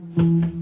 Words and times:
All 0.00 0.57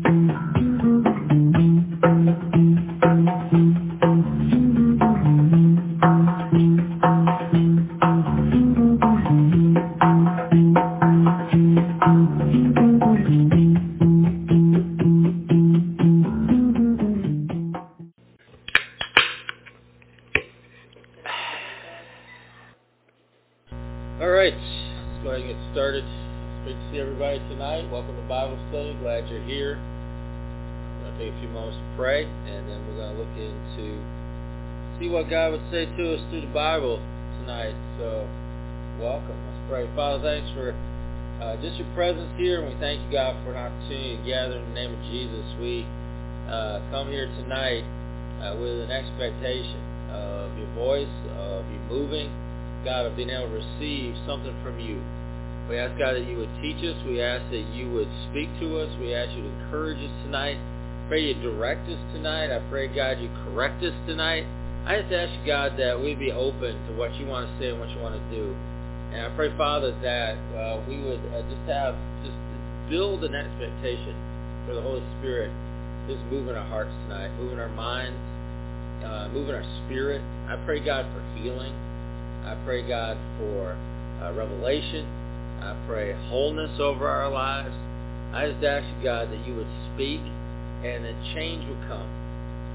for 40.57 40.73
uh, 41.45 41.61
just 41.61 41.77
your 41.77 41.87
presence 41.93 42.33
here, 42.41 42.65
and 42.65 42.73
we 42.73 42.81
thank 42.81 43.05
you, 43.05 43.13
God, 43.13 43.37
for 43.45 43.53
an 43.53 43.61
opportunity 43.61 44.17
to 44.17 44.25
gather 44.25 44.57
in 44.57 44.65
the 44.73 44.75
name 44.75 44.97
of 44.97 45.03
Jesus. 45.13 45.45
We 45.61 45.85
uh, 46.49 46.81
come 46.89 47.13
here 47.13 47.29
tonight 47.45 47.85
uh, 48.41 48.57
with 48.57 48.81
an 48.81 48.91
expectation 48.91 49.77
of 50.09 50.57
your 50.57 50.73
voice, 50.73 51.13
of 51.37 51.69
you 51.69 51.79
moving 51.93 52.33
God, 52.87 53.05
of 53.05 53.17
being 53.19 53.31
able 53.31 53.51
to 53.51 53.59
receive 53.59 54.15
something 54.31 54.55
from 54.63 54.79
you. 54.79 55.03
We 55.67 55.75
ask, 55.83 55.99
God, 55.99 56.15
that 56.15 56.23
you 56.23 56.39
would 56.39 56.55
teach 56.63 56.79
us. 56.87 56.95
We 57.03 57.19
ask 57.21 57.43
that 57.51 57.67
you 57.75 57.91
would 57.91 58.09
speak 58.31 58.47
to 58.63 58.79
us. 58.79 58.89
We 59.03 59.11
ask 59.11 59.35
you 59.35 59.43
to 59.43 59.51
encourage 59.67 59.99
us 59.99 60.15
tonight. 60.23 60.55
Pray 61.11 61.27
you 61.27 61.35
direct 61.43 61.83
us 61.91 61.99
tonight. 62.15 62.55
I 62.55 62.63
pray, 62.71 62.87
God, 62.87 63.19
you 63.19 63.29
correct 63.43 63.83
us 63.83 63.95
tonight. 64.07 64.47
I 64.87 65.03
just 65.03 65.13
ask 65.13 65.35
you, 65.35 65.47
God, 65.47 65.75
that 65.83 65.99
we 65.99 66.15
be 66.15 66.31
open 66.31 66.79
to 66.87 66.95
what 66.95 67.11
you 67.19 67.27
want 67.27 67.51
to 67.51 67.53
say 67.59 67.75
and 67.75 67.81
what 67.83 67.91
you 67.91 67.99
want 67.99 68.15
to 68.15 68.25
do. 68.31 68.55
And 69.17 69.33
I 69.33 69.35
pray, 69.35 69.49
Father, 69.57 69.97
that 70.03 70.37
uh, 70.53 70.85
we 70.87 71.01
would 71.01 71.25
uh, 71.33 71.41
just 71.49 71.65
have, 71.73 71.97
just 72.21 72.37
build 72.91 73.25
an 73.25 73.35
expectation 73.35 74.13
for 74.69 74.75
the 74.75 74.83
Holy 74.83 75.01
Spirit 75.19 75.49
just 76.07 76.21
moving 76.31 76.55
our 76.55 76.69
hearts 76.69 76.93
tonight, 77.09 77.33
moving 77.41 77.59
our 77.59 77.73
minds, 77.73 78.21
uh, 79.09 79.33
moving 79.33 79.55
our 79.55 79.65
spirit. 79.87 80.21
I 80.53 80.61
pray, 80.67 80.85
God, 80.85 81.07
for 81.17 81.25
healing. 81.41 81.73
I 82.45 82.61
pray, 82.67 82.87
God, 82.87 83.17
for 83.41 83.73
uh, 84.21 84.35
revelation. 84.37 85.09
I 85.65 85.73
pray 85.89 86.13
wholeness 86.29 86.79
over 86.79 87.09
our 87.09 87.31
lives. 87.31 87.75
I 88.37 88.53
just 88.53 88.63
ask 88.63 88.85
you, 88.85 89.03
God, 89.03 89.33
that 89.33 89.47
you 89.49 89.57
would 89.57 89.73
speak 89.95 90.21
and 90.85 91.09
that 91.09 91.17
change 91.33 91.65
would 91.65 91.89
come. 91.89 92.07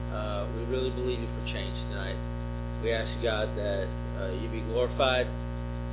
Uh, 0.10 0.50
we 0.58 0.66
really 0.74 0.90
believe 0.90 1.20
you 1.22 1.30
for 1.38 1.54
change 1.54 1.78
tonight. 1.94 2.18
We 2.82 2.92
ask 2.92 3.08
you, 3.16 3.30
God, 3.30 3.48
that 3.56 3.86
uh, 4.18 4.34
you 4.42 4.50
be 4.50 4.66
glorified 4.74 5.30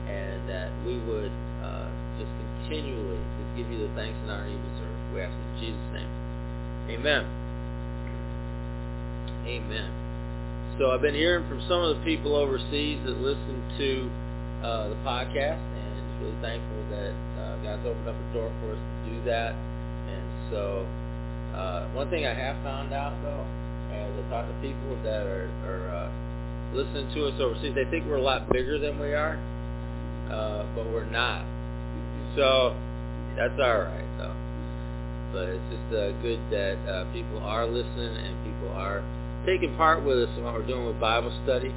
and 0.09 0.49
that 0.49 0.73
we 0.89 0.99
would 1.05 1.33
uh, 1.63 1.87
just 2.17 2.33
continually 2.65 3.21
just 3.39 3.51
give 3.57 3.69
you 3.69 3.87
the 3.87 3.93
thanks 3.95 4.17
and 4.25 4.31
honor 4.33 4.49
you 4.49 4.57
deserve. 4.57 4.97
We 5.15 5.21
ask 5.21 5.33
in 5.37 5.53
Jesus' 5.61 5.91
name. 5.93 6.11
Amen. 6.97 7.23
Amen. 9.47 9.91
So 10.79 10.91
I've 10.91 11.03
been 11.03 11.15
hearing 11.15 11.47
from 11.49 11.61
some 11.69 11.83
of 11.83 11.97
the 11.97 12.03
people 12.05 12.37
overseas 12.37 13.01
that 13.05 13.19
listen 13.19 13.63
to 13.79 14.11
uh, 14.63 14.89
the 14.89 14.99
podcast, 15.07 15.59
and 15.59 15.89
just 15.97 16.23
really 16.23 16.39
thankful 16.41 16.81
that 16.91 17.13
uh, 17.41 17.57
God's 17.63 17.85
opened 17.87 18.09
up 18.09 18.15
a 18.15 18.27
door 18.35 18.51
for 18.61 18.73
us 18.73 18.79
to 18.79 19.11
do 19.11 19.17
that. 19.27 19.53
And 19.55 20.25
so 20.51 20.87
uh, 21.55 21.89
one 21.93 22.11
thing 22.11 22.27
I 22.27 22.35
have 22.35 22.57
found 22.63 22.93
out, 22.93 23.13
though, 23.23 23.45
as 23.91 24.07
I 24.07 24.23
talk 24.31 24.47
to 24.47 24.55
people 24.63 24.97
that 25.03 25.27
are, 25.27 25.51
are 25.67 25.85
uh, 25.91 26.09
listening 26.77 27.13
to 27.15 27.27
us 27.27 27.41
overseas, 27.41 27.75
they 27.75 27.89
think 27.91 28.07
we're 28.07 28.17
a 28.17 28.23
lot 28.23 28.49
bigger 28.53 28.79
than 28.79 28.99
we 29.01 29.15
are, 29.15 29.39
uh, 30.31 30.65
but 30.75 30.87
we're 30.87 31.11
not. 31.11 31.45
So 32.37 32.75
that's 33.37 33.59
all 33.59 33.81
right, 33.87 34.09
though. 34.19 34.35
But 35.33 35.49
it's 35.49 35.65
just 35.71 35.89
uh, 35.93 36.13
good 36.23 36.41
that 36.51 36.79
uh, 36.89 37.05
people 37.13 37.39
are 37.41 37.67
listening 37.67 38.17
and 38.17 38.37
people 38.45 38.71
are 38.75 39.03
taking 39.47 39.77
part 39.77 40.03
with 40.05 40.19
us 40.19 40.29
in 40.37 40.43
what 40.45 40.55
we're 40.55 40.67
doing 40.67 40.87
with 40.87 40.99
Bible 41.01 41.33
study. 41.45 41.73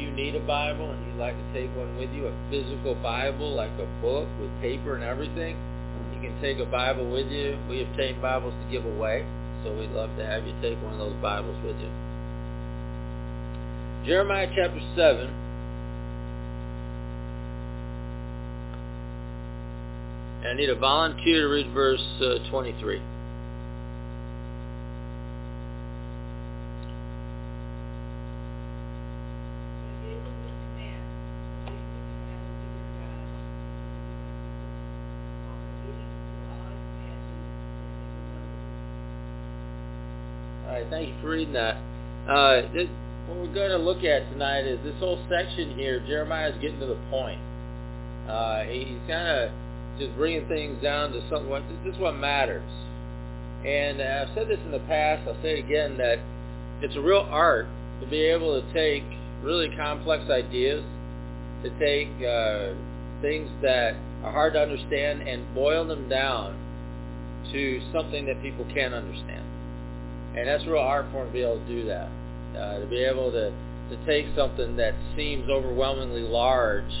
You 0.00 0.10
need 0.10 0.34
a 0.34 0.40
Bible 0.40 0.90
and 0.90 1.06
you'd 1.06 1.20
like 1.20 1.34
to 1.36 1.52
take 1.52 1.68
one 1.76 1.96
with 1.98 2.10
you, 2.10 2.26
a 2.26 2.34
physical 2.50 2.94
Bible, 2.96 3.52
like 3.54 3.72
a 3.78 3.86
book 4.00 4.26
with 4.40 4.50
paper 4.62 4.94
and 4.94 5.04
everything, 5.04 5.56
you 6.20 6.28
can 6.28 6.40
take 6.42 6.58
a 6.58 6.66
Bible 6.66 7.10
with 7.10 7.28
you. 7.28 7.58
We 7.68 7.82
obtain 7.82 8.20
Bibles 8.20 8.52
to 8.52 8.70
give 8.70 8.84
away, 8.84 9.24
so 9.64 9.72
we'd 9.72 9.90
love 9.90 10.10
to 10.18 10.26
have 10.26 10.46
you 10.46 10.54
take 10.60 10.80
one 10.82 10.94
of 10.94 10.98
those 10.98 11.16
Bibles 11.22 11.56
with 11.64 11.76
you. 11.80 11.88
Jeremiah 14.06 14.48
chapter 14.54 14.80
7. 14.96 15.28
And 20.40 20.48
I 20.48 20.54
need 20.54 20.70
a 20.70 20.76
volunteer 20.76 21.42
to 21.42 21.48
read 21.48 21.72
verse 21.72 22.04
uh, 22.20 22.50
23. 22.50 23.00
Right, 40.80 40.90
thank 40.90 41.08
you 41.08 41.14
for 41.20 41.30
reading 41.30 41.54
that. 41.54 41.76
Uh, 42.28 42.62
this, 42.72 42.88
what 43.26 43.38
we're 43.38 43.54
going 43.54 43.70
to 43.70 43.78
look 43.78 44.04
at 44.04 44.30
tonight 44.30 44.64
is 44.66 44.82
this 44.84 44.94
whole 44.98 45.18
section 45.28 45.76
here. 45.76 46.00
Jeremiah 46.06 46.50
is 46.50 46.60
getting 46.60 46.80
to 46.80 46.86
the 46.86 46.98
point. 47.10 47.40
Uh, 48.28 48.62
he's 48.64 48.98
kind 49.08 49.28
of 49.28 49.50
just 49.98 50.14
bringing 50.16 50.46
things 50.48 50.82
down 50.82 51.12
to 51.12 51.20
something. 51.28 51.50
This 51.84 51.94
is 51.94 52.00
what 52.00 52.16
matters. 52.16 52.68
And 53.64 54.00
I've 54.00 54.34
said 54.34 54.48
this 54.48 54.58
in 54.64 54.72
the 54.72 54.80
past. 54.80 55.28
I'll 55.28 55.40
say 55.42 55.58
it 55.58 55.64
again 55.64 55.98
that 55.98 56.18
it's 56.80 56.96
a 56.96 57.00
real 57.00 57.26
art 57.30 57.66
to 58.00 58.06
be 58.06 58.22
able 58.22 58.60
to 58.60 58.72
take 58.72 59.04
really 59.42 59.68
complex 59.76 60.30
ideas, 60.30 60.82
to 61.62 61.70
take 61.78 62.08
uh, 62.24 62.72
things 63.20 63.50
that 63.60 63.94
are 64.24 64.32
hard 64.32 64.54
to 64.54 64.60
understand 64.60 65.28
and 65.28 65.54
boil 65.54 65.86
them 65.86 66.08
down 66.08 66.56
to 67.52 67.82
something 67.92 68.26
that 68.26 68.40
people 68.40 68.64
can 68.72 68.94
understand. 68.94 69.44
And 70.36 70.48
that's 70.48 70.64
real 70.66 70.78
art 70.78 71.10
form 71.12 71.28
to 71.28 71.32
be 71.32 71.42
able 71.42 71.58
to 71.58 71.66
do 71.66 71.86
that. 71.86 72.08
Uh, 72.56 72.80
to 72.80 72.86
be 72.86 73.02
able 73.02 73.30
to, 73.32 73.50
to 73.50 74.06
take 74.06 74.26
something 74.36 74.76
that 74.76 74.94
seems 75.16 75.48
overwhelmingly 75.48 76.22
large 76.22 76.92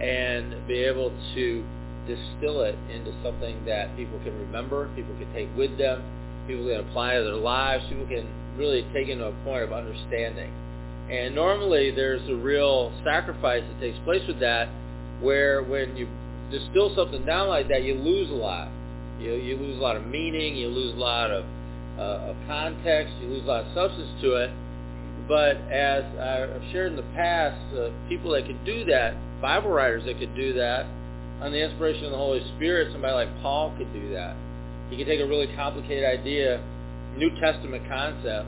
and 0.00 0.66
be 0.66 0.84
able 0.84 1.10
to 1.34 1.64
distill 2.06 2.62
it 2.62 2.76
into 2.92 3.12
something 3.22 3.64
that 3.64 3.94
people 3.96 4.18
can 4.20 4.38
remember, 4.38 4.88
people 4.94 5.14
can 5.18 5.32
take 5.32 5.48
with 5.56 5.76
them, 5.78 6.02
People 6.46 6.66
can 6.66 6.80
apply 6.88 7.16
to 7.16 7.24
their 7.24 7.34
lives. 7.34 7.84
People 7.88 8.06
can 8.06 8.26
really 8.56 8.86
take 8.94 9.08
into 9.08 9.26
a 9.26 9.32
point 9.44 9.64
of 9.64 9.72
understanding. 9.72 10.52
And 11.10 11.34
normally 11.34 11.90
there's 11.90 12.26
a 12.28 12.34
real 12.34 12.92
sacrifice 13.04 13.62
that 13.66 13.80
takes 13.80 13.98
place 14.04 14.22
with 14.26 14.40
that 14.40 14.68
where 15.20 15.62
when 15.62 15.96
you 15.96 16.08
distill 16.50 16.94
something 16.94 17.24
down 17.24 17.48
like 17.48 17.68
that, 17.68 17.82
you 17.82 17.94
lose 17.94 18.30
a 18.30 18.34
lot. 18.34 18.68
You, 19.18 19.34
you 19.34 19.56
lose 19.56 19.78
a 19.78 19.82
lot 19.82 19.96
of 19.96 20.06
meaning. 20.06 20.56
You 20.56 20.68
lose 20.68 20.94
a 20.94 20.98
lot 20.98 21.30
of, 21.30 21.44
uh, 21.98 22.30
of 22.30 22.36
context. 22.46 23.14
You 23.20 23.28
lose 23.28 23.44
a 23.44 23.46
lot 23.46 23.64
of 23.64 23.74
substance 23.74 24.10
to 24.22 24.34
it. 24.36 24.50
But 25.28 25.56
as 25.72 26.04
I've 26.18 26.62
shared 26.70 26.92
in 26.92 26.96
the 26.96 27.10
past, 27.14 27.58
uh, 27.74 27.90
people 28.08 28.30
that 28.32 28.46
could 28.46 28.64
do 28.64 28.84
that, 28.86 29.14
Bible 29.40 29.70
writers 29.70 30.04
that 30.04 30.18
could 30.18 30.34
do 30.36 30.52
that, 30.54 30.86
on 31.40 31.52
the 31.52 31.62
inspiration 31.62 32.04
of 32.04 32.12
the 32.12 32.16
Holy 32.16 32.40
Spirit, 32.56 32.92
somebody 32.92 33.12
like 33.12 33.42
Paul 33.42 33.74
could 33.76 33.92
do 33.92 34.12
that. 34.12 34.36
He 34.88 34.96
could 34.96 35.06
take 35.06 35.20
a 35.20 35.26
really 35.26 35.48
complicated 35.56 36.04
idea, 36.04 36.62
New 37.16 37.30
Testament 37.40 37.88
concept, 37.88 38.46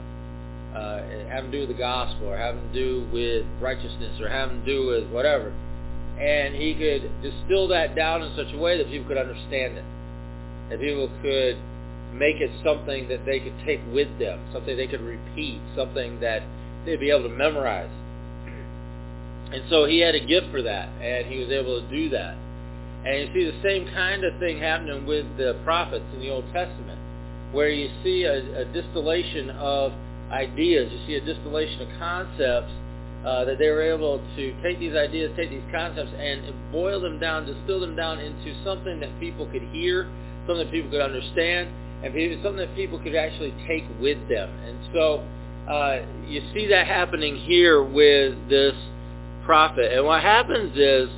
uh, 0.73 1.01
having 1.29 1.51
to 1.51 1.57
do 1.57 1.67
with 1.67 1.75
the 1.75 1.81
gospel, 1.81 2.29
or 2.29 2.37
having 2.37 2.61
to 2.61 2.73
do 2.73 3.07
with 3.11 3.45
righteousness, 3.61 4.21
or 4.21 4.29
having 4.29 4.61
to 4.61 4.65
do 4.65 4.87
with 4.87 5.09
whatever, 5.11 5.51
and 6.19 6.55
he 6.55 6.75
could 6.75 7.09
distill 7.21 7.67
that 7.69 7.95
down 7.95 8.21
in 8.21 8.35
such 8.35 8.53
a 8.53 8.57
way 8.57 8.77
that 8.77 8.87
people 8.87 9.07
could 9.07 9.17
understand 9.17 9.77
it, 9.77 9.85
that 10.69 10.79
people 10.79 11.09
could 11.21 11.57
make 12.13 12.37
it 12.37 12.51
something 12.63 13.07
that 13.09 13.25
they 13.25 13.39
could 13.39 13.55
take 13.65 13.81
with 13.93 14.07
them, 14.19 14.39
something 14.51 14.75
they 14.75 14.87
could 14.87 15.01
repeat, 15.01 15.59
something 15.75 16.19
that 16.21 16.41
they'd 16.85 16.99
be 16.99 17.09
able 17.09 17.23
to 17.23 17.35
memorize. 17.35 17.89
And 19.51 19.63
so 19.69 19.85
he 19.85 19.99
had 19.99 20.15
a 20.15 20.25
gift 20.25 20.51
for 20.51 20.61
that, 20.61 20.89
and 21.01 21.25
he 21.25 21.39
was 21.39 21.49
able 21.49 21.81
to 21.81 21.89
do 21.89 22.09
that. 22.09 22.35
And 23.05 23.29
you 23.29 23.33
see 23.33 23.51
the 23.51 23.61
same 23.63 23.87
kind 23.93 24.23
of 24.23 24.37
thing 24.39 24.59
happening 24.59 25.05
with 25.05 25.25
the 25.37 25.59
prophets 25.63 26.05
in 26.13 26.19
the 26.19 26.29
Old 26.29 26.45
Testament, 26.53 26.99
where 27.51 27.69
you 27.69 27.89
see 28.03 28.23
a, 28.23 28.61
a 28.61 28.65
distillation 28.65 29.49
of 29.51 29.93
ideas, 30.31 30.91
you 30.91 30.99
see 31.07 31.15
a 31.15 31.25
distillation 31.25 31.81
of 31.81 31.87
concepts 31.97 32.71
uh, 33.25 33.43
that 33.45 33.57
they 33.57 33.69
were 33.69 33.81
able 33.81 34.19
to 34.35 34.61
take 34.61 34.79
these 34.79 34.95
ideas, 34.95 35.31
take 35.35 35.49
these 35.49 35.65
concepts, 35.71 36.11
and 36.17 36.53
boil 36.71 37.01
them 37.01 37.19
down, 37.19 37.45
distill 37.45 37.79
them 37.79 37.95
down 37.95 38.19
into 38.19 38.53
something 38.63 38.99
that 38.99 39.09
people 39.19 39.45
could 39.51 39.63
hear, 39.73 40.07
something 40.45 40.65
that 40.65 40.71
people 40.71 40.89
could 40.91 41.01
understand, 41.01 41.69
and 42.03 42.13
something 42.43 42.57
that 42.57 42.75
people 42.75 42.99
could 42.99 43.15
actually 43.15 43.53
take 43.67 43.83
with 43.99 44.17
them. 44.29 44.49
And 44.65 44.77
so 44.93 45.23
uh, 45.69 46.05
you 46.27 46.41
see 46.53 46.67
that 46.67 46.87
happening 46.87 47.35
here 47.35 47.83
with 47.83 48.49
this 48.49 48.73
prophet. 49.45 49.91
And 49.91 50.05
what 50.05 50.21
happens 50.21 50.77
is, 50.77 51.09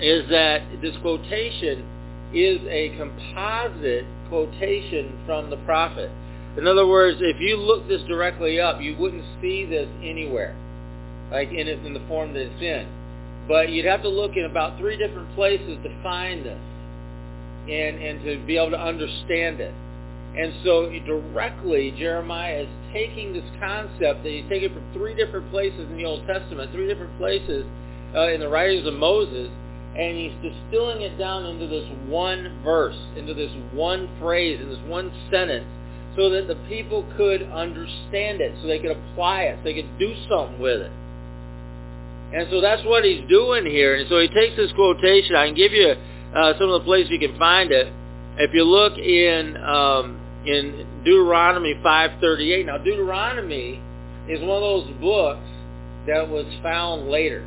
is 0.00 0.28
that 0.30 0.62
this 0.82 0.94
quotation 1.00 1.88
is 2.34 2.60
a 2.68 2.94
composite 2.98 4.04
quotation 4.28 5.18
from 5.24 5.50
the 5.50 5.56
prophet. 5.58 6.10
In 6.58 6.66
other 6.66 6.86
words, 6.86 7.18
if 7.20 7.40
you 7.40 7.56
look 7.56 7.88
this 7.88 8.02
directly 8.02 8.60
up, 8.60 8.80
you 8.80 8.96
wouldn't 8.96 9.24
see 9.40 9.64
this 9.64 9.88
anywhere, 10.02 10.54
like 11.30 11.48
in, 11.48 11.68
in 11.68 11.94
the 11.94 12.02
form 12.06 12.32
that 12.34 12.42
it's 12.42 12.62
in. 12.62 12.86
But 13.48 13.70
you'd 13.70 13.86
have 13.86 14.02
to 14.02 14.08
look 14.08 14.36
in 14.36 14.44
about 14.44 14.78
three 14.78 14.96
different 14.96 15.34
places 15.34 15.78
to 15.82 16.02
find 16.02 16.44
this 16.44 16.60
and, 17.70 17.98
and 17.98 18.24
to 18.24 18.46
be 18.46 18.56
able 18.56 18.70
to 18.70 18.80
understand 18.80 19.60
it. 19.60 19.74
And 20.36 20.52
so 20.64 20.90
directly, 21.06 21.94
Jeremiah 21.96 22.62
is 22.62 22.68
taking 22.92 23.32
this 23.32 23.44
concept 23.60 24.24
that 24.24 24.30
he's 24.30 24.48
taken 24.48 24.74
from 24.74 24.82
three 24.92 25.14
different 25.14 25.50
places 25.50 25.80
in 25.80 25.96
the 25.96 26.04
Old 26.04 26.26
Testament, 26.26 26.72
three 26.72 26.88
different 26.88 27.16
places 27.18 27.64
uh, 28.14 28.28
in 28.28 28.40
the 28.40 28.48
writings 28.48 28.86
of 28.86 28.94
Moses, 28.94 29.48
and 29.96 30.18
he's 30.18 30.34
distilling 30.42 31.02
it 31.02 31.16
down 31.18 31.46
into 31.46 31.68
this 31.68 31.88
one 32.06 32.60
verse, 32.64 32.98
into 33.16 33.32
this 33.32 33.52
one 33.72 34.10
phrase, 34.20 34.60
in 34.60 34.68
this 34.68 34.82
one 34.86 35.12
sentence, 35.30 35.66
so 36.16 36.30
that 36.30 36.48
the 36.48 36.56
people 36.68 37.06
could 37.16 37.42
understand 37.44 38.40
it, 38.40 38.54
so 38.60 38.66
they 38.66 38.80
could 38.80 38.90
apply 38.90 39.42
it, 39.42 39.58
so 39.58 39.64
they 39.64 39.74
could 39.74 39.98
do 40.00 40.14
something 40.28 40.58
with 40.58 40.80
it. 40.80 40.92
And 42.34 42.48
so 42.50 42.60
that's 42.60 42.82
what 42.84 43.04
he's 43.04 43.22
doing 43.28 43.64
here. 43.66 43.94
And 43.94 44.08
so 44.08 44.18
he 44.18 44.26
takes 44.26 44.56
this 44.56 44.72
quotation. 44.72 45.36
I 45.36 45.46
can 45.46 45.54
give 45.54 45.72
you 45.72 45.94
uh, 46.34 46.52
some 46.58 46.70
of 46.70 46.80
the 46.80 46.84
places 46.84 47.10
you 47.10 47.18
can 47.18 47.38
find 47.38 47.70
it. 47.72 47.92
If 48.36 48.52
you 48.52 48.64
look 48.64 48.98
in 48.98 49.56
um, 49.56 50.20
in 50.46 50.86
Deuteronomy 51.04 51.74
5:38. 51.84 52.66
Now 52.66 52.78
Deuteronomy 52.78 53.80
is 54.28 54.40
one 54.40 54.56
of 54.56 54.62
those 54.62 54.90
books 55.00 55.48
that 56.06 56.28
was 56.28 56.46
found 56.62 57.08
later. 57.08 57.46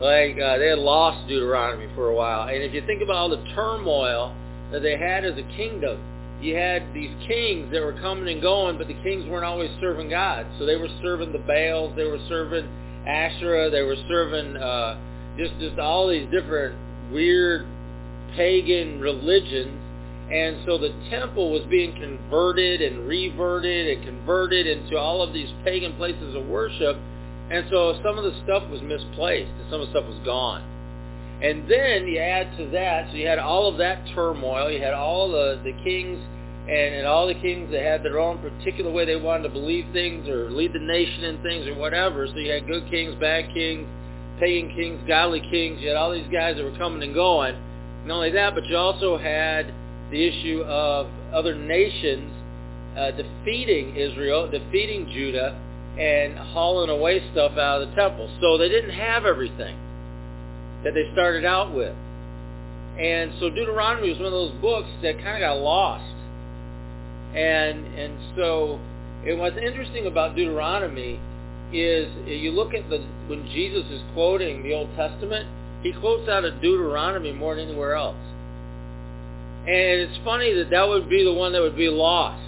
Like 0.00 0.38
uh, 0.38 0.58
they 0.58 0.68
had 0.68 0.78
lost 0.78 1.28
Deuteronomy 1.28 1.88
for 1.94 2.08
a 2.08 2.14
while, 2.14 2.48
and 2.48 2.62
if 2.62 2.74
you 2.74 2.84
think 2.86 3.02
about 3.02 3.16
all 3.16 3.28
the 3.28 3.44
turmoil 3.54 4.34
that 4.72 4.80
they 4.80 4.96
had 4.96 5.24
as 5.24 5.38
a 5.38 5.56
kingdom, 5.56 6.00
you 6.40 6.56
had 6.56 6.92
these 6.92 7.14
kings 7.28 7.70
that 7.72 7.80
were 7.80 7.98
coming 8.00 8.28
and 8.28 8.42
going, 8.42 8.76
but 8.76 8.88
the 8.88 9.00
kings 9.02 9.24
weren't 9.28 9.44
always 9.44 9.70
serving 9.80 10.10
God. 10.10 10.46
So 10.58 10.66
they 10.66 10.76
were 10.76 10.88
serving 11.00 11.32
the 11.32 11.38
Baals, 11.38 11.94
they 11.96 12.04
were 12.04 12.18
serving 12.28 12.68
Asherah, 13.06 13.70
they 13.70 13.82
were 13.82 13.96
serving 14.08 14.56
uh, 14.56 14.98
just 15.38 15.52
just 15.60 15.78
all 15.78 16.08
these 16.08 16.28
different 16.30 16.74
weird 17.12 17.66
pagan 18.36 19.00
religions 19.00 19.80
and 20.30 20.56
so 20.64 20.78
the 20.78 20.92
temple 21.10 21.52
was 21.52 21.62
being 21.68 21.92
converted 22.00 22.80
and 22.80 23.06
reverted 23.06 23.96
and 23.96 24.04
converted 24.06 24.66
into 24.66 24.96
all 24.96 25.22
of 25.22 25.34
these 25.34 25.48
pagan 25.64 25.94
places 25.96 26.34
of 26.34 26.46
worship. 26.46 26.96
And 27.50 27.66
so 27.70 28.00
some 28.02 28.16
of 28.16 28.24
the 28.24 28.32
stuff 28.42 28.68
was 28.70 28.80
misplaced 28.80 29.50
and 29.50 29.70
some 29.70 29.82
of 29.82 29.88
the 29.88 29.92
stuff 29.92 30.06
was 30.06 30.18
gone. 30.24 30.62
And 31.42 31.70
then 31.70 32.08
you 32.08 32.18
add 32.18 32.56
to 32.56 32.70
that, 32.70 33.10
so 33.10 33.16
you 33.16 33.26
had 33.26 33.38
all 33.38 33.68
of 33.68 33.76
that 33.78 34.06
turmoil. 34.14 34.70
You 34.70 34.80
had 34.80 34.94
all 34.94 35.30
the, 35.30 35.60
the 35.62 35.72
kings 35.84 36.18
and, 36.68 36.94
and 36.94 37.06
all 37.06 37.26
the 37.26 37.34
kings 37.34 37.70
that 37.72 37.82
had 37.82 38.02
their 38.02 38.18
own 38.18 38.38
particular 38.38 38.90
way 38.90 39.04
they 39.04 39.16
wanted 39.16 39.42
to 39.42 39.50
believe 39.50 39.84
things 39.92 40.26
or 40.26 40.50
lead 40.50 40.72
the 40.72 40.80
nation 40.80 41.24
in 41.24 41.42
things 41.42 41.66
or 41.66 41.74
whatever. 41.74 42.26
So 42.26 42.36
you 42.36 42.50
had 42.50 42.66
good 42.66 42.88
kings, 42.88 43.14
bad 43.20 43.52
kings, 43.52 43.86
pagan 44.40 44.74
kings, 44.74 45.02
godly 45.06 45.40
kings. 45.50 45.82
You 45.82 45.88
had 45.88 45.98
all 45.98 46.12
these 46.12 46.32
guys 46.32 46.56
that 46.56 46.64
were 46.64 46.78
coming 46.78 47.02
and 47.02 47.12
going. 47.12 47.56
Not 48.06 48.16
only 48.16 48.30
that, 48.32 48.54
but 48.54 48.66
you 48.66 48.76
also 48.76 49.16
had 49.16 49.72
the 50.10 50.22
issue 50.26 50.62
of 50.62 51.08
other 51.32 51.54
nations 51.54 52.32
uh, 52.96 53.10
defeating 53.10 53.96
Israel, 53.96 54.50
defeating 54.50 55.10
Judah, 55.12 55.58
and 55.98 56.36
hauling 56.36 56.90
away 56.90 57.22
stuff 57.32 57.52
out 57.52 57.82
of 57.82 57.88
the 57.88 57.94
temple. 57.94 58.28
So 58.40 58.58
they 58.58 58.68
didn't 58.68 58.90
have 58.90 59.24
everything 59.24 59.76
that 60.84 60.92
they 60.94 61.10
started 61.12 61.44
out 61.44 61.74
with. 61.74 61.94
And 62.98 63.32
so 63.40 63.50
Deuteronomy 63.50 64.10
was 64.10 64.18
one 64.18 64.26
of 64.26 64.32
those 64.32 64.52
books 64.60 64.88
that 65.02 65.16
kind 65.18 65.42
of 65.42 65.48
got 65.48 65.58
lost. 65.58 66.04
And 67.34 67.86
and 67.98 68.36
so 68.36 68.78
and 69.26 69.40
what's 69.40 69.56
interesting 69.56 70.06
about 70.06 70.36
Deuteronomy 70.36 71.18
is 71.72 72.12
you 72.26 72.52
look 72.52 72.74
at 72.74 72.88
the 72.88 72.98
when 73.26 73.46
Jesus 73.46 73.84
is 73.90 74.02
quoting 74.12 74.62
the 74.62 74.74
Old 74.74 74.94
Testament, 74.94 75.48
he 75.84 75.92
quotes 75.92 76.28
out 76.28 76.44
of 76.44 76.60
Deuteronomy 76.62 77.30
more 77.32 77.54
than 77.54 77.68
anywhere 77.68 77.94
else. 77.94 78.16
And 79.68 80.00
it's 80.00 80.18
funny 80.24 80.52
that 80.54 80.70
that 80.70 80.88
would 80.88 81.08
be 81.08 81.22
the 81.24 81.32
one 81.32 81.52
that 81.52 81.60
would 81.60 81.76
be 81.76 81.88
lost 81.88 82.42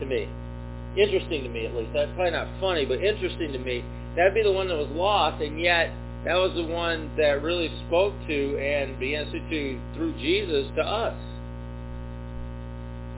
to 0.00 0.06
me. 0.06 0.28
Interesting 0.96 1.42
to 1.42 1.48
me, 1.48 1.66
at 1.66 1.74
least. 1.74 1.90
That's 1.92 2.10
probably 2.14 2.30
not 2.30 2.48
funny, 2.60 2.86
but 2.86 3.02
interesting 3.02 3.52
to 3.52 3.58
me. 3.58 3.84
That'd 4.16 4.34
be 4.34 4.42
the 4.42 4.52
one 4.52 4.68
that 4.68 4.76
was 4.76 4.88
lost, 4.90 5.42
and 5.42 5.60
yet 5.60 5.92
that 6.24 6.34
was 6.34 6.54
the 6.54 6.64
one 6.64 7.10
that 7.16 7.42
really 7.42 7.70
spoke 7.86 8.14
to 8.26 8.58
and 8.58 8.98
began 8.98 9.30
to 9.30 9.80
through 9.94 10.14
Jesus 10.18 10.66
to 10.76 10.82
us. 10.82 11.14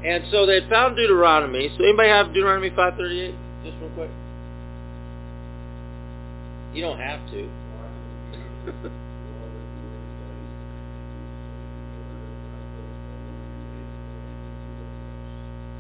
And 0.05 0.25
so 0.31 0.47
they 0.47 0.61
found 0.69 0.97
Deuteronomy. 0.97 1.71
So 1.77 1.85
anybody 1.85 2.09
have 2.09 2.29
Deuteronomy 2.29 2.71
538? 2.71 3.35
Just 3.65 3.77
real 3.83 3.91
quick. 3.91 4.11
You 6.73 6.83
don't 6.83 6.99
have 6.99 7.21
to. 7.31 7.49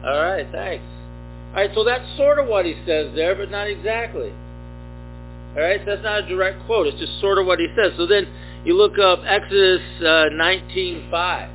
All 0.04 0.16
right, 0.16 0.46
thanks. 0.50 0.84
All 1.50 1.56
right, 1.56 1.70
so 1.74 1.84
that's 1.84 2.04
sort 2.16 2.38
of 2.38 2.46
what 2.46 2.64
he 2.64 2.74
says 2.86 3.14
there, 3.14 3.34
but 3.34 3.50
not 3.50 3.68
exactly. 3.68 4.32
All 5.56 5.62
right, 5.62 5.84
that's 5.84 6.02
not 6.02 6.24
a 6.24 6.28
direct 6.28 6.64
quote. 6.66 6.86
It's 6.86 6.98
just 6.98 7.20
sort 7.20 7.38
of 7.38 7.46
what 7.46 7.58
he 7.58 7.66
says. 7.76 7.92
So 7.96 8.06
then 8.06 8.28
you 8.64 8.74
look 8.74 8.98
up 8.98 9.20
Exodus 9.26 9.82
uh, 10.00 10.30
19.5. 10.32 11.50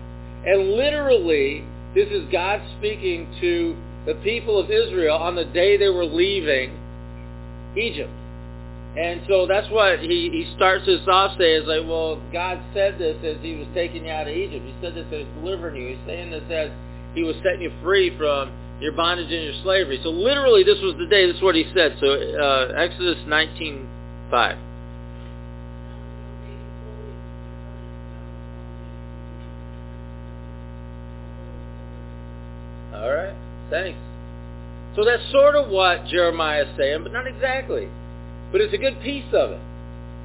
And 0.45 0.71
literally, 0.73 1.63
this 1.95 2.09
is 2.09 2.29
God 2.31 2.61
speaking 2.77 3.27
to 3.41 3.75
the 4.05 4.15
people 4.15 4.59
of 4.59 4.69
Israel 4.69 5.17
on 5.17 5.35
the 5.35 5.45
day 5.45 5.77
they 5.77 5.89
were 5.89 6.05
leaving 6.05 6.77
Egypt. 7.75 8.11
And 8.97 9.21
so 9.27 9.47
that's 9.47 9.69
what 9.71 9.99
he, 9.99 10.29
he 10.31 10.53
starts 10.55 10.85
this 10.85 11.01
off 11.07 11.37
saying, 11.37 11.63
is 11.63 11.67
like, 11.67 11.87
well, 11.87 12.21
God 12.31 12.61
said 12.73 12.97
this 12.97 13.17
as 13.25 13.41
he 13.41 13.55
was 13.55 13.67
taking 13.73 14.05
you 14.05 14.11
out 14.11 14.27
of 14.27 14.33
Egypt. 14.33 14.63
He 14.65 14.73
said 14.81 14.95
this 14.95 15.07
as 15.11 15.25
delivering 15.39 15.81
you. 15.81 15.87
He's 15.95 16.05
saying 16.05 16.31
this 16.31 16.43
as 16.49 16.69
he 17.15 17.23
was 17.23 17.35
setting 17.43 17.61
you 17.61 17.71
free 17.81 18.15
from 18.17 18.51
your 18.79 18.91
bondage 18.91 19.31
and 19.31 19.43
your 19.43 19.63
slavery. 19.63 19.99
So 20.03 20.09
literally 20.09 20.63
this 20.63 20.77
was 20.81 20.95
the 20.99 21.07
day, 21.07 21.25
this 21.27 21.37
is 21.37 21.41
what 21.41 21.55
he 21.55 21.65
said. 21.73 21.97
So 21.99 22.07
uh, 22.07 22.73
Exodus 22.77 23.17
19.5. 23.25 24.57
All 32.93 33.11
right. 33.11 33.35
Thanks. 33.69 33.99
So 34.95 35.03
that's 35.03 35.23
sort 35.31 35.55
of 35.55 35.69
what 35.69 36.05
Jeremiah 36.07 36.63
is 36.63 36.77
saying, 36.77 37.03
but 37.03 37.11
not 37.11 37.27
exactly. 37.27 37.89
But 38.51 38.61
it's 38.61 38.73
a 38.73 38.77
good 38.77 39.01
piece 39.01 39.27
of 39.33 39.51
it. 39.51 39.59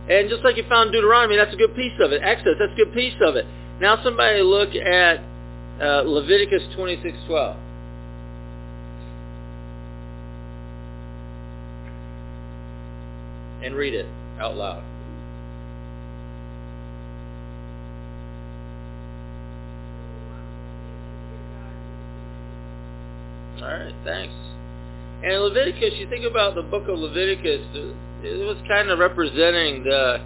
And 0.09 0.29
just 0.29 0.45
like 0.45 0.57
you 0.57 0.65
found 0.69 0.93
Deuteronomy, 0.93 1.37
that's 1.37 1.53
a 1.55 1.57
good 1.57 1.75
piece 1.75 1.93
of 2.01 2.13
it. 2.13 2.23
Exodus, 2.23 2.57
that's 2.59 2.73
a 2.73 2.77
good 2.77 2.95
piece 2.95 3.15
of 3.21 3.37
it. 3.37 3.47
Now 3.81 4.03
somebody 4.03 4.43
look 4.43 4.75
at 4.75 5.21
uh, 5.81 6.03
Leviticus 6.07 6.63
26:12. 6.77 7.57
And 13.63 13.75
read 13.75 13.95
it 13.95 14.07
out 14.39 14.57
loud. 14.57 14.83
All 23.63 23.69
right, 23.69 23.95
thanks. 24.05 24.35
And 25.23 25.43
Leviticus, 25.43 25.95
you 25.99 26.09
think 26.09 26.25
about 26.25 26.55
the 26.55 26.63
book 26.63 26.89
of 26.89 26.99
Leviticus, 26.99 27.61
it 28.23 28.47
was 28.47 28.57
kind 28.67 28.89
of 28.89 28.99
representing 28.99 29.85
the 29.85 30.21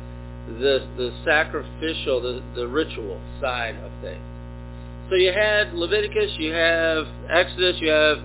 the 0.61 0.87
the 0.97 1.13
sacrificial, 1.25 2.21
the 2.21 2.43
the 2.55 2.67
ritual 2.69 3.21
side 3.41 3.75
of 3.77 3.91
things. 4.03 4.23
So 5.09 5.17
you 5.17 5.33
had 5.33 5.75
Leviticus, 5.75 6.33
you 6.39 6.53
have 6.53 7.07
Exodus, 7.29 7.77
you 7.81 7.91
have 7.91 8.19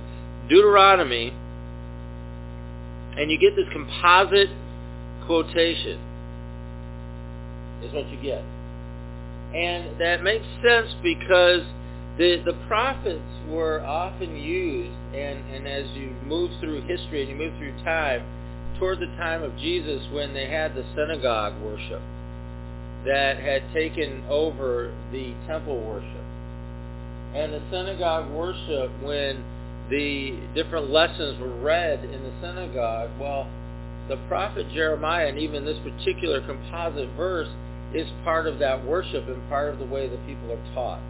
Deuteronomy, 0.48 1.34
and 3.18 3.30
you 3.30 3.38
get 3.38 3.56
this 3.56 3.68
composite 3.74 4.50
quotation. 5.26 6.00
Is 7.84 7.94
what 7.94 8.10
you 8.10 8.22
get. 8.22 8.44
And 9.54 10.00
that 10.00 10.24
makes 10.24 10.46
sense 10.64 10.94
because 11.04 11.62
the, 12.18 12.42
the 12.46 12.54
prophets 12.68 13.24
were 13.48 13.82
often 13.82 14.36
used, 14.36 14.96
and, 15.14 15.40
and 15.54 15.68
as 15.68 15.86
you 15.96 16.16
move 16.26 16.52
through 16.60 16.82
history 16.82 17.22
and 17.22 17.30
you 17.30 17.36
move 17.36 17.58
through 17.58 17.76
time, 17.84 18.24
toward 18.80 19.00
the 19.00 19.08
time 19.18 19.44
of 19.44 19.56
Jesus 19.58 20.02
when 20.12 20.34
they 20.34 20.48
had 20.50 20.76
the 20.76 20.86
synagogue 20.96 21.54
worship 21.62 22.02
that 23.06 23.38
had 23.38 23.64
taken 23.74 24.24
over 24.30 24.94
the 25.12 25.34
temple 25.48 25.82
worship. 25.82 26.24
And 27.36 27.54
the 27.54 27.62
synagogue 27.72 28.30
worship, 28.32 28.92
when 29.04 29.44
the 29.90 30.38
different 30.56 30.90
lessons 30.90 31.40
were 31.40 31.56
read 31.62 32.04
in 32.04 32.24
the 32.24 32.34
synagogue, 32.42 33.12
well, 33.20 33.48
the 34.08 34.18
prophet 34.28 34.68
Jeremiah 34.74 35.28
and 35.28 35.38
even 35.38 35.66
this 35.66 35.78
particular 35.80 36.42
composite 36.42 37.10
verse 37.16 37.50
is 37.94 38.08
part 38.24 38.48
of 38.48 38.60
that 38.60 38.86
worship 38.86 39.28
and 39.28 39.48
part 39.50 39.72
of 39.72 39.80
the 39.80 39.86
way 39.86 40.08
that 40.08 40.26
people 40.26 40.52
are 40.52 40.74
taught. 40.74 41.02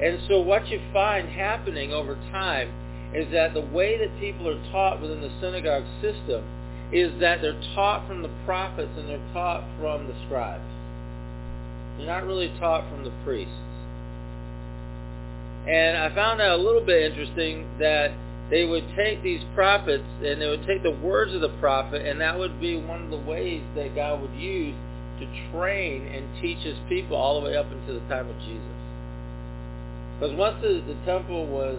And 0.00 0.20
so 0.28 0.40
what 0.40 0.68
you 0.68 0.80
find 0.92 1.28
happening 1.28 1.92
over 1.92 2.14
time 2.30 2.70
is 3.14 3.30
that 3.32 3.54
the 3.54 3.60
way 3.60 3.98
that 3.98 4.18
people 4.20 4.48
are 4.48 4.70
taught 4.70 5.02
within 5.02 5.20
the 5.20 5.30
synagogue 5.40 5.84
system 6.00 6.44
is 6.92 7.12
that 7.20 7.42
they're 7.42 7.60
taught 7.74 8.06
from 8.06 8.22
the 8.22 8.30
prophets 8.44 8.90
and 8.96 9.08
they're 9.08 9.32
taught 9.32 9.64
from 9.78 10.06
the 10.06 10.14
scribes. 10.26 10.62
They're 11.98 12.06
not 12.06 12.24
really 12.24 12.52
taught 12.58 12.88
from 12.90 13.04
the 13.04 13.12
priests. 13.24 13.52
And 15.70 15.96
I 15.96 16.12
found 16.14 16.40
that 16.40 16.50
a 16.50 16.56
little 16.56 16.84
bit 16.84 17.12
interesting 17.12 17.68
that 17.78 18.10
they 18.50 18.64
would 18.64 18.84
take 18.96 19.22
these 19.22 19.40
prophets 19.54 20.02
and 20.24 20.42
they 20.42 20.48
would 20.48 20.66
take 20.66 20.82
the 20.82 20.90
words 20.90 21.32
of 21.32 21.40
the 21.40 21.54
prophet 21.60 22.04
and 22.04 22.20
that 22.20 22.36
would 22.36 22.60
be 22.60 22.76
one 22.76 23.04
of 23.04 23.10
the 23.10 23.30
ways 23.30 23.62
that 23.76 23.94
God 23.94 24.20
would 24.20 24.34
use 24.34 24.74
to 25.20 25.50
train 25.52 26.06
and 26.08 26.26
teach 26.42 26.58
his 26.58 26.76
people 26.88 27.16
all 27.16 27.40
the 27.40 27.46
way 27.46 27.56
up 27.56 27.70
into 27.70 27.92
the 27.92 28.00
time 28.08 28.28
of 28.28 28.36
Jesus. 28.40 28.80
Because 30.18 30.36
once 30.36 30.56
the, 30.60 30.82
the 30.88 30.98
temple 31.06 31.46
was 31.46 31.78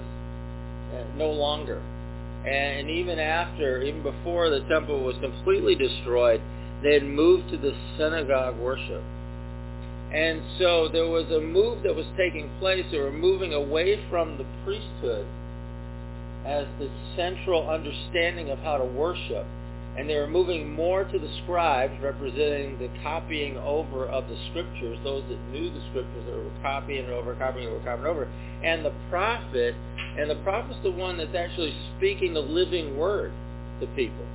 uh, 0.94 1.04
no 1.18 1.32
longer, 1.32 1.82
and, 2.46 2.80
and 2.80 2.90
even 2.90 3.20
after, 3.20 3.82
even 3.82 4.04
before 4.04 4.50
the 4.50 4.62
temple 4.70 5.04
was 5.04 5.16
completely 5.20 5.76
destroyed, 5.76 6.42
they 6.82 6.94
had 6.94 7.04
moved 7.04 7.52
to 7.52 7.58
the 7.58 7.76
synagogue 7.98 8.58
worship. 8.58 9.04
And 10.14 10.42
so 10.60 10.90
there 10.90 11.08
was 11.08 11.30
a 11.32 11.40
move 11.40 11.84
that 11.84 11.96
was 11.96 12.06
taking 12.18 12.50
place. 12.60 12.86
They 12.92 13.00
were 13.00 13.12
moving 13.12 13.54
away 13.54 14.04
from 14.10 14.38
the 14.38 14.46
priesthood 14.66 15.26
as 16.46 16.66
the 16.80 16.90
central 17.16 17.70
understanding 17.70 18.50
of 18.50 18.60
how 18.60 18.78
to 18.78 18.86
worship 18.86 19.46
and 19.98 20.10
they 20.10 20.16
were 20.16 20.28
moving 20.28 20.72
more 20.74 21.04
to 21.04 21.20
the 21.20 21.30
scribes, 21.44 21.94
representing 22.02 22.80
the 22.80 22.90
copying 23.04 23.58
over 23.58 24.06
of 24.08 24.28
the 24.30 24.38
scriptures, 24.50 24.98
those 25.04 25.24
that 25.28 25.40
knew 25.52 25.70
the 25.70 25.82
scriptures 25.90 26.26
that 26.26 26.36
were 26.36 26.62
copying 26.62 27.06
it 27.06 27.10
over, 27.10 27.36
copying 27.36 27.68
it 27.68 27.72
over, 27.72 27.84
copying 27.84 28.06
it 28.06 28.10
over, 28.10 28.32
and 28.64 28.86
the 28.86 28.94
prophet, 29.10 29.76
and 30.18 30.30
the 30.30 30.42
prophet's 30.44 30.80
the 30.84 30.92
one 30.92 31.18
that's 31.18 31.36
actually 31.36 31.76
speaking 31.98 32.34
the 32.34 32.40
living 32.40 32.98
word 32.98 33.34
to 33.82 33.88
people. 33.88 34.26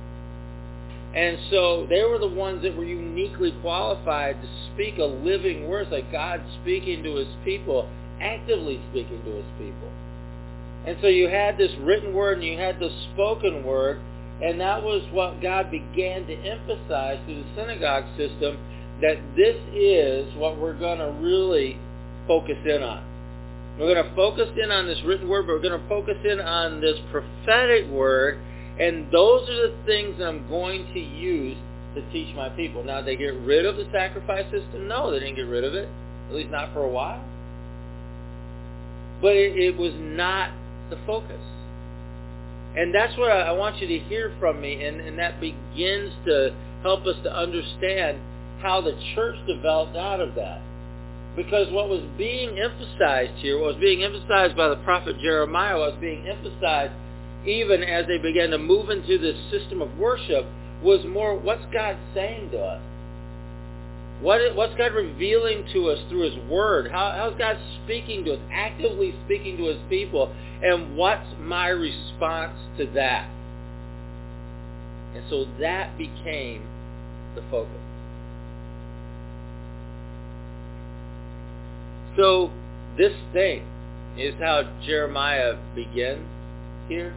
And 1.15 1.37
so 1.49 1.87
they 1.89 2.03
were 2.03 2.19
the 2.19 2.27
ones 2.27 2.61
that 2.63 2.75
were 2.75 2.83
uniquely 2.83 3.51
qualified 3.61 4.41
to 4.41 4.47
speak 4.73 4.97
a 4.97 5.05
living 5.05 5.67
word, 5.67 5.89
like 5.89 6.11
God 6.11 6.41
speaking 6.61 7.03
to 7.03 7.15
his 7.15 7.27
people, 7.43 7.89
actively 8.21 8.81
speaking 8.91 9.23
to 9.23 9.31
his 9.31 9.45
people. 9.57 9.89
And 10.85 10.97
so 11.01 11.07
you 11.07 11.27
had 11.27 11.57
this 11.57 11.71
written 11.81 12.13
word 12.13 12.37
and 12.37 12.47
you 12.47 12.57
had 12.57 12.79
the 12.79 12.89
spoken 13.13 13.63
word, 13.63 13.99
and 14.41 14.59
that 14.61 14.83
was 14.83 15.01
what 15.11 15.41
God 15.41 15.71
began 15.71 16.27
to 16.27 16.33
emphasize 16.33 17.19
through 17.25 17.43
the 17.43 17.49
synagogue 17.55 18.05
system, 18.15 18.57
that 19.01 19.17
this 19.35 19.55
is 19.73 20.33
what 20.35 20.57
we're 20.57 20.77
going 20.77 20.99
to 20.99 21.11
really 21.19 21.77
focus 22.27 22.57
in 22.65 22.83
on. 22.83 23.03
We're 23.79 23.93
going 23.93 24.07
to 24.07 24.15
focus 24.15 24.49
in 24.61 24.71
on 24.71 24.87
this 24.87 24.99
written 25.05 25.27
word, 25.27 25.47
but 25.47 25.53
we're 25.53 25.69
going 25.69 25.79
to 25.79 25.87
focus 25.87 26.17
in 26.23 26.39
on 26.39 26.81
this 26.81 26.97
prophetic 27.11 27.87
word, 27.89 28.39
and 28.79 29.11
those 29.11 29.49
are 29.49 29.71
the 29.71 29.77
things 29.85 30.21
I'm 30.21 30.47
going 30.47 30.85
to 30.93 30.99
use 30.99 31.57
to 31.95 32.11
teach 32.11 32.35
my 32.35 32.49
people. 32.49 32.83
Now, 32.83 33.01
they 33.01 33.15
get 33.15 33.33
rid 33.41 33.65
of 33.65 33.75
the 33.75 33.87
sacrifice 33.91 34.45
system? 34.51 34.87
No, 34.87 35.11
they 35.11 35.19
didn't 35.19 35.35
get 35.35 35.47
rid 35.47 35.63
of 35.63 35.73
it, 35.73 35.89
at 36.29 36.35
least 36.35 36.51
not 36.51 36.73
for 36.73 36.83
a 36.83 36.89
while. 36.89 37.23
But 39.21 39.35
it, 39.35 39.57
it 39.57 39.77
was 39.77 39.93
not 39.95 40.51
the 40.89 40.97
focus. 41.07 41.41
And 42.75 42.93
that's 42.93 43.17
what 43.17 43.31
I 43.31 43.51
want 43.53 43.81
you 43.81 43.87
to 43.87 43.99
hear 44.05 44.35
from 44.39 44.61
me, 44.61 44.85
and, 44.85 45.01
and 45.01 45.17
that 45.17 45.41
begins 45.41 46.13
to 46.25 46.53
help 46.83 47.05
us 47.07 47.15
to 47.23 47.35
understand 47.35 48.19
how 48.61 48.81
the 48.81 48.93
church 49.15 49.35
developed 49.47 49.97
out 49.97 50.21
of 50.21 50.35
that. 50.35 50.61
Because 51.35 51.71
what 51.71 51.89
was 51.89 52.03
being 52.17 52.59
emphasized 52.59 53.33
here, 53.41 53.59
what 53.59 53.73
was 53.73 53.81
being 53.81 54.03
emphasized 54.03 54.55
by 54.55 54.69
the 54.69 54.77
prophet 54.77 55.19
Jeremiah, 55.19 55.77
what 55.77 55.93
was 55.93 56.01
being 56.01 56.27
emphasized 56.27 56.93
even 57.47 57.83
as 57.83 58.05
they 58.07 58.17
began 58.17 58.49
to 58.51 58.57
move 58.57 58.89
into 58.89 59.17
this 59.17 59.37
system 59.51 59.81
of 59.81 59.97
worship, 59.97 60.45
was 60.83 61.05
more 61.05 61.37
what's 61.37 61.65
God 61.73 61.97
saying 62.13 62.51
to 62.51 62.59
us? 62.59 62.81
What, 64.21 64.55
what's 64.55 64.75
God 64.75 64.93
revealing 64.93 65.67
to 65.73 65.89
us 65.89 65.99
through 66.09 66.31
his 66.31 66.49
word? 66.49 66.91
How, 66.91 67.13
how's 67.15 67.37
God 67.37 67.57
speaking 67.83 68.25
to 68.25 68.33
us, 68.33 68.39
actively 68.51 69.13
speaking 69.25 69.57
to 69.57 69.65
his 69.65 69.77
people? 69.89 70.33
And 70.63 70.97
what's 70.97 71.27
my 71.39 71.67
response 71.67 72.57
to 72.77 72.87
that? 72.95 73.29
And 75.15 75.23
so 75.29 75.45
that 75.59 75.97
became 75.97 76.63
the 77.35 77.43
focus. 77.51 77.73
So 82.17 82.51
this 82.97 83.13
thing 83.33 83.63
is 84.17 84.33
how 84.39 84.63
Jeremiah 84.83 85.55
begins 85.75 86.25
here. 86.89 87.13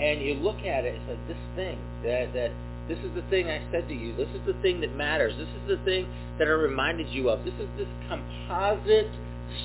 And 0.00 0.22
you 0.22 0.34
look 0.34 0.58
at 0.60 0.84
it, 0.84 0.96
it's 0.96 1.08
like 1.08 1.28
this 1.28 1.44
thing 1.54 1.78
that, 2.04 2.32
that 2.32 2.50
this 2.88 2.98
is 3.04 3.14
the 3.14 3.22
thing 3.28 3.48
I 3.48 3.60
said 3.70 3.86
to 3.88 3.94
you. 3.94 4.16
This 4.16 4.28
is 4.34 4.40
the 4.46 4.54
thing 4.62 4.80
that 4.80 4.96
matters. 4.96 5.34
This 5.36 5.48
is 5.62 5.78
the 5.78 5.84
thing 5.84 6.08
that 6.38 6.48
I 6.48 6.52
reminded 6.52 7.08
you 7.10 7.28
of. 7.28 7.44
This 7.44 7.54
is 7.54 7.68
this 7.76 7.88
composite 8.08 9.10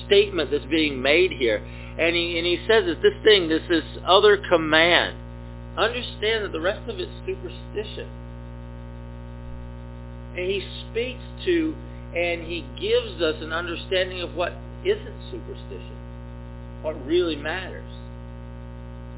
statement 0.06 0.50
that's 0.50 0.66
being 0.66 1.00
made 1.00 1.32
here. 1.32 1.64
And 1.98 2.14
he, 2.14 2.36
and 2.36 2.46
he 2.46 2.58
says 2.68 2.84
that 2.84 3.00
this 3.00 3.14
thing, 3.24 3.48
this, 3.48 3.62
this 3.68 3.84
other 4.06 4.36
command, 4.36 5.16
understand 5.78 6.44
that 6.44 6.52
the 6.52 6.60
rest 6.60 6.86
of 6.88 6.98
it's 6.98 7.10
superstition. 7.24 8.08
And 10.36 10.44
he 10.44 10.62
speaks 10.90 11.24
to 11.46 11.74
and 12.14 12.42
he 12.42 12.64
gives 12.78 13.22
us 13.22 13.42
an 13.42 13.52
understanding 13.52 14.20
of 14.20 14.34
what 14.34 14.52
isn't 14.84 15.30
superstition, 15.30 15.96
what 16.82 16.94
really 17.06 17.36
matters. 17.36 17.85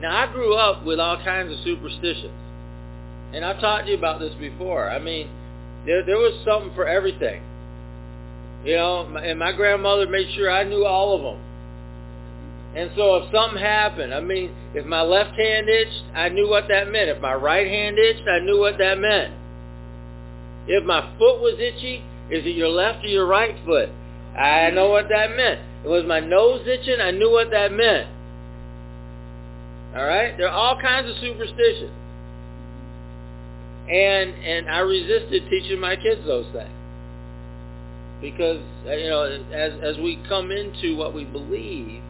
Now, 0.01 0.29
I 0.29 0.33
grew 0.33 0.55
up 0.55 0.85
with 0.85 1.01
all 1.01 1.17
kinds 1.25 1.53
of 1.53 1.59
superstitions. 1.65 2.33
And 3.33 3.45
I've 3.45 3.61
talked 3.61 3.87
to 3.87 3.93
you 3.93 3.99
about 3.99 4.21
this 4.21 4.35
before. 4.35 4.89
I 4.89 4.99
mean, 4.99 5.29
there, 5.85 6.05
there 6.05 6.17
was 6.17 6.35
something 6.45 6.75
for 6.75 6.87
everything. 6.87 7.43
You 8.65 8.77
know, 8.77 9.17
and 9.17 9.39
my 9.39 9.53
grandmother 9.53 10.09
made 10.09 10.35
sure 10.35 10.51
I 10.51 10.65
knew 10.65 10.85
all 10.85 11.17
of 11.17 11.23
them. 11.23 11.45
And 12.75 12.91
so 12.97 13.17
if 13.17 13.33
something 13.33 13.61
happened, 13.61 14.15
I 14.15 14.21
mean, 14.21 14.55
if 14.75 14.85
my 14.87 15.03
left 15.03 15.39
hand 15.39 15.69
itched, 15.69 16.03
I 16.15 16.29
knew 16.29 16.49
what 16.49 16.69
that 16.69 16.91
meant. 16.91 17.09
If 17.09 17.21
my 17.21 17.35
right 17.35 17.67
hand 17.67 17.99
itched, 17.99 18.29
I 18.29 18.41
knew 18.41 18.59
what 18.61 18.79
that 18.79 18.99
meant. 18.99 19.35
If 20.67 20.85
my 20.85 21.01
foot 21.19 21.41
was 21.41 21.59
itchy, 21.59 22.05
is 22.31 22.45
it 22.45 22.57
your 22.57 22.69
left 22.69 23.05
or 23.05 23.09
your 23.09 23.27
right 23.27 23.57
foot? 23.65 23.89
I 24.37 24.71
know 24.71 24.91
what 24.91 25.09
that 25.09 25.35
meant. 25.35 25.61
It 25.85 25.89
was 25.89 26.05
my 26.07 26.21
nose 26.21 26.67
itching, 26.67 27.01
I 27.01 27.11
knew 27.11 27.31
what 27.31 27.51
that 27.51 27.73
meant. 27.73 28.09
All 29.97 30.05
right? 30.05 30.37
There 30.37 30.49
are 30.49 30.55
all 30.55 30.81
kinds 30.81 31.09
of 31.09 31.17
superstitions. 31.17 31.93
And 33.89 34.35
and 34.45 34.69
I 34.69 34.81
resisted 34.81 35.49
teaching 35.49 35.81
my 35.81 35.97
kids 35.97 36.21
those 36.27 36.47
things. 36.53 36.71
Because 38.21 38.61
uh, 38.87 38.93
you 38.93 39.09
know, 39.09 39.23
as 39.23 39.73
as 39.83 39.97
we 39.97 40.23
come 40.29 40.51
into 40.51 40.97
what 40.97 41.15
we 41.15 41.25
believe 41.25 42.03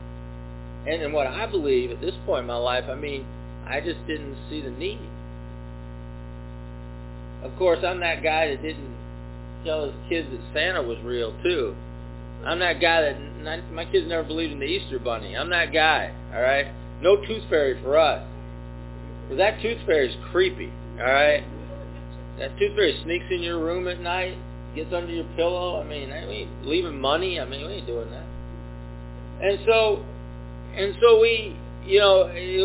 and, 0.87 1.02
and 1.02 1.12
what 1.12 1.26
I 1.26 1.47
believe 1.47 1.90
at 1.90 2.00
this 2.00 2.14
point 2.26 2.40
in 2.40 2.47
my 2.47 2.56
life, 2.56 2.85
I 2.90 2.97
mean, 2.97 3.26
I 3.64 3.80
just 3.80 4.04
didn't 4.06 4.37
see 4.50 4.61
the 4.61 4.70
need. 4.70 5.00
Of 7.42 7.56
course, 7.58 7.78
I'm 7.87 8.00
that 8.00 8.23
guy 8.23 8.49
that 8.49 8.62
didn't 8.62 8.97
tell 9.64 9.85
his 9.85 9.94
kids 10.08 10.28
that 10.32 10.40
Santa 10.52 10.82
was 10.82 10.99
real 11.04 11.32
too. 11.42 11.76
I'm 12.44 12.58
that 12.61 12.80
guy 12.80 13.02
that 13.02 13.73
my 13.73 13.85
kids 13.85 14.08
never 14.08 14.23
believed 14.25 14.52
in 14.52 14.61
the 14.61 14.66
Easter 14.66 14.99
Bunny. 14.99 15.37
I'm 15.37 15.50
that 15.50 15.73
guy. 15.73 16.12
All 16.35 16.42
right, 16.42 16.66
no 17.00 17.16
tooth 17.16 17.44
fairy 17.48 17.80
for 17.82 17.98
us. 17.98 18.26
Because 19.24 19.38
that 19.38 19.60
tooth 19.62 19.78
fairy 19.86 20.10
is 20.10 20.16
creepy. 20.30 20.72
All 20.98 21.04
right, 21.04 21.44
that 22.38 22.58
tooth 22.58 22.74
fairy 22.74 22.98
sneaks 23.04 23.26
in 23.30 23.42
your 23.42 23.58
room 23.62 23.88
at 23.88 24.00
night, 24.00 24.36
gets 24.74 24.92
under 24.92 25.12
your 25.12 25.26
pillow. 25.36 25.80
I 25.80 25.84
mean, 25.84 26.12
I 26.12 26.26
mean, 26.26 26.48
leaving 26.64 27.00
money. 27.00 27.40
I 27.40 27.44
mean, 27.44 27.66
we 27.66 27.74
ain't 27.74 27.86
doing 27.86 28.10
that. 28.10 28.24
And 29.40 29.58
so, 29.66 30.04
and 30.74 30.96
so 31.00 31.20
we, 31.20 31.56
you 31.86 32.00
know, 32.00 32.24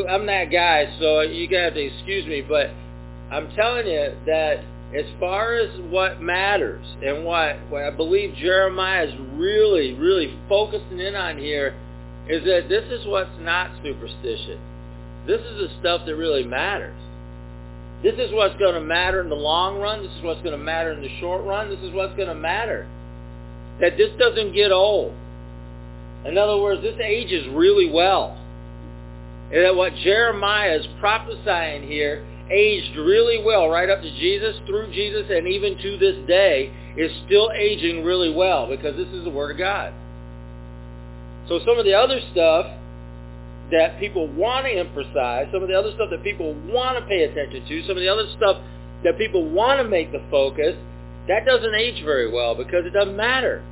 I'm 0.09 0.25
that 0.25 0.51
guy. 0.51 0.95
So 0.99 1.21
you 1.21 1.47
gotta 1.47 1.63
have 1.65 1.73
to 1.75 1.81
excuse 1.81 2.25
me, 2.25 2.41
but 2.41 2.71
I'm 3.31 3.53
telling 3.55 3.87
you 3.87 4.13
that 4.25 4.63
as 4.95 5.05
far 5.19 5.55
as 5.55 5.69
what 5.89 6.21
matters 6.21 6.85
and 7.03 7.25
what, 7.25 7.57
what 7.69 7.83
I 7.83 7.89
believe 7.89 8.35
Jeremiah 8.35 9.05
is 9.07 9.13
really, 9.33 9.93
really 9.93 10.37
focusing 10.47 10.99
in 10.99 11.15
on 11.15 11.37
here 11.37 11.75
is 12.29 12.43
that 12.45 12.69
this 12.69 12.85
is 12.91 13.05
what's 13.05 13.29
not 13.39 13.71
superstition. 13.83 14.59
This 15.27 15.41
is 15.41 15.57
the 15.57 15.69
stuff 15.79 16.05
that 16.05 16.15
really 16.15 16.43
matters. 16.43 16.95
This 18.01 18.15
is 18.15 18.31
what's 18.33 18.57
going 18.59 18.75
to 18.75 18.81
matter 18.81 19.21
in 19.21 19.29
the 19.29 19.35
long 19.35 19.79
run. 19.79 20.03
This 20.03 20.11
is 20.11 20.23
what's 20.23 20.41
going 20.41 20.57
to 20.57 20.63
matter 20.63 20.91
in 20.91 21.01
the 21.01 21.19
short 21.19 21.45
run. 21.45 21.69
This 21.69 21.79
is 21.79 21.93
what's 21.93 22.15
going 22.15 22.27
to 22.27 22.35
matter. 22.35 22.87
That 23.79 23.97
this 23.97 24.11
doesn't 24.19 24.53
get 24.53 24.71
old. 24.71 25.13
In 26.25 26.37
other 26.37 26.57
words, 26.57 26.81
this 26.81 26.99
ages 27.03 27.47
really 27.51 27.89
well. 27.89 28.37
And 29.51 29.63
that 29.63 29.75
what 29.75 29.93
Jeremiah 29.95 30.79
is 30.79 30.87
prophesying 30.99 31.87
here 31.87 32.25
aged 32.51 32.97
really 32.97 33.41
well 33.43 33.69
right 33.69 33.89
up 33.89 34.01
to 34.01 34.11
Jesus, 34.19 34.55
through 34.65 34.91
Jesus, 34.91 35.25
and 35.29 35.47
even 35.47 35.77
to 35.77 35.97
this 35.97 36.15
day 36.27 36.73
is 36.97 37.11
still 37.25 37.51
aging 37.55 38.03
really 38.03 38.33
well 38.33 38.67
because 38.67 38.95
this 38.97 39.07
is 39.07 39.23
the 39.23 39.29
Word 39.29 39.51
of 39.51 39.57
God. 39.57 39.93
So 41.47 41.59
some 41.65 41.77
of 41.77 41.85
the 41.85 41.93
other 41.93 42.19
stuff 42.31 42.67
that 43.71 43.99
people 43.99 44.27
want 44.27 44.65
to 44.65 44.71
emphasize, 44.71 45.47
some 45.51 45.61
of 45.61 45.69
the 45.69 45.75
other 45.75 45.91
stuff 45.95 46.09
that 46.11 46.23
people 46.23 46.53
want 46.67 46.97
to 46.97 47.05
pay 47.05 47.23
attention 47.23 47.65
to, 47.67 47.81
some 47.83 47.97
of 47.97 48.03
the 48.03 48.09
other 48.09 48.27
stuff 48.37 48.61
that 49.03 49.17
people 49.17 49.49
want 49.49 49.79
to 49.79 49.87
make 49.87 50.11
the 50.11 50.21
focus, 50.29 50.75
that 51.27 51.45
doesn't 51.45 51.73
age 51.75 52.03
very 52.03 52.31
well 52.31 52.55
because 52.55 52.85
it 52.85 52.91
doesn't 52.91 53.15
matter. 53.15 53.63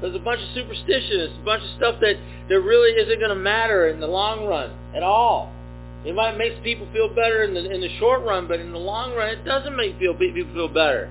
There's 0.00 0.14
a 0.14 0.18
bunch 0.18 0.40
of 0.40 0.48
superstitions, 0.54 1.36
a 1.40 1.44
bunch 1.44 1.62
of 1.62 1.70
stuff 1.76 2.00
that, 2.00 2.16
that 2.48 2.60
really 2.60 2.92
isn't 2.92 3.18
going 3.18 3.30
to 3.30 3.42
matter 3.42 3.88
in 3.88 4.00
the 4.00 4.06
long 4.06 4.46
run 4.46 4.72
at 4.94 5.02
all. 5.02 5.52
It 6.04 6.14
might 6.14 6.38
make 6.38 6.62
people 6.62 6.88
feel 6.92 7.08
better 7.08 7.42
in 7.42 7.52
the 7.52 7.70
in 7.70 7.82
the 7.82 7.94
short 7.98 8.22
run, 8.22 8.48
but 8.48 8.58
in 8.58 8.72
the 8.72 8.78
long 8.78 9.14
run, 9.14 9.28
it 9.28 9.44
doesn't 9.44 9.76
make 9.76 9.98
people 9.98 10.14
people 10.14 10.50
feel 10.54 10.68
better. 10.68 11.10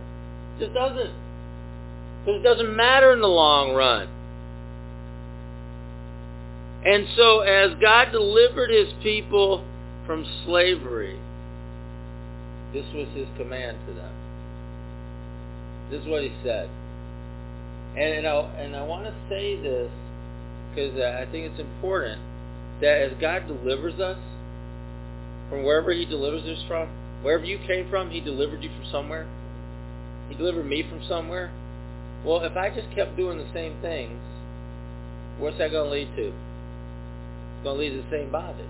It 0.58 0.66
just 0.66 0.74
doesn't. 0.74 1.14
Because 2.26 2.40
it 2.40 2.44
doesn't 2.44 2.76
matter 2.76 3.14
in 3.14 3.22
the 3.22 3.28
long 3.28 3.76
run. 3.76 4.10
And 6.86 7.08
so 7.16 7.42
as 7.42 7.72
God 7.82 8.12
delivered 8.12 8.70
his 8.70 8.94
people 9.04 9.66
from 10.06 10.26
slavery, 10.46 11.20
this 12.74 12.86
was 12.94 13.08
his 13.14 13.28
command 13.38 13.78
to 13.88 13.94
them. 13.94 14.14
This 15.92 16.02
is 16.02 16.08
what 16.08 16.24
he 16.24 16.32
said. 16.44 16.70
And, 17.98 18.14
and, 18.20 18.28
I, 18.28 18.40
and 18.60 18.76
I 18.76 18.84
want 18.84 19.06
to 19.06 19.14
say 19.28 19.60
this 19.62 19.92
because 20.70 21.00
I 21.00 21.26
think 21.32 21.52
it's 21.52 21.60
important 21.60 22.22
that 22.82 23.02
as 23.02 23.12
God 23.20 23.48
delivers 23.48 24.00
us, 24.00 24.18
from 25.50 25.64
wherever 25.64 25.92
he 25.92 26.06
delivers 26.06 26.44
us 26.44 26.64
from. 26.68 26.90
Wherever 27.24 27.44
you 27.44 27.60
came 27.68 27.90
from, 27.90 28.12
he 28.12 28.22
delivered 28.22 28.64
you 28.64 28.70
from 28.70 28.86
somewhere. 28.92 29.28
He 30.30 30.36
delivered 30.36 30.66
me 30.66 30.84
from 30.88 31.04
somewhere. 31.08 31.52
Well, 32.24 32.44
if 32.44 32.56
I 32.56 32.70
just 32.70 32.94
kept 32.96 33.18
doing 33.18 33.40
the 33.40 33.52
same 33.54 33.82
things, 33.82 34.20
what's 35.40 35.58
that 35.58 35.72
going 35.72 35.86
to 35.86 35.92
lead 35.92 36.16
to? 36.16 36.34
It's 37.60 37.64
going 37.66 37.76
to 37.76 37.84
lead 37.84 37.90
to 37.90 38.02
the 38.02 38.10
same 38.10 38.32
bondage. 38.32 38.66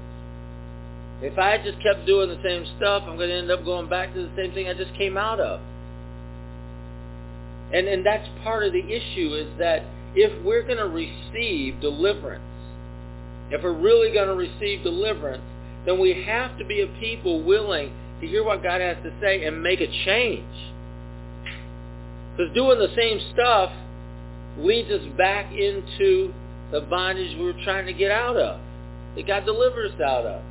If 1.22 1.38
I 1.38 1.58
just 1.60 1.78
kept 1.84 2.08
doing 2.08 2.30
the 2.30 2.42
same 2.42 2.66
stuff, 2.78 3.04
I'm 3.06 3.18
going 3.18 3.30
to 3.30 3.36
end 3.36 3.52
up 3.52 3.64
going 3.64 3.88
back 3.88 4.14
to 4.16 4.20
the 4.20 4.32
same 4.36 4.52
thing 4.54 4.68
I 4.68 4.74
just 4.74 4.96
came 4.96 5.16
out 5.16 5.40
of. 5.40 5.62
And 7.72 7.88
and 7.88 8.04
that's 8.04 8.28
part 8.42 8.64
of 8.64 8.74
the 8.74 8.82
issue 8.82 9.36
is 9.36 9.60
that 9.60 9.84
if 10.16 10.44
we're 10.44 10.64
going 10.64 10.80
to 10.80 10.88
receive 10.88 11.80
deliverance, 11.82 12.42
if 13.52 13.62
we're 13.62 13.78
really 13.78 14.12
going 14.12 14.28
to 14.28 14.34
receive 14.34 14.84
deliverance, 14.84 15.44
then 15.86 16.00
we 16.00 16.24
have 16.26 16.58
to 16.58 16.66
be 16.66 16.82
a 16.82 16.88
people 17.00 17.44
willing 17.44 17.92
to 18.22 18.28
hear 18.28 18.44
what 18.44 18.64
God 18.64 18.82
has 18.82 18.98
to 19.04 19.14
say 19.22 19.46
and 19.46 19.62
make 19.62 19.82
a 19.82 19.88
change. 20.06 20.44
Because 22.36 22.52
doing 22.56 22.80
the 22.80 22.94
same 22.98 23.20
stuff 23.34 23.72
leads 24.58 24.90
us 24.90 25.06
back 25.16 25.52
into 25.54 26.34
the 26.72 26.82
bondage 26.82 27.38
we're 27.40 27.62
trying 27.64 27.86
to 27.86 27.94
get 27.94 28.10
out 28.10 28.36
of, 28.36 28.60
that 29.16 29.28
God 29.28 29.46
delivers 29.46 30.00
out 30.00 30.26
of. 30.26 30.42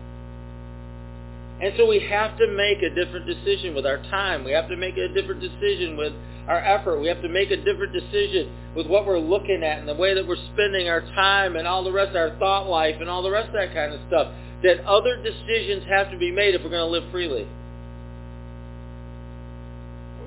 And 1.60 1.74
so 1.76 1.86
we 1.86 1.98
have 2.08 2.38
to 2.38 2.46
make 2.46 2.82
a 2.82 2.94
different 2.94 3.26
decision 3.26 3.74
with 3.74 3.84
our 3.84 3.98
time. 4.10 4.44
We 4.44 4.52
have 4.52 4.68
to 4.68 4.76
make 4.76 4.96
a 4.96 5.08
different 5.08 5.40
decision 5.40 5.96
with 5.96 6.12
our 6.46 6.58
effort. 6.58 7.00
We 7.00 7.08
have 7.08 7.20
to 7.22 7.28
make 7.28 7.50
a 7.50 7.56
different 7.56 7.92
decision 7.92 8.50
with 8.76 8.86
what 8.86 9.06
we're 9.06 9.18
looking 9.18 9.64
at 9.64 9.78
and 9.78 9.88
the 9.88 9.94
way 9.94 10.14
that 10.14 10.26
we're 10.26 10.42
spending 10.54 10.88
our 10.88 11.00
time 11.00 11.56
and 11.56 11.66
all 11.66 11.82
the 11.82 11.92
rest 11.92 12.10
of 12.10 12.16
our 12.16 12.38
thought 12.38 12.68
life 12.68 12.96
and 13.00 13.10
all 13.10 13.22
the 13.22 13.30
rest 13.30 13.48
of 13.48 13.54
that 13.54 13.74
kind 13.74 13.92
of 13.92 14.00
stuff 14.06 14.32
that 14.62 14.84
other 14.86 15.22
decisions 15.22 15.84
have 15.88 16.10
to 16.10 16.18
be 16.18 16.30
made 16.30 16.54
if 16.54 16.62
we're 16.62 16.70
going 16.70 16.86
to 16.86 16.90
live 16.90 17.10
freely. 17.10 17.46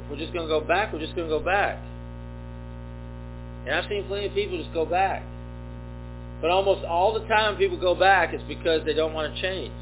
We're 0.10 0.18
just 0.18 0.34
going 0.34 0.48
to 0.48 0.52
go 0.52 0.60
back, 0.60 0.92
we're 0.92 1.00
just 1.00 1.16
going 1.16 1.30
to 1.30 1.38
go 1.38 1.44
back. 1.44 1.80
And 3.66 3.76
I've 3.76 3.88
seen 3.88 4.06
plenty 4.08 4.28
of 4.28 4.34
people 4.34 4.58
just 4.58 4.74
go 4.74 4.86
back. 4.86 5.24
But 6.42 6.50
almost 6.50 6.84
all 6.86 7.14
the 7.14 7.26
time 7.28 7.58
people 7.58 7.80
go 7.80 7.94
back 7.94 8.34
is 8.34 8.42
because 8.48 8.84
they 8.86 8.94
don't 8.94 9.14
want 9.14 9.34
to 9.34 9.42
change. 9.42 9.74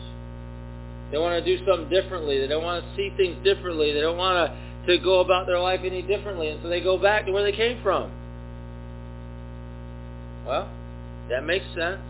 They 1.12 1.18
want 1.18 1.44
to 1.44 1.58
do 1.58 1.66
something 1.66 1.90
differently. 1.90 2.40
They 2.40 2.48
don't 2.48 2.64
want 2.64 2.84
to 2.84 2.96
see 2.96 3.12
things 3.18 3.44
differently. 3.44 3.94
They 3.94 4.02
don't 4.02 4.18
want 4.18 4.52
to, 4.52 4.98
to 4.98 5.04
go 5.04 5.22
about 5.22 5.48
their 5.48 5.60
life 5.60 5.80
any 5.84 6.02
differently. 6.02 6.50
And 6.50 6.62
so 6.62 6.70
they 6.70 6.82
go 6.82 6.98
back 6.98 7.26
to 7.26 7.32
where 7.32 7.44
they 7.44 7.56
came 7.56 7.82
from. 7.82 8.12
Well, 10.46 10.70
that 11.30 11.44
makes 11.46 11.66
sense. 11.76 12.02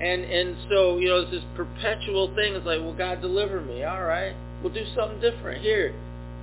And 0.00 0.24
and 0.24 0.56
so, 0.70 0.98
you 0.98 1.08
know, 1.08 1.20
it's 1.20 1.30
this 1.30 1.44
perpetual 1.56 2.34
thing. 2.34 2.54
It's 2.54 2.64
like, 2.64 2.80
well, 2.80 2.94
God 2.94 3.20
deliver 3.20 3.60
me. 3.60 3.84
All 3.84 4.02
right. 4.02 4.34
We'll 4.62 4.72
do 4.72 4.84
something 4.96 5.20
different. 5.20 5.62
Here, 5.62 5.94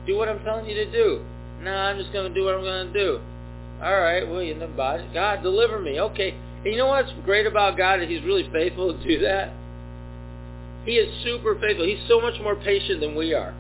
do 0.05 0.15
what 0.15 0.29
I'm 0.29 0.43
telling 0.43 0.65
you 0.65 0.75
to 0.75 0.91
do. 0.91 1.25
No, 1.61 1.71
I'm 1.71 1.97
just 1.97 2.13
going 2.13 2.31
to 2.31 2.33
do 2.33 2.45
what 2.45 2.55
I'm 2.55 2.61
going 2.61 2.93
to 2.93 2.93
do. 2.93 3.19
All 3.81 3.99
right. 3.99 4.27
Well, 4.27 4.41
you 4.41 4.55
know, 4.55 4.67
God 4.75 5.43
deliver 5.43 5.79
me. 5.79 5.99
Okay. 5.99 6.35
And 6.63 6.73
you 6.73 6.77
know 6.77 6.87
what's 6.87 7.11
great 7.23 7.45
about 7.45 7.77
God 7.77 8.01
is 8.01 8.09
he's 8.09 8.23
really 8.23 8.49
faithful 8.51 8.93
to 8.93 9.03
do 9.03 9.19
that? 9.21 9.51
He 10.85 10.93
is 10.93 11.23
super 11.23 11.53
faithful. 11.59 11.85
He's 11.85 12.07
so 12.07 12.19
much 12.19 12.41
more 12.41 12.55
patient 12.55 13.01
than 13.01 13.15
we 13.15 13.33
are. 13.33 13.53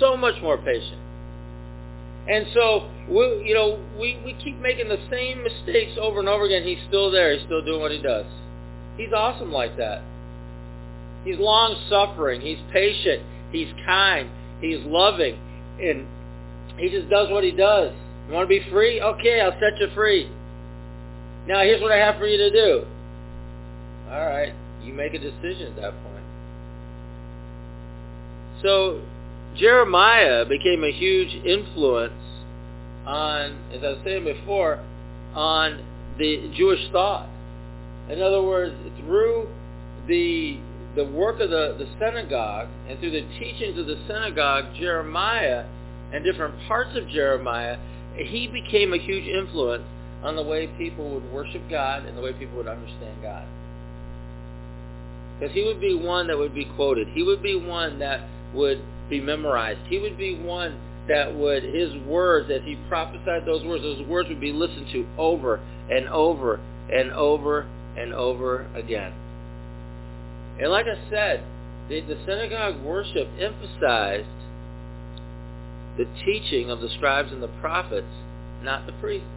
So 0.00 0.16
much 0.16 0.40
more 0.40 0.56
patient. 0.56 1.00
And 2.26 2.46
so, 2.54 2.88
we, 3.08 3.44
you 3.46 3.54
know, 3.54 3.78
we, 4.00 4.18
we 4.24 4.34
keep 4.42 4.56
making 4.58 4.88
the 4.88 4.98
same 5.10 5.42
mistakes 5.42 5.98
over 6.00 6.20
and 6.20 6.28
over 6.28 6.44
again. 6.44 6.62
He's 6.62 6.78
still 6.88 7.10
there. 7.10 7.36
He's 7.36 7.44
still 7.44 7.62
doing 7.62 7.80
what 7.82 7.92
he 7.92 8.00
does. 8.00 8.24
He's 8.96 9.12
awesome 9.12 9.52
like 9.52 9.76
that. 9.76 10.00
He's 11.24 11.38
long-suffering. 11.38 12.40
He's 12.40 12.58
patient. 12.72 13.22
He's 13.52 13.68
kind. 13.84 14.30
He's 14.60 14.78
loving. 14.84 15.38
And 15.80 16.06
he 16.78 16.88
just 16.88 17.10
does 17.10 17.30
what 17.30 17.44
he 17.44 17.50
does. 17.50 17.92
You 18.26 18.34
want 18.34 18.48
to 18.48 18.48
be 18.48 18.68
free? 18.70 19.00
Okay, 19.00 19.40
I'll 19.40 19.58
set 19.60 19.78
you 19.78 19.88
free. 19.94 20.30
Now, 21.46 21.60
here's 21.62 21.82
what 21.82 21.92
I 21.92 21.96
have 21.96 22.16
for 22.16 22.26
you 22.26 22.38
to 22.38 22.50
do. 22.50 22.86
All 24.10 24.26
right. 24.26 24.52
You 24.82 24.92
make 24.92 25.14
a 25.14 25.18
decision 25.18 25.68
at 25.68 25.76
that 25.76 25.92
point. 26.02 26.24
So 28.62 29.02
Jeremiah 29.56 30.44
became 30.46 30.84
a 30.84 30.92
huge 30.92 31.34
influence 31.44 32.12
on, 33.06 33.58
as 33.72 33.82
I 33.84 33.88
was 33.88 33.98
saying 34.04 34.24
before, 34.24 34.82
on 35.34 35.84
the 36.18 36.50
Jewish 36.56 36.80
thought. 36.92 37.28
In 38.08 38.22
other 38.22 38.42
words, 38.42 38.74
through 39.00 39.48
the 40.08 40.58
the 40.96 41.04
work 41.04 41.40
of 41.40 41.50
the, 41.50 41.74
the 41.76 41.88
synagogue 41.98 42.68
and 42.88 43.00
through 43.00 43.10
the 43.10 43.26
teachings 43.38 43.76
of 43.78 43.86
the 43.86 43.98
synagogue, 44.06 44.66
Jeremiah 44.78 45.64
and 46.12 46.24
different 46.24 46.54
parts 46.68 46.96
of 46.96 47.08
Jeremiah, 47.08 47.78
he 48.16 48.46
became 48.46 48.92
a 48.92 48.98
huge 48.98 49.26
influence 49.26 49.84
on 50.22 50.36
the 50.36 50.42
way 50.42 50.66
people 50.78 51.10
would 51.10 51.32
worship 51.32 51.62
God 51.68 52.06
and 52.06 52.16
the 52.16 52.22
way 52.22 52.32
people 52.32 52.56
would 52.56 52.68
understand 52.68 53.22
God. 53.22 53.46
Because 55.38 55.54
he 55.54 55.64
would 55.64 55.80
be 55.80 55.94
one 55.94 56.28
that 56.28 56.38
would 56.38 56.54
be 56.54 56.64
quoted. 56.64 57.08
He 57.08 57.22
would 57.22 57.42
be 57.42 57.56
one 57.56 57.98
that 57.98 58.20
would 58.54 58.80
be 59.10 59.20
memorized. 59.20 59.80
He 59.88 59.98
would 59.98 60.16
be 60.16 60.34
one 60.34 60.78
that 61.08 61.34
would, 61.34 61.62
his 61.62 61.94
words, 62.06 62.50
as 62.50 62.62
he 62.62 62.76
prophesied 62.88 63.44
those 63.44 63.64
words, 63.64 63.82
those 63.82 64.06
words 64.06 64.28
would 64.28 64.40
be 64.40 64.52
listened 64.52 64.86
to 64.92 65.06
over 65.18 65.60
and 65.90 66.08
over 66.08 66.60
and 66.90 67.12
over 67.12 67.68
and 67.96 68.14
over 68.14 68.66
again. 68.74 69.12
And 70.60 70.70
like 70.70 70.86
I 70.86 71.10
said, 71.10 71.44
the, 71.88 72.00
the 72.00 72.16
synagogue 72.24 72.80
worship 72.82 73.28
emphasized 73.38 74.28
the 75.96 76.06
teaching 76.24 76.70
of 76.70 76.80
the 76.80 76.88
scribes 76.88 77.32
and 77.32 77.42
the 77.42 77.48
prophets, 77.60 78.06
not 78.62 78.86
the 78.86 78.92
priests. 78.94 79.28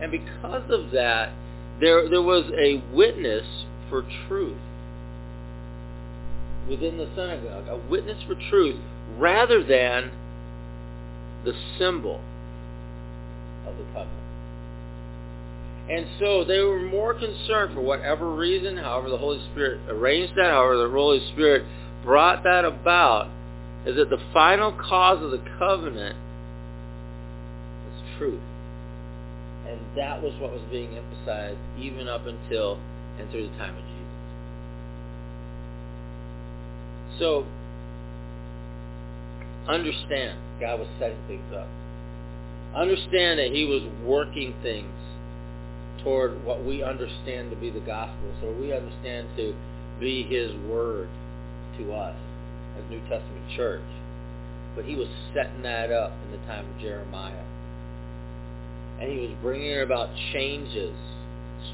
And 0.00 0.10
because 0.10 0.70
of 0.70 0.90
that, 0.92 1.32
there, 1.80 2.08
there 2.08 2.22
was 2.22 2.44
a 2.58 2.82
witness 2.94 3.46
for 3.88 4.04
truth 4.28 4.58
within 6.68 6.96
the 6.96 7.08
synagogue, 7.16 7.68
a 7.68 7.76
witness 7.90 8.22
for 8.26 8.36
truth 8.50 8.80
rather 9.18 9.62
than 9.62 10.10
the 11.44 11.52
symbol 11.78 12.20
of 13.66 13.76
the 13.76 13.84
covenant. 13.86 14.22
And 15.90 16.06
so 16.20 16.44
they 16.44 16.60
were 16.60 16.78
more 16.80 17.12
concerned 17.14 17.74
for 17.74 17.80
whatever 17.80 18.32
reason, 18.34 18.76
however 18.76 19.10
the 19.10 19.18
Holy 19.18 19.44
Spirit 19.50 19.80
arranged 19.88 20.34
that, 20.36 20.50
however 20.50 20.76
the 20.76 20.90
Holy 20.90 21.20
Spirit 21.32 21.64
brought 22.04 22.44
that 22.44 22.64
about, 22.64 23.28
is 23.86 23.96
that 23.96 24.10
the 24.10 24.18
final 24.32 24.72
cause 24.72 25.22
of 25.22 25.30
the 25.32 25.42
covenant 25.58 26.16
is 27.88 28.18
truth. 28.18 28.40
And 29.66 29.80
that 29.96 30.22
was 30.22 30.32
what 30.40 30.52
was 30.52 30.62
being 30.70 30.96
emphasized 30.96 31.58
even 31.78 32.06
up 32.08 32.26
until 32.26 32.78
and 33.18 33.30
through 33.30 33.48
the 33.48 33.56
time 33.58 33.76
of 33.76 33.82
Jesus. 33.82 33.98
So, 37.18 37.46
understand 39.68 40.38
God 40.60 40.80
was 40.80 40.88
setting 40.98 41.18
things 41.26 41.52
up. 41.54 41.68
Understand 42.74 43.38
that 43.38 43.50
he 43.52 43.64
was 43.64 43.82
working 44.04 44.54
things 44.62 44.90
toward 46.02 46.44
what 46.44 46.64
we 46.64 46.82
understand 46.82 47.50
to 47.50 47.56
be 47.56 47.70
the 47.70 47.80
gospel. 47.80 48.34
So 48.40 48.52
we 48.52 48.72
understand 48.72 49.28
to 49.36 49.54
be 50.00 50.22
his 50.22 50.54
word 50.68 51.08
to 51.78 51.92
us 51.92 52.16
as 52.78 52.90
New 52.90 53.00
Testament 53.08 53.50
church. 53.56 53.82
But 54.74 54.84
he 54.84 54.96
was 54.96 55.08
setting 55.34 55.62
that 55.62 55.92
up 55.92 56.12
in 56.24 56.32
the 56.32 56.46
time 56.46 56.68
of 56.68 56.80
Jeremiah. 56.80 57.44
And 59.00 59.10
he 59.10 59.18
was 59.18 59.30
bringing 59.42 59.80
about 59.80 60.08
changes, 60.32 60.94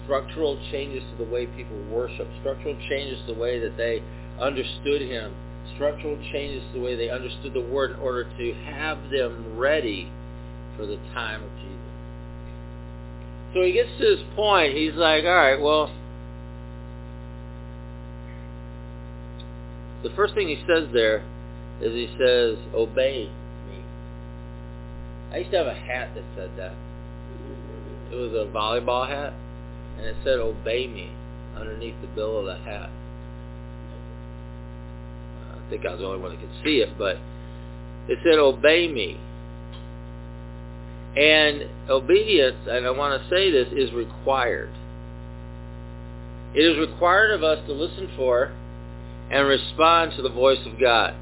structural 0.05 0.57
changes 0.71 1.03
to 1.13 1.25
the 1.25 1.31
way 1.31 1.47
people 1.47 1.79
worship, 1.91 2.27
structural 2.41 2.75
changes 2.89 3.21
to 3.27 3.35
the 3.35 3.39
way 3.39 3.61
that 3.61 3.77
they 3.77 4.03
understood 4.41 5.03
him, 5.03 5.35
structural 5.75 6.17
changes 6.33 6.63
to 6.73 6.79
the 6.79 6.85
way 6.85 6.97
they 6.97 7.11
understood 7.11 7.53
the 7.55 7.61
word 7.61 7.93
in 7.93 8.01
order 8.01 8.25
to 8.25 8.55
have 8.65 9.11
them 9.11 9.57
ready 9.57 10.11
for 10.77 10.87
the 10.87 10.97
time 11.15 11.43
of 11.43 11.51
Jesus. 11.57 11.79
So 13.55 13.63
he 13.63 13.73
gets 13.73 13.91
to 13.99 14.17
this 14.17 14.25
point, 14.37 14.75
he's 14.75 14.95
like, 14.95 15.25
all 15.25 15.31
right, 15.31 15.61
well, 15.61 15.91
the 20.03 20.11
first 20.11 20.35
thing 20.35 20.49
he 20.49 20.63
says 20.67 20.89
there 20.93 21.25
is 21.81 21.93
he 21.93 22.09
says, 22.19 22.57
obey 22.75 23.31
me. 23.69 23.83
I 25.33 25.39
used 25.39 25.51
to 25.53 25.59
have 25.59 25.67
a 25.67 25.75
hat 25.75 26.15
that 26.15 26.25
said 26.37 26.51
that. 26.57 26.75
It 28.13 28.17
was 28.17 28.33
a 28.33 28.51
volleyball 28.53 29.07
hat, 29.07 29.33
and 29.99 30.07
it 30.07 30.17
said, 30.25 30.39
obey 30.39 30.87
me 30.87 31.11
underneath 31.57 31.95
the 32.01 32.07
bill 32.09 32.39
of 32.39 32.47
the 32.47 32.57
hat. 32.57 32.91
I 35.53 35.71
think 35.71 35.85
I 35.85 35.91
was 35.91 36.01
the 36.01 36.07
only 36.07 36.21
one 36.21 36.31
that 36.31 36.41
could 36.41 36.65
see 36.65 36.79
it, 36.79 36.97
but 36.97 37.17
it 38.09 38.19
said, 38.25 38.39
obey 38.39 38.89
me. 38.89 39.21
And 41.17 41.69
obedience, 41.91 42.57
and 42.71 42.87
I 42.87 42.91
want 42.91 43.21
to 43.21 43.29
say 43.29 43.51
this, 43.51 43.69
is 43.73 43.93
required. 43.93 44.71
It 46.55 46.61
is 46.61 46.79
required 46.79 47.33
of 47.33 47.43
us 47.43 47.59
to 47.67 47.73
listen 47.73 48.09
for 48.17 48.53
and 49.31 49.47
respond 49.47 50.13
to 50.17 50.23
the 50.23 50.31
voice 50.31 50.65
of 50.67 50.81
God. 50.81 51.15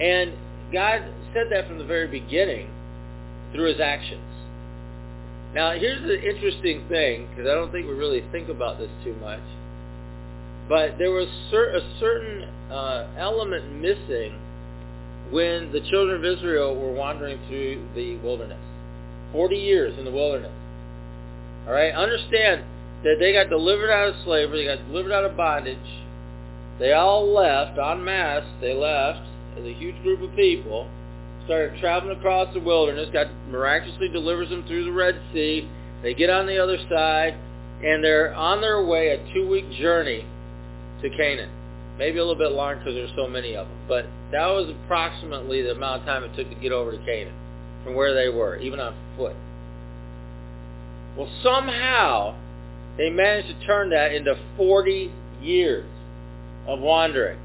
And 0.00 0.32
God 0.72 1.02
said 1.32 1.50
that 1.50 1.66
from 1.68 1.78
the 1.78 1.84
very 1.84 2.06
beginning 2.06 2.70
through 3.52 3.72
his 3.72 3.80
actions. 3.80 4.22
Now, 5.54 5.72
here's 5.72 6.02
the 6.02 6.20
interesting 6.20 6.86
thing, 6.88 7.28
because 7.30 7.48
I 7.48 7.54
don't 7.54 7.72
think 7.72 7.86
we 7.86 7.94
really 7.94 8.24
think 8.30 8.48
about 8.48 8.78
this 8.78 8.90
too 9.04 9.14
much. 9.14 9.40
But 10.68 10.98
there 10.98 11.12
was 11.12 11.28
a 11.28 11.98
certain 12.00 12.42
uh, 12.70 13.08
element 13.16 13.72
missing 13.80 14.38
when 15.30 15.72
the 15.72 15.80
children 15.88 16.18
of 16.18 16.24
Israel 16.24 16.74
were 16.74 16.92
wandering 16.92 17.38
through 17.48 17.86
the 17.94 18.16
wilderness. 18.16 18.60
40 19.32 19.56
years 19.56 19.98
in 19.98 20.04
the 20.04 20.10
wilderness. 20.10 20.52
All 21.66 21.72
right? 21.72 21.92
Understand 21.92 22.64
that 23.04 23.16
they 23.18 23.32
got 23.32 23.48
delivered 23.48 23.90
out 23.90 24.08
of 24.08 24.14
slavery. 24.24 24.64
They 24.64 24.76
got 24.76 24.86
delivered 24.86 25.12
out 25.12 25.24
of 25.24 25.36
bondage. 25.36 25.78
They 26.78 26.92
all 26.92 27.32
left 27.32 27.78
en 27.78 28.04
masse. 28.04 28.44
They 28.60 28.74
left 28.74 29.26
as 29.58 29.64
a 29.64 29.72
huge 29.72 30.00
group 30.02 30.20
of 30.22 30.34
people. 30.36 30.88
Started 31.44 31.80
traveling 31.80 32.16
across 32.16 32.52
the 32.52 32.60
wilderness. 32.60 33.08
God 33.12 33.30
miraculously 33.48 34.08
delivers 34.08 34.50
them 34.50 34.64
through 34.66 34.84
the 34.84 34.92
Red 34.92 35.20
Sea. 35.32 35.68
They 36.02 36.12
get 36.12 36.28
on 36.28 36.46
the 36.46 36.58
other 36.58 36.78
side. 36.90 37.34
And 37.82 38.02
they're 38.02 38.34
on 38.34 38.60
their 38.60 38.82
way, 38.82 39.08
a 39.08 39.34
two-week 39.34 39.70
journey 39.72 40.24
to 41.02 41.10
Canaan. 41.10 41.50
Maybe 41.98 42.18
a 42.18 42.24
little 42.24 42.38
bit 42.38 42.52
longer 42.52 42.76
because 42.78 42.94
there's 42.94 43.16
so 43.16 43.28
many 43.28 43.54
of 43.54 43.68
them. 43.68 43.78
But 43.88 44.06
that 44.32 44.46
was 44.46 44.70
approximately 44.70 45.62
the 45.62 45.72
amount 45.72 46.02
of 46.02 46.06
time 46.06 46.24
it 46.24 46.34
took 46.36 46.48
to 46.48 46.54
get 46.56 46.72
over 46.72 46.92
to 46.92 46.98
Canaan 46.98 47.34
from 47.84 47.94
where 47.94 48.14
they 48.14 48.28
were, 48.28 48.56
even 48.56 48.80
on 48.80 48.94
foot. 49.16 49.36
Well, 51.16 51.30
somehow 51.42 52.34
they 52.98 53.10
managed 53.10 53.48
to 53.48 53.66
turn 53.66 53.90
that 53.90 54.12
into 54.12 54.38
40 54.56 55.12
years 55.40 55.86
of 56.66 56.80
wandering. 56.80 57.38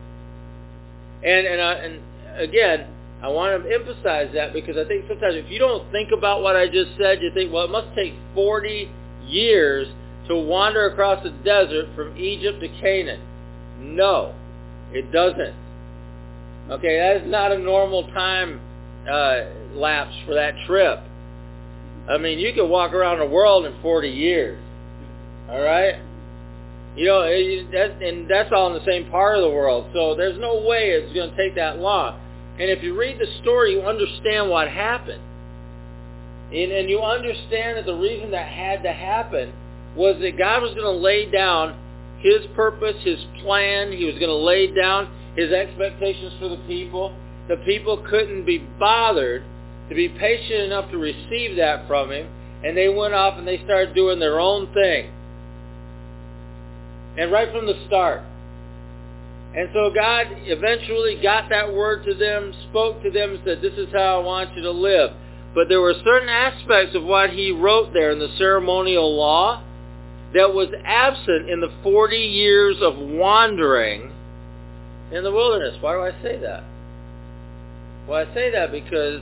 And, 1.24 1.48
and, 1.48 1.62
uh, 1.62 1.76
and 1.82 2.42
again, 2.42 2.88
I 3.22 3.28
want 3.28 3.64
to 3.64 3.74
emphasize 3.74 4.32
that 4.34 4.54
because 4.54 4.78
I 4.78 4.86
think 4.88 5.06
sometimes 5.08 5.36
if 5.36 5.50
you 5.52 5.60
don't 5.60 5.92
think 5.92 6.10
about 6.12 6.42
what 6.42 6.56
I 6.56 6.68
just 6.68 6.98
said, 6.98 7.22
you 7.22 7.32
think, 7.34 7.54
well, 7.54 7.66
it 7.66 7.72
must 7.72 7.96
take 7.96 8.14
40 8.34 8.90
years 9.28 9.88
to 10.28 10.36
wander 10.36 10.88
across 10.88 11.24
the 11.24 11.30
desert 11.30 11.96
from 11.96 12.18
Egypt 12.18 12.62
to 12.62 12.68
Canaan. 12.82 13.22
No. 13.80 14.34
It 14.92 15.12
doesn't. 15.12 15.56
Okay, 16.70 17.00
that 17.00 17.18
is 17.24 17.30
not 17.30 17.52
a 17.52 17.58
normal 17.58 18.04
time 18.12 18.60
uh, 19.10 19.44
lapse 19.74 20.16
for 20.26 20.34
that 20.36 20.54
trip. 20.68 21.00
I 22.10 22.18
mean, 22.18 22.40
you 22.40 22.54
could 22.54 22.68
walk 22.68 22.94
around 22.94 23.20
the 23.20 23.26
world 23.26 23.66
in 23.66 23.82
40 23.82 24.10
years. 24.10 24.62
All 25.50 25.62
right? 25.62 25.96
You 26.96 27.06
know, 27.06 27.22
it, 27.22 27.72
that, 27.72 28.02
and 28.02 28.30
that's 28.30 28.52
all 28.52 28.68
in 28.68 28.74
the 28.74 28.86
same 28.86 29.10
part 29.10 29.38
of 29.38 29.44
the 29.44 29.50
world. 29.50 29.90
So 29.94 30.16
there's 30.16 30.40
no 30.40 30.62
way 30.68 30.92
it's 30.92 31.14
going 31.14 31.32
to 31.32 31.38
take 31.38 31.56
that 31.56 31.80
long. 31.80 32.20
And 32.60 32.70
if 32.70 32.84
you 32.84 32.98
read 33.00 33.20
the 33.20 33.28
story, 33.42 33.74
you 33.74 33.82
understand 33.82 34.50
what 34.50 34.68
happened. 34.68 35.22
And, 36.52 36.72
and 36.72 36.90
you 36.90 37.00
understand 37.02 37.78
that 37.78 37.86
the 37.86 37.96
reason 37.96 38.32
that 38.32 38.48
had 38.48 38.84
to 38.84 38.92
happen 38.92 39.54
was 39.96 40.20
that 40.22 40.38
God 40.38 40.62
was 40.62 40.74
going 40.74 40.84
to 40.84 41.02
lay 41.02 41.32
down 41.32 41.78
his 42.20 42.42
purpose, 42.56 42.96
his 43.04 43.20
plan. 43.42 43.92
He 43.94 44.06
was 44.06 44.16
going 44.16 44.28
to 44.30 44.36
lay 44.36 44.68
down 44.68 45.10
his 45.36 45.52
expectations 45.52 46.34
for 46.40 46.50
the 46.50 46.62
people. 46.68 47.16
The 47.48 47.58
people 47.66 48.06
couldn't 48.10 48.46
be 48.46 48.60
bothered 48.60 49.44
to 49.90 49.96
be 49.96 50.10
patient 50.10 50.62
enough 50.62 50.92
to 50.92 50.98
receive 50.98 51.56
that 51.58 51.88
from 51.88 52.12
him. 52.12 52.28
And 52.64 52.76
they 52.76 52.90
went 52.90 53.14
off 53.14 53.38
and 53.38 53.48
they 53.48 53.64
started 53.64 53.96
doing 53.96 54.20
their 54.20 54.40
own 54.40 54.72
thing. 54.74 55.12
And 57.18 57.32
right 57.32 57.52
from 57.52 57.66
the 57.66 57.84
start. 57.88 58.22
And 59.56 59.70
so 59.74 59.90
God 59.94 60.28
eventually 60.46 61.20
got 61.22 61.50
that 61.50 61.74
word 61.74 62.06
to 62.06 62.14
them, 62.14 62.54
spoke 62.70 63.04
to 63.04 63.12
them, 63.12 63.32
and 63.32 63.42
said, 63.44 63.62
this 63.62 63.74
is 63.74 63.92
how 63.92 64.22
I 64.22 64.24
want 64.24 64.56
you 64.56 64.62
to 64.64 64.72
live. 64.72 65.12
But 65.54 65.68
there 65.68 65.82
were 65.82 65.94
certain 66.06 66.30
aspects 66.30 66.96
of 66.96 67.04
what 67.04 67.32
he 67.32 67.52
wrote 67.52 67.92
there 67.92 68.12
in 68.12 68.20
the 68.20 68.34
ceremonial 68.38 69.14
law 69.14 69.62
that 70.34 70.54
was 70.54 70.70
absent 70.86 71.50
in 71.50 71.60
the 71.60 71.72
40 71.84 72.16
years 72.16 72.78
of 72.82 72.98
wandering 72.98 74.12
in 75.12 75.24
the 75.26 75.32
wilderness. 75.32 75.78
Why 75.82 75.94
do 75.96 76.02
I 76.02 76.22
say 76.24 76.38
that? 76.40 76.64
Well, 78.08 78.26
I 78.26 78.34
say 78.34 78.52
that 78.52 78.72
because 78.72 79.22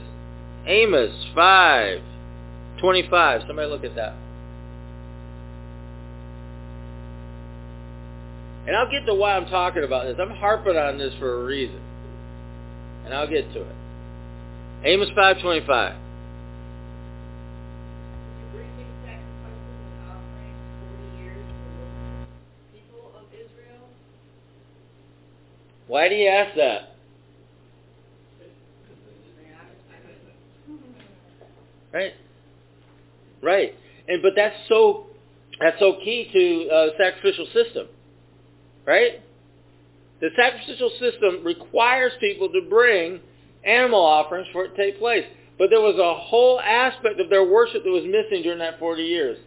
Amos 0.66 1.12
5, 1.34 2.00
25. 2.80 3.42
Somebody 3.48 3.68
look 3.68 3.84
at 3.84 3.96
that. 3.96 4.14
And 8.70 8.76
I'll 8.76 8.88
get 8.88 9.04
to 9.06 9.14
why 9.16 9.36
I'm 9.36 9.46
talking 9.46 9.82
about 9.82 10.04
this. 10.04 10.16
I'm 10.20 10.30
harping 10.30 10.76
on 10.76 10.96
this 10.96 11.12
for 11.18 11.42
a 11.42 11.44
reason. 11.44 11.80
And 13.04 13.12
I'll 13.12 13.26
get 13.26 13.52
to 13.52 13.62
it. 13.62 13.76
Amos 14.84 15.08
525. 15.08 15.96
Why 25.88 26.08
do 26.08 26.14
you 26.14 26.28
ask 26.28 26.56
that? 26.56 26.94
Right, 31.92 32.12
right, 33.42 33.74
and 34.06 34.22
but 34.22 34.34
that's 34.36 34.54
so 34.68 35.06
that's 35.58 35.76
so 35.80 35.96
key 36.04 36.30
to 36.32 36.72
uh, 36.72 36.86
the 36.86 36.92
sacrificial 36.96 37.46
system 37.52 37.88
Right? 38.90 39.22
The 40.20 40.30
sacrificial 40.34 40.90
system 40.98 41.44
requires 41.44 42.10
people 42.18 42.48
to 42.48 42.60
bring 42.68 43.20
animal 43.64 44.00
offerings 44.00 44.48
for 44.52 44.64
it 44.64 44.74
to 44.74 44.76
take 44.76 44.98
place. 44.98 45.24
But 45.58 45.70
there 45.70 45.80
was 45.80 45.94
a 45.96 46.14
whole 46.18 46.60
aspect 46.60 47.20
of 47.20 47.30
their 47.30 47.44
worship 47.44 47.84
that 47.84 47.90
was 47.90 48.02
missing 48.02 48.42
during 48.42 48.58
that 48.58 48.80
40 48.80 49.02
years 49.04 49.38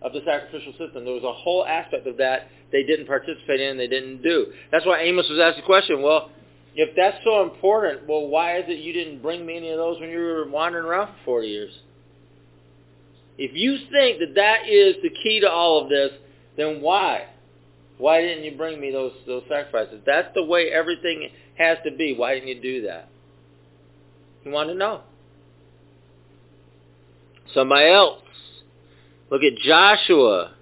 of 0.00 0.14
the 0.14 0.20
sacrificial 0.24 0.72
system. 0.78 1.04
There 1.04 1.12
was 1.12 1.22
a 1.22 1.34
whole 1.34 1.66
aspect 1.66 2.06
of 2.06 2.16
that 2.16 2.48
they 2.72 2.82
didn't 2.82 3.06
participate 3.06 3.60
in, 3.60 3.76
they 3.76 3.88
didn't 3.88 4.22
do. 4.22 4.46
That's 4.70 4.86
why 4.86 5.02
Amos 5.02 5.28
was 5.28 5.38
asked 5.38 5.58
the 5.58 5.66
question, 5.66 6.00
well, 6.00 6.30
if 6.74 6.96
that's 6.96 7.18
so 7.24 7.42
important, 7.42 8.08
well, 8.08 8.26
why 8.28 8.56
is 8.56 8.64
it 8.68 8.78
you 8.78 8.94
didn't 8.94 9.20
bring 9.20 9.44
me 9.44 9.58
any 9.58 9.68
of 9.68 9.76
those 9.76 10.00
when 10.00 10.08
you 10.08 10.18
were 10.18 10.48
wandering 10.48 10.86
around 10.86 11.08
for 11.08 11.42
40 11.42 11.48
years? 11.48 11.72
If 13.36 13.50
you 13.54 13.76
think 13.92 14.20
that 14.20 14.34
that 14.36 14.66
is 14.66 14.96
the 15.02 15.10
key 15.10 15.40
to 15.40 15.50
all 15.50 15.82
of 15.82 15.90
this, 15.90 16.12
then 16.56 16.80
why? 16.80 17.26
Why 18.02 18.20
didn't 18.20 18.42
you 18.42 18.56
bring 18.56 18.80
me 18.80 18.90
those 18.90 19.12
those 19.28 19.44
sacrifices? 19.48 20.00
That's 20.04 20.26
the 20.34 20.42
way 20.42 20.72
everything 20.72 21.28
has 21.56 21.78
to 21.84 21.96
be. 21.96 22.16
Why 22.16 22.34
didn't 22.34 22.48
you 22.48 22.60
do 22.60 22.82
that? 22.88 23.08
You 24.42 24.50
want 24.50 24.70
to 24.70 24.74
know. 24.74 25.02
Somebody 27.54 27.92
else. 27.92 28.18
Look 29.30 29.42
at 29.44 29.56
Joshua 29.64 30.52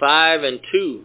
5 0.00 0.42
and 0.44 0.60
2. 0.72 1.04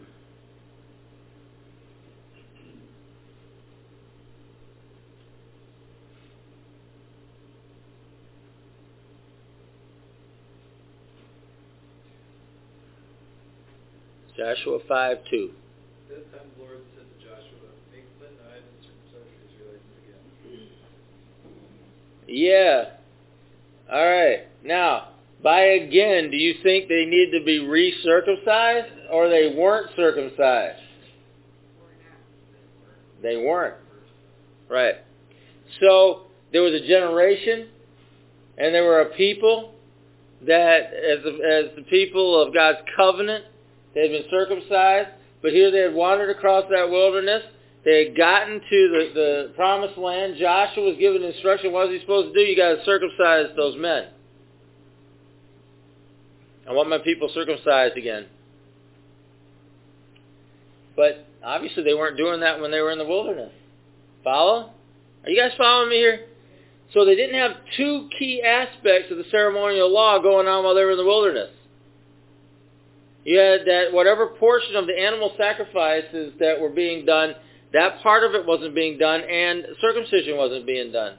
Joshua 14.50 14.80
5, 14.88 15.18
2. 15.30 15.50
This 16.10 16.18
time 16.32 16.42
the 16.58 16.64
Lord 16.64 16.80
said 16.96 17.06
to 17.06 17.24
Joshua, 17.24 17.70
Make 17.94 18.06
flint 18.18 18.34
knives 18.42 18.66
and 18.74 18.82
circumcise 19.14 19.30
the 19.32 19.54
Israelites 19.54 19.84
again. 20.48 20.68
Yeah. 22.28 22.90
All 23.94 24.06
right. 24.06 24.48
Now, 24.64 25.10
by 25.44 25.62
again, 25.62 26.32
do 26.32 26.38
you 26.38 26.56
think 26.64 26.88
they 26.88 27.06
need 27.06 27.32
to 27.38 27.46
be 27.46 27.60
re-circumcised 27.60 28.88
or 29.12 29.30
they 29.30 29.54
weren't 29.56 29.92
circumcised? 29.96 30.82
They 33.22 33.38
weren't. 33.38 33.76
Right. 34.68 34.96
So 35.80 36.22
there 36.52 36.64
was 36.64 36.74
a 36.74 36.88
generation 36.88 37.68
and 38.58 38.74
there 38.74 38.84
were 38.84 39.02
a 39.02 39.14
people 39.16 39.76
that 40.48 40.92
as 40.94 41.24
the, 41.24 41.70
as 41.70 41.76
the 41.76 41.84
people 41.88 42.42
of 42.42 42.52
God's 42.52 42.80
covenant, 42.96 43.46
they 43.93 44.02
had 44.02 44.12
been 44.12 44.30
circumcised, 44.30 45.10
but 45.41 45.52
here 45.52 45.71
they 45.71 45.80
had 45.80 45.93
wandered 45.93 46.30
across 46.30 46.65
that 46.69 46.89
wilderness. 46.89 47.43
They 47.86 48.06
had 48.06 48.17
gotten 48.17 48.60
to 48.60 48.60
the, 48.69 49.12
the 49.13 49.54
promised 49.56 49.97
land. 49.97 50.36
Joshua 50.38 50.84
was 50.84 50.97
given 50.97 51.23
instruction. 51.23 51.71
What 51.71 51.88
was 51.88 51.95
he 51.95 52.02
supposed 52.02 52.34
to 52.34 52.39
do? 52.39 52.41
You 52.41 52.56
got 52.56 52.75
to 52.75 52.86
circumcise 52.86 53.56
those 53.56 53.78
men. 53.78 54.10
I 56.67 56.73
want 56.73 56.89
my 56.89 56.99
people 56.99 57.32
circumcised 57.34 57.97
again. 57.97 58.28
But 60.95 61.25
obviously 61.43 61.84
they 61.84 61.93
weren't 61.93 62.17
doing 62.17 62.41
that 62.41 62.60
when 62.60 62.69
they 62.69 62.82
were 62.82 62.91
in 62.91 62.99
the 62.99 63.06
wilderness. 63.06 63.52
Follow? 64.23 64.71
Are 65.23 65.30
you 65.30 65.41
guys 65.41 65.52
following 65.58 65.89
me 65.89 65.95
here? 65.95 66.25
So 66.93 67.06
they 67.06 67.15
didn't 67.15 67.39
have 67.39 67.52
two 67.78 68.10
key 68.17 68.43
aspects 68.43 69.12
of 69.12 69.17
the 69.17 69.23
ceremonial 69.32 69.91
law 69.91 70.19
going 70.21 70.47
on 70.47 70.63
while 70.63 70.75
they 70.75 70.84
were 70.84 70.91
in 70.91 70.97
the 70.97 71.06
wilderness. 71.06 71.49
Had 73.25 73.65
that 73.67 73.89
whatever 73.91 74.27
portion 74.27 74.75
of 74.75 74.88
the 74.88 74.97
animal 74.97 75.34
sacrifices 75.38 76.34
that 76.39 76.60
were 76.60 76.69
being 76.69 77.05
done, 77.05 77.36
that 77.73 78.01
part 78.01 78.23
of 78.23 78.34
it 78.34 78.45
wasn't 78.45 78.73
being 78.73 78.97
done, 78.97 79.21
and 79.21 79.65
circumcision 79.82 80.38
wasn't 80.38 80.65
being 80.65 80.91
done 80.91 81.15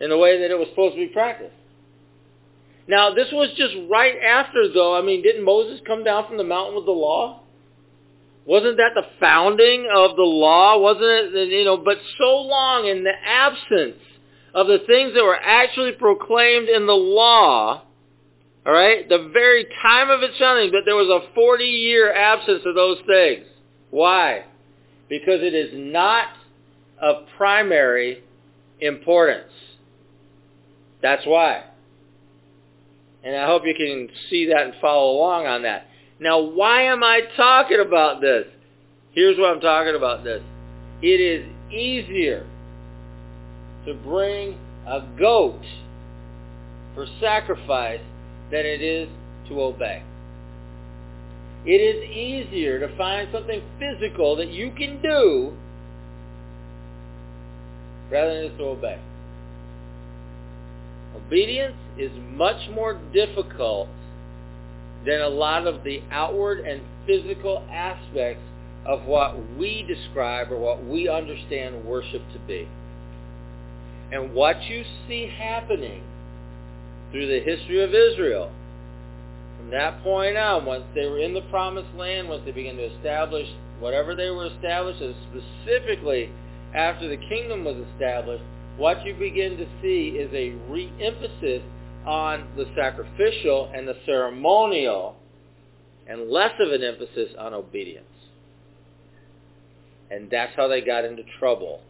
in 0.00 0.10
the 0.10 0.16
way 0.16 0.40
that 0.40 0.50
it 0.50 0.58
was 0.58 0.68
supposed 0.70 0.94
to 0.94 1.06
be 1.06 1.12
practiced. 1.12 1.54
Now, 2.86 3.12
this 3.12 3.28
was 3.32 3.50
just 3.56 3.74
right 3.90 4.14
after, 4.24 4.72
though. 4.72 4.96
I 4.96 5.02
mean, 5.02 5.22
didn't 5.22 5.44
Moses 5.44 5.80
come 5.86 6.04
down 6.04 6.26
from 6.26 6.38
the 6.38 6.44
mountain 6.44 6.76
with 6.76 6.86
the 6.86 6.92
law? 6.92 7.42
Wasn't 8.46 8.78
that 8.78 8.92
the 8.94 9.02
founding 9.20 9.88
of 9.94 10.16
the 10.16 10.22
law? 10.22 10.78
Wasn't 10.78 11.04
it, 11.04 11.48
you 11.50 11.64
know, 11.64 11.76
but 11.76 11.98
so 12.16 12.36
long 12.38 12.86
in 12.86 13.04
the 13.04 13.12
absence 13.26 14.00
of 14.54 14.68
the 14.68 14.78
things 14.86 15.12
that 15.14 15.22
were 15.22 15.36
actually 15.38 15.92
proclaimed 15.92 16.70
in 16.70 16.86
the 16.86 16.94
law, 16.94 17.82
all 18.68 18.74
right, 18.74 19.08
the 19.08 19.30
very 19.32 19.66
time 19.80 20.10
of 20.10 20.22
its 20.22 20.36
founding, 20.38 20.70
but 20.70 20.82
there 20.84 20.94
was 20.94 21.08
a 21.08 21.34
40-year 21.34 22.12
absence 22.12 22.64
of 22.66 22.74
those 22.74 22.98
things. 23.06 23.46
Why? 23.90 24.44
Because 25.08 25.40
it 25.40 25.54
is 25.54 25.70
not 25.72 26.28
of 27.00 27.24
primary 27.38 28.22
importance. 28.78 29.50
That's 31.00 31.24
why. 31.24 31.64
And 33.24 33.34
I 33.34 33.46
hope 33.46 33.62
you 33.64 33.74
can 33.74 34.10
see 34.28 34.48
that 34.52 34.64
and 34.66 34.74
follow 34.82 35.12
along 35.12 35.46
on 35.46 35.62
that. 35.62 35.86
Now, 36.20 36.38
why 36.38 36.82
am 36.82 37.02
I 37.02 37.22
talking 37.38 37.80
about 37.80 38.20
this? 38.20 38.44
Here's 39.12 39.38
what 39.38 39.50
I'm 39.50 39.60
talking 39.60 39.96
about 39.96 40.24
this. 40.24 40.42
It 41.00 41.06
is 41.06 41.48
easier 41.72 42.46
to 43.86 43.94
bring 43.94 44.58
a 44.86 45.06
goat 45.18 45.62
for 46.94 47.06
sacrifice 47.18 48.02
than 48.50 48.64
it 48.66 48.82
is 48.82 49.08
to 49.48 49.60
obey. 49.60 50.02
It 51.66 51.80
is 51.80 52.04
easier 52.10 52.78
to 52.80 52.96
find 52.96 53.28
something 53.32 53.62
physical 53.78 54.36
that 54.36 54.48
you 54.48 54.70
can 54.70 55.02
do 55.02 55.52
rather 58.10 58.48
than 58.48 58.56
to 58.58 58.64
obey. 58.64 58.98
Obedience 61.16 61.76
is 61.98 62.12
much 62.34 62.70
more 62.70 62.98
difficult 63.12 63.88
than 65.04 65.20
a 65.20 65.28
lot 65.28 65.66
of 65.66 65.84
the 65.84 66.02
outward 66.10 66.60
and 66.60 66.80
physical 67.06 67.66
aspects 67.70 68.42
of 68.86 69.04
what 69.04 69.36
we 69.56 69.82
describe 69.82 70.50
or 70.50 70.58
what 70.58 70.84
we 70.84 71.08
understand 71.08 71.84
worship 71.84 72.22
to 72.32 72.38
be. 72.46 72.68
And 74.10 74.32
what 74.32 74.62
you 74.64 74.84
see 75.06 75.26
happening 75.26 76.02
through 77.10 77.26
the 77.26 77.40
history 77.40 77.82
of 77.82 77.94
Israel, 77.94 78.50
from 79.58 79.70
that 79.70 80.02
point 80.02 80.36
on, 80.36 80.64
once 80.64 80.84
they 80.94 81.06
were 81.06 81.18
in 81.18 81.34
the 81.34 81.42
promised 81.42 81.94
land, 81.96 82.28
once 82.28 82.42
they 82.44 82.52
began 82.52 82.76
to 82.76 82.94
establish 82.96 83.48
whatever 83.80 84.14
they 84.14 84.30
were 84.30 84.46
established, 84.46 85.00
and 85.00 85.14
specifically 85.30 86.30
after 86.74 87.08
the 87.08 87.16
kingdom 87.28 87.64
was 87.64 87.76
established, 87.92 88.44
what 88.76 89.04
you 89.04 89.14
begin 89.14 89.56
to 89.56 89.66
see 89.82 90.16
is 90.16 90.32
a 90.32 90.50
re-emphasis 90.70 91.62
on 92.06 92.46
the 92.56 92.66
sacrificial 92.76 93.70
and 93.74 93.86
the 93.86 93.96
ceremonial 94.06 95.16
and 96.06 96.30
less 96.30 96.52
of 96.60 96.72
an 96.72 96.82
emphasis 96.82 97.30
on 97.38 97.52
obedience. 97.52 98.06
And 100.10 100.30
that's 100.30 100.52
how 100.56 100.68
they 100.68 100.80
got 100.80 101.04
into 101.04 101.22
trouble 101.38 101.80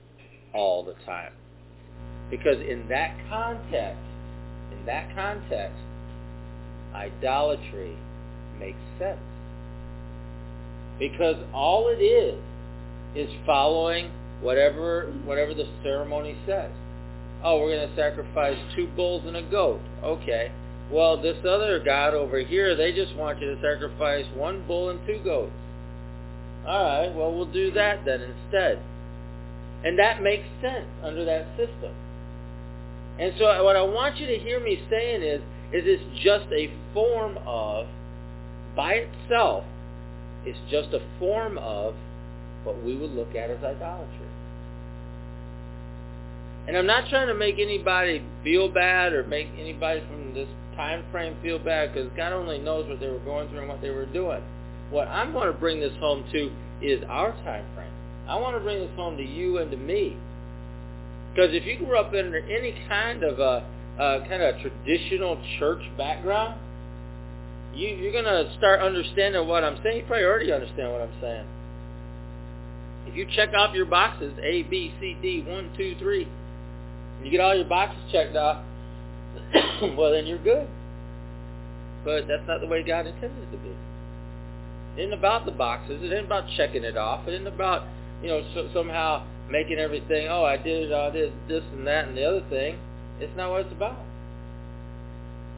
all 0.54 0.82
the 0.82 0.94
time. 1.04 1.32
Because 2.30 2.56
in 2.60 2.88
that 2.88 3.16
context, 3.28 4.00
that 4.88 5.14
context, 5.14 5.78
idolatry 6.94 7.94
makes 8.58 8.78
sense. 8.98 9.20
Because 10.98 11.36
all 11.54 11.88
it 11.88 12.02
is 12.02 12.40
is 13.14 13.30
following 13.46 14.10
whatever 14.40 15.12
whatever 15.24 15.54
the 15.54 15.68
ceremony 15.82 16.36
says. 16.46 16.70
Oh, 17.44 17.60
we're 17.60 17.76
going 17.76 17.88
to 17.88 17.94
sacrifice 17.96 18.58
two 18.74 18.88
bulls 18.96 19.22
and 19.26 19.36
a 19.36 19.42
goat. 19.42 19.80
Okay. 20.02 20.50
Well, 20.90 21.20
this 21.20 21.36
other 21.44 21.78
God 21.84 22.14
over 22.14 22.40
here, 22.40 22.74
they 22.74 22.92
just 22.92 23.14
want 23.14 23.40
you 23.40 23.54
to 23.54 23.60
sacrifice 23.60 24.24
one 24.34 24.66
bull 24.66 24.88
and 24.88 24.98
two 25.06 25.20
goats. 25.22 25.52
All 26.66 26.82
right, 26.82 27.14
well, 27.14 27.32
we'll 27.32 27.52
do 27.52 27.70
that 27.72 28.04
then 28.04 28.22
instead. 28.22 28.82
And 29.84 29.98
that 29.98 30.22
makes 30.22 30.48
sense 30.60 30.86
under 31.04 31.24
that 31.26 31.46
system. 31.56 31.94
And 33.18 33.34
so 33.38 33.64
what 33.64 33.76
I 33.76 33.82
want 33.82 34.18
you 34.18 34.26
to 34.26 34.38
hear 34.38 34.60
me 34.60 34.82
saying 34.88 35.22
is, 35.22 35.40
is 35.72 35.84
it's 35.86 36.22
just 36.22 36.46
a 36.52 36.70
form 36.94 37.38
of, 37.46 37.86
by 38.76 38.94
itself, 38.94 39.64
it's 40.44 40.58
just 40.70 40.94
a 40.94 41.00
form 41.18 41.58
of 41.58 41.94
what 42.64 42.82
we 42.82 42.96
would 42.96 43.10
look 43.10 43.34
at 43.34 43.50
as 43.50 43.62
idolatry. 43.62 44.28
And 46.68 46.76
I'm 46.76 46.86
not 46.86 47.08
trying 47.08 47.28
to 47.28 47.34
make 47.34 47.58
anybody 47.58 48.22
feel 48.44 48.68
bad 48.68 49.12
or 49.14 49.24
make 49.24 49.48
anybody 49.58 50.00
from 50.00 50.34
this 50.34 50.48
time 50.76 51.02
frame 51.10 51.36
feel 51.42 51.58
bad 51.58 51.92
because 51.92 52.10
God 52.14 52.32
only 52.32 52.58
knows 52.58 52.88
what 52.88 53.00
they 53.00 53.08
were 53.08 53.18
going 53.20 53.48
through 53.48 53.60
and 53.60 53.68
what 53.68 53.80
they 53.80 53.90
were 53.90 54.06
doing. 54.06 54.42
what 54.90 55.08
I'm 55.08 55.32
going 55.32 55.52
to 55.52 55.58
bring 55.58 55.80
this 55.80 55.96
home 55.98 56.24
to 56.32 56.50
is 56.80 57.02
our 57.08 57.32
time 57.44 57.64
frame. 57.74 57.92
I 58.28 58.36
want 58.36 58.56
to 58.56 58.60
bring 58.60 58.78
this 58.78 58.94
home 58.94 59.16
to 59.16 59.24
you 59.24 59.58
and 59.58 59.70
to 59.70 59.76
me. 59.76 60.16
Because 61.38 61.54
if 61.54 61.64
you 61.66 61.78
grew 61.78 61.96
up 61.96 62.12
in 62.14 62.34
any 62.34 62.74
kind 62.88 63.22
of 63.22 63.38
a, 63.38 63.64
a 63.96 64.26
kind 64.28 64.42
of 64.42 64.56
traditional 64.60 65.40
church 65.60 65.78
background, 65.96 66.58
you, 67.72 67.90
you're 67.90 68.10
going 68.10 68.24
to 68.24 68.52
start 68.58 68.80
understanding 68.80 69.46
what 69.46 69.62
I'm 69.62 69.80
saying. 69.84 69.98
You 69.98 70.04
probably 70.08 70.24
already 70.24 70.50
understand 70.50 70.90
what 70.90 71.00
I'm 71.00 71.14
saying. 71.20 71.46
If 73.06 73.14
you 73.14 73.28
check 73.36 73.54
off 73.54 73.72
your 73.72 73.86
boxes, 73.86 74.36
A, 74.42 74.64
B, 74.64 74.92
C, 74.98 75.16
D, 75.22 75.44
one, 75.46 75.70
two, 75.76 75.94
three, 76.00 76.24
and 76.24 77.24
you 77.24 77.30
get 77.30 77.38
all 77.38 77.54
your 77.54 77.68
boxes 77.68 78.02
checked 78.10 78.34
off, 78.34 78.64
well, 79.96 80.10
then 80.10 80.26
you're 80.26 80.42
good. 80.42 80.66
But 82.04 82.26
that's 82.26 82.48
not 82.48 82.60
the 82.60 82.66
way 82.66 82.82
God 82.82 83.06
intended 83.06 83.44
it 83.44 83.52
to 83.52 83.58
be. 83.58 83.76
It 84.96 85.04
isn't 85.04 85.16
about 85.16 85.46
the 85.46 85.52
boxes. 85.52 86.02
It 86.02 86.12
isn't 86.12 86.26
about 86.26 86.46
checking 86.56 86.82
it 86.82 86.96
off. 86.96 87.28
It 87.28 87.34
isn't 87.34 87.46
about, 87.46 87.84
you 88.24 88.28
know, 88.28 88.42
so, 88.54 88.68
somehow 88.74 89.24
making 89.50 89.78
everything, 89.78 90.28
oh, 90.28 90.44
I 90.44 90.56
did, 90.56 90.92
I 90.92 91.10
did 91.10 91.32
this 91.48 91.62
and 91.72 91.86
that 91.86 92.08
and 92.08 92.16
the 92.16 92.24
other 92.24 92.44
thing. 92.50 92.78
It's 93.20 93.36
not 93.36 93.50
what 93.50 93.62
it's 93.62 93.72
about. 93.72 93.98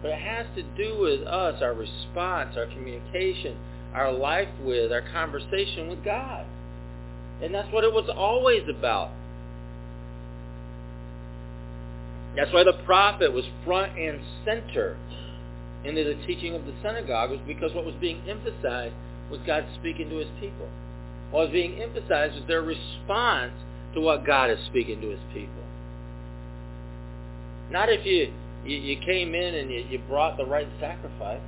But 0.03 0.13
it 0.13 0.19
has 0.19 0.47
to 0.57 0.63
do 0.63 0.99
with 0.99 1.27
us, 1.27 1.61
our 1.63 1.75
response, 1.75 2.57
our 2.57 2.67
communication, 2.67 3.57
our 3.95 4.13
life 4.13 4.49
with, 4.63 4.93
our 4.93 5.03
conversation 5.13 5.89
with 5.89 6.05
God. 6.05 6.47
And 7.43 7.55
that's 7.55 7.71
what 7.73 7.85
it 7.85 7.93
was 7.93 8.09
always 8.15 8.63
about. 8.69 9.11
That's 12.37 12.53
why 12.53 12.65
the 12.65 12.79
prophet 12.85 13.33
was 13.33 13.45
front 13.65 13.99
and 13.99 14.21
center 14.45 14.97
into 15.85 16.05
the 16.05 16.27
teaching 16.27 16.55
of 16.55 16.65
the 16.65 16.73
synagogue 16.83 17.31
was 17.31 17.41
because 17.47 17.75
what 17.75 17.85
was 17.85 17.95
being 18.01 18.23
emphasized 18.29 18.95
was 19.31 19.41
God 19.47 19.65
speaking 19.79 20.09
to 20.11 20.17
his 20.17 20.29
people. 20.39 20.69
What 21.31 21.45
was 21.45 21.51
being 21.51 21.81
emphasized 21.83 22.35
was 22.35 22.45
their 22.47 22.63
response 22.63 23.53
to 23.95 24.01
what 24.01 24.25
God 24.27 24.51
is 24.51 24.59
speaking 24.67 25.01
to 25.01 25.09
his 25.09 25.21
people. 25.33 25.63
Not 27.71 27.89
if 27.89 28.05
you, 28.05 28.33
you, 28.65 28.77
you 28.77 28.97
came 29.05 29.35
in 29.35 29.55
and 29.55 29.71
you, 29.71 29.85
you 29.89 29.99
brought 30.09 30.37
the 30.37 30.45
right 30.45 30.69
sacrifice. 30.81 31.41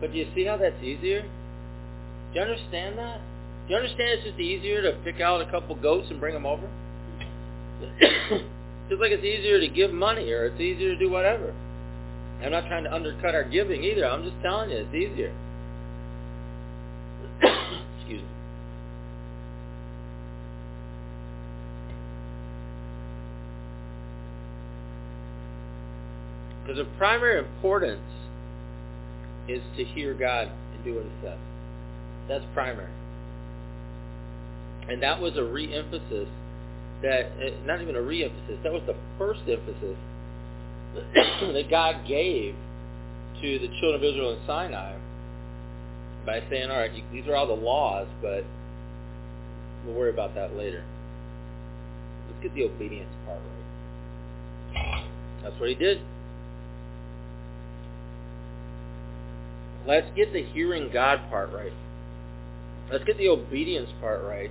But 0.00 0.12
do 0.12 0.18
you 0.18 0.26
see 0.34 0.44
how 0.44 0.56
that's 0.56 0.82
easier? 0.82 1.22
Do 1.22 1.28
you 2.34 2.40
understand 2.40 2.98
that? 2.98 3.20
Do 3.66 3.74
you 3.74 3.76
understand 3.76 4.18
it's 4.18 4.24
just 4.24 4.40
easier 4.40 4.82
to 4.82 4.98
pick 5.04 5.20
out 5.20 5.40
a 5.40 5.50
couple 5.50 5.76
goats 5.76 6.08
and 6.10 6.18
bring 6.18 6.34
them 6.34 6.46
over? 6.46 6.68
just 8.00 9.00
like 9.00 9.12
it's 9.12 9.24
easier 9.24 9.60
to 9.60 9.68
give 9.68 9.92
money 9.92 10.30
or 10.32 10.46
it's 10.46 10.60
easier 10.60 10.94
to 10.94 10.98
do 10.98 11.10
whatever. 11.10 11.54
I'm 12.42 12.50
not 12.50 12.66
trying 12.66 12.84
to 12.84 12.92
undercut 12.92 13.34
our 13.34 13.44
giving 13.44 13.84
either. 13.84 14.04
I'm 14.04 14.24
just 14.24 14.34
telling 14.42 14.70
you 14.70 14.78
it's 14.78 14.94
easier. 14.94 15.32
Because 26.72 26.86
of 26.86 26.96
primary 26.96 27.38
importance 27.38 28.00
is 29.46 29.60
to 29.76 29.84
hear 29.84 30.14
God 30.14 30.48
and 30.48 30.82
do 30.82 30.94
what 30.94 31.04
he 31.04 31.10
says. 31.22 31.36
That's 32.28 32.44
primary. 32.54 32.90
And 34.88 35.02
that 35.02 35.20
was 35.20 35.36
a 35.36 35.44
re-emphasis 35.44 36.28
that, 37.02 37.30
eh, 37.42 37.50
not 37.66 37.82
even 37.82 37.94
a 37.94 38.00
re-emphasis, 38.00 38.56
that 38.62 38.72
was 38.72 38.80
the 38.86 38.96
first 39.18 39.40
emphasis 39.40 39.98
that 41.52 41.68
God 41.68 42.06
gave 42.08 42.54
to 43.42 43.58
the 43.58 43.68
children 43.78 43.96
of 43.96 44.04
Israel 44.04 44.32
in 44.32 44.46
Sinai 44.46 44.96
by 46.24 46.42
saying, 46.48 46.70
all 46.70 46.78
right, 46.78 47.12
these 47.12 47.26
are 47.26 47.36
all 47.36 47.48
the 47.48 47.52
laws, 47.52 48.08
but 48.22 48.46
we'll 49.84 49.94
worry 49.94 50.10
about 50.10 50.34
that 50.36 50.56
later. 50.56 50.82
Let's 52.30 52.42
get 52.44 52.54
the 52.54 52.64
obedience 52.64 53.12
part 53.26 53.40
right. 54.74 55.04
That's 55.42 55.60
what 55.60 55.68
he 55.68 55.74
did. 55.74 56.00
Let's 59.86 60.06
get 60.14 60.32
the 60.32 60.42
hearing 60.42 60.90
God 60.92 61.28
part 61.28 61.52
right. 61.52 61.72
Let's 62.90 63.04
get 63.04 63.18
the 63.18 63.28
obedience 63.28 63.90
part 64.00 64.22
right. 64.22 64.50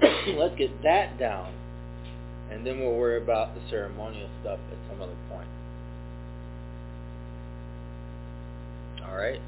Let's 0.36 0.56
get 0.56 0.82
that 0.82 1.18
down. 1.18 1.54
And 2.50 2.66
then 2.66 2.80
we'll 2.80 2.94
worry 2.94 3.22
about 3.22 3.54
the 3.54 3.60
ceremonial 3.70 4.28
stuff 4.40 4.58
at 4.70 4.90
some 4.90 5.00
other 5.00 5.16
point. 5.30 5.48
All 9.06 9.16
right? 9.16 9.40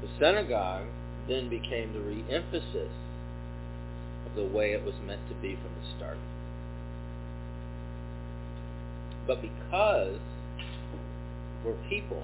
The 0.00 0.08
synagogue 0.18 0.86
then 1.28 1.48
became 1.48 1.92
the 1.92 2.00
re-emphasis 2.00 2.90
of 4.26 4.36
the 4.36 4.44
way 4.44 4.72
it 4.72 4.84
was 4.84 4.94
meant 5.06 5.20
to 5.28 5.34
be 5.42 5.56
from 5.56 5.74
the 5.74 5.96
start. 5.96 6.18
But 9.26 9.42
because 9.42 10.18
we're 11.64 11.76
people, 11.88 12.22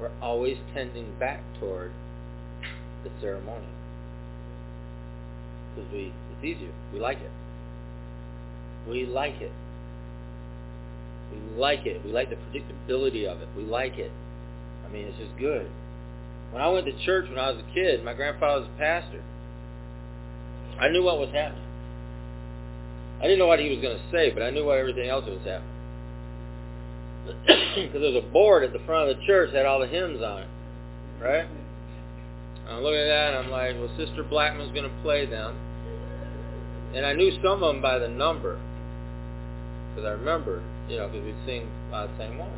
we're 0.00 0.10
always 0.20 0.56
tending 0.74 1.18
back 1.18 1.40
toward 1.58 1.92
the 3.04 3.10
ceremonial. 3.20 3.70
Because 5.74 5.92
we 5.92 6.12
it's 6.32 6.44
easier. 6.44 6.72
We 6.92 7.00
like 7.00 7.18
it. 7.18 7.30
We 8.88 9.06
like 9.06 9.40
it. 9.40 9.52
We 11.32 11.58
like 11.58 11.86
it. 11.86 12.04
We 12.04 12.12
like 12.12 12.30
the 12.30 12.36
predictability 12.36 13.26
of 13.26 13.40
it. 13.40 13.48
We 13.56 13.64
like 13.64 13.98
it. 13.98 14.12
I 14.86 14.92
mean, 14.92 15.06
it's 15.06 15.18
just 15.18 15.36
good. 15.38 15.68
When 16.52 16.62
I 16.62 16.68
went 16.68 16.86
to 16.86 17.04
church 17.04 17.28
when 17.28 17.38
I 17.38 17.50
was 17.50 17.62
a 17.62 17.74
kid, 17.74 18.04
my 18.04 18.14
grandfather 18.14 18.60
was 18.60 18.70
a 18.74 18.78
pastor. 18.78 19.22
I 20.78 20.88
knew 20.88 21.02
what 21.02 21.18
was 21.18 21.30
happening. 21.32 21.62
I 23.18 23.22
didn't 23.22 23.38
know 23.38 23.46
what 23.46 23.60
he 23.60 23.70
was 23.70 23.80
going 23.80 23.96
to 23.96 24.10
say, 24.12 24.30
but 24.30 24.42
I 24.42 24.50
knew 24.50 24.64
what 24.64 24.78
everything 24.78 25.08
else 25.08 25.24
was 25.26 25.38
happening. 25.38 25.75
Because 27.76 28.00
there 28.00 28.12
was 28.12 28.24
a 28.24 28.32
board 28.32 28.64
at 28.64 28.72
the 28.72 28.78
front 28.86 29.10
of 29.10 29.18
the 29.18 29.26
church 29.26 29.50
that 29.52 29.58
had 29.58 29.66
all 29.66 29.80
the 29.80 29.86
hymns 29.86 30.22
on 30.22 30.42
it, 30.42 30.48
right? 31.20 31.46
I'm 32.68 32.82
looking 32.82 33.00
at 33.00 33.06
that 33.06 33.34
and 33.34 33.46
I'm 33.46 33.50
like, 33.50 33.76
well, 33.76 33.90
Sister 33.96 34.24
Blackman's 34.24 34.72
going 34.72 34.88
to 34.90 35.02
play 35.02 35.26
them. 35.26 35.54
And 36.94 37.04
I 37.04 37.12
knew 37.12 37.30
some 37.42 37.62
of 37.62 37.74
them 37.74 37.82
by 37.82 37.98
the 37.98 38.08
number. 38.08 38.58
Because 39.90 40.08
I 40.08 40.12
remember, 40.12 40.62
you 40.88 40.96
know, 40.96 41.08
because 41.08 41.24
we'd 41.24 41.36
sing 41.46 41.68
the 41.90 42.08
same 42.18 42.38
one. 42.38 42.50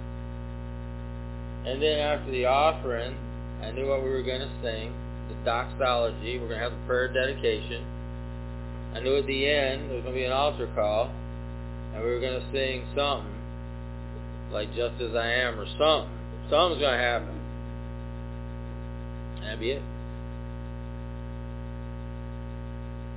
And 1.67 1.83
then 1.83 1.99
after 1.99 2.31
the 2.31 2.47
offering, 2.47 3.17
I 3.63 3.71
knew 3.73 3.89
what 3.89 4.03
we 4.03 4.11
were 4.11 4.23
going 4.23 4.41
to 4.41 4.51
sing. 4.63 4.95
The 5.29 5.45
doxology. 5.45 6.39
We're 6.39 6.49
going 6.49 6.61
to 6.61 6.71
have 6.71 6.73
the 6.73 6.87
prayer 6.87 7.13
dedication. 7.13 7.85
I 8.95 9.01
knew 9.01 9.17
at 9.17 9.27
the 9.27 9.47
end 9.47 9.91
there 9.91 9.97
was 9.97 10.05
going 10.05 10.15
to 10.15 10.21
be 10.21 10.25
an 10.25 10.33
altar 10.33 10.69
call. 10.75 11.11
And 11.95 12.03
we 12.03 12.11
were 12.11 12.21
going 12.21 12.41
to 12.41 12.47
sing 12.53 12.87
something. 12.97 13.38
Like 14.53 14.75
Just 14.75 15.01
As 15.01 15.15
I 15.15 15.27
Am 15.27 15.59
or 15.59 15.67
something. 15.79 16.11
Something's 16.51 16.81
going 16.81 16.99
to 16.99 17.05
happen. 17.05 17.41
That'd 19.43 19.61
be 19.61 19.71
it. 19.71 19.83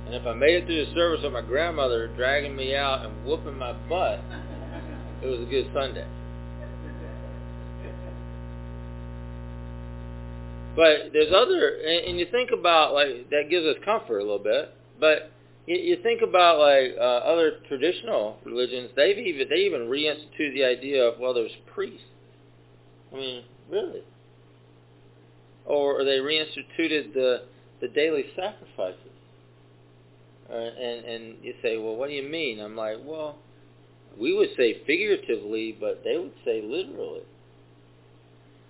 And 0.06 0.14
if 0.14 0.26
I 0.26 0.34
made 0.34 0.62
it 0.62 0.66
through 0.66 0.86
the 0.86 0.94
service 0.94 1.20
with 1.22 1.32
my 1.32 1.40
grandmother 1.40 2.08
dragging 2.16 2.54
me 2.54 2.74
out 2.74 3.06
and 3.06 3.24
whooping 3.24 3.56
my 3.56 3.72
butt, 3.88 4.20
it 5.22 5.26
was 5.26 5.40
a 5.40 5.50
good 5.50 5.70
Sunday. 5.72 6.06
But 10.74 11.12
there's 11.12 11.32
other, 11.34 11.76
and, 11.76 12.18
you 12.18 12.26
think 12.30 12.50
about 12.50 12.94
like 12.94 13.28
that 13.30 13.44
gives 13.50 13.66
us 13.66 13.76
comfort 13.84 14.18
a 14.18 14.22
little 14.22 14.38
bit. 14.38 14.74
But 14.98 15.30
you, 15.66 15.76
you 15.76 16.02
think 16.02 16.22
about 16.22 16.58
like 16.58 16.96
uh, 16.98 17.02
other 17.02 17.58
traditional 17.68 18.38
religions, 18.44 18.90
they've 18.96 19.18
even 19.18 19.48
they 19.48 19.62
even 19.62 19.82
reinstituted 19.82 20.54
the 20.54 20.64
idea 20.64 21.04
of 21.04 21.18
well, 21.18 21.34
there's 21.34 21.52
priests. 21.74 22.00
I 23.12 23.16
mean, 23.16 23.44
really? 23.70 24.02
Or 25.64 26.04
they 26.04 26.18
reinstituted 26.18 27.14
the 27.14 27.42
the 27.80 27.88
daily 27.88 28.26
sacrifices. 28.36 28.98
Uh, 30.50 30.54
and 30.54 31.04
and 31.04 31.34
you 31.42 31.54
say, 31.62 31.76
well, 31.78 31.96
what 31.96 32.08
do 32.08 32.14
you 32.14 32.28
mean? 32.28 32.60
I'm 32.60 32.76
like, 32.76 32.96
well, 33.04 33.36
we 34.18 34.34
would 34.34 34.50
say 34.56 34.82
figuratively, 34.86 35.76
but 35.78 36.02
they 36.04 36.16
would 36.18 36.34
say 36.44 36.62
literally. 36.62 37.22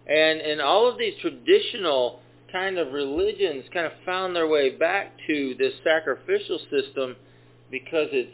And 0.07 0.40
and 0.40 0.61
all 0.61 0.88
of 0.88 0.99
these 0.99 1.14
traditional 1.20 2.21
kind 2.53 2.78
of 2.78 2.92
religions 2.92 3.64
kind 3.72 3.86
of 3.86 3.92
found 4.05 4.36
their 4.36 4.46
way 4.46 4.76
back 4.76 5.12
to 5.26 5.55
this 5.59 5.72
sacrificial 5.82 6.59
system 6.70 7.16
because 7.70 8.09
it's 8.12 8.30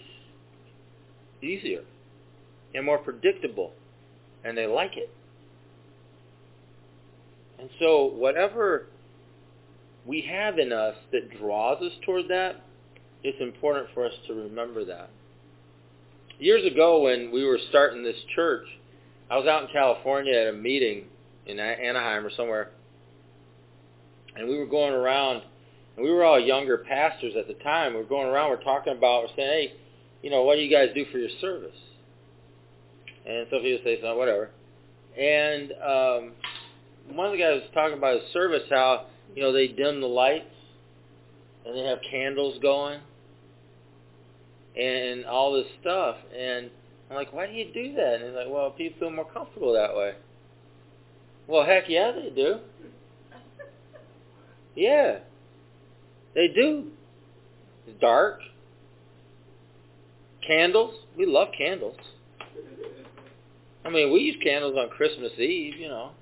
easier 1.42 1.82
and 2.74 2.84
more 2.84 2.98
predictable, 2.98 3.72
and 4.44 4.58
they 4.58 4.66
like 4.66 4.96
it. 4.96 5.10
And 7.58 7.70
so 7.80 8.06
whatever 8.06 8.86
we 10.04 10.22
have 10.30 10.58
in 10.58 10.72
us 10.72 10.96
that 11.12 11.38
draws 11.38 11.82
us 11.82 11.92
toward 12.04 12.28
that, 12.28 12.56
it's 13.22 13.40
important 13.40 13.88
for 13.94 14.04
us 14.04 14.12
to 14.26 14.34
remember 14.34 14.84
that. 14.84 15.10
Years 16.38 16.64
ago 16.70 17.02
when 17.02 17.32
we 17.32 17.44
were 17.44 17.58
starting 17.68 18.04
this 18.04 18.16
church, 18.34 18.66
I 19.30 19.36
was 19.36 19.46
out 19.46 19.64
in 19.64 19.68
California 19.72 20.34
at 20.34 20.54
a 20.54 20.56
meeting 20.56 21.04
in 21.46 21.58
Anaheim 21.58 22.24
or 22.24 22.30
somewhere, 22.30 22.70
and 24.38 24.48
we 24.48 24.56
were 24.56 24.66
going 24.66 24.94
around, 24.94 25.42
and 25.96 26.04
we 26.04 26.10
were 26.10 26.24
all 26.24 26.38
younger 26.38 26.78
pastors 26.78 27.34
at 27.36 27.48
the 27.48 27.54
time. 27.64 27.94
We 27.94 28.00
were 28.00 28.06
going 28.06 28.28
around, 28.28 28.50
we're 28.50 28.62
talking 28.62 28.96
about, 28.96 29.24
we're 29.24 29.36
saying, 29.36 29.70
hey, 29.70 29.72
you 30.22 30.30
know, 30.30 30.44
what 30.44 30.54
do 30.54 30.62
you 30.62 30.70
guys 30.70 30.90
do 30.94 31.04
for 31.10 31.18
your 31.18 31.30
service? 31.40 31.76
And 33.26 33.46
Sophie 33.50 33.72
would 33.72 33.84
say 33.84 33.96
something, 34.00 34.16
whatever. 34.16 34.50
And 35.18 35.72
um, 35.72 36.32
one 37.16 37.26
of 37.26 37.32
the 37.32 37.38
guys 37.38 37.60
was 37.60 37.70
talking 37.74 37.98
about 37.98 38.20
his 38.20 38.32
service, 38.32 38.62
how 38.70 39.06
you 39.34 39.42
know 39.42 39.52
they 39.52 39.68
dim 39.68 40.00
the 40.00 40.06
lights 40.06 40.46
and 41.66 41.76
they 41.76 41.84
have 41.84 41.98
candles 42.08 42.58
going 42.62 43.00
and 44.80 45.26
all 45.26 45.52
this 45.52 45.66
stuff. 45.80 46.16
And 46.36 46.70
I'm 47.10 47.16
like, 47.16 47.32
why 47.32 47.46
do 47.46 47.52
you 47.52 47.66
do 47.72 47.94
that? 47.94 48.14
And 48.14 48.24
he's 48.24 48.34
like, 48.34 48.46
well, 48.48 48.70
people 48.70 48.98
feel 49.00 49.10
more 49.10 49.30
comfortable 49.30 49.72
that 49.74 49.94
way. 49.94 50.14
Well, 51.46 51.66
heck 51.66 51.84
yeah, 51.88 52.12
they 52.12 52.30
do. 52.30 52.58
Yeah, 54.78 55.18
they 56.36 56.46
do. 56.46 56.84
It's 57.84 58.00
dark. 58.00 58.38
Candles. 60.46 60.94
We 61.16 61.26
love 61.26 61.48
candles. 61.58 61.96
I 63.84 63.90
mean, 63.90 64.12
we 64.12 64.20
use 64.20 64.36
candles 64.40 64.76
on 64.78 64.88
Christmas 64.90 65.32
Eve, 65.36 65.74
you 65.78 65.88
know. 65.88 66.12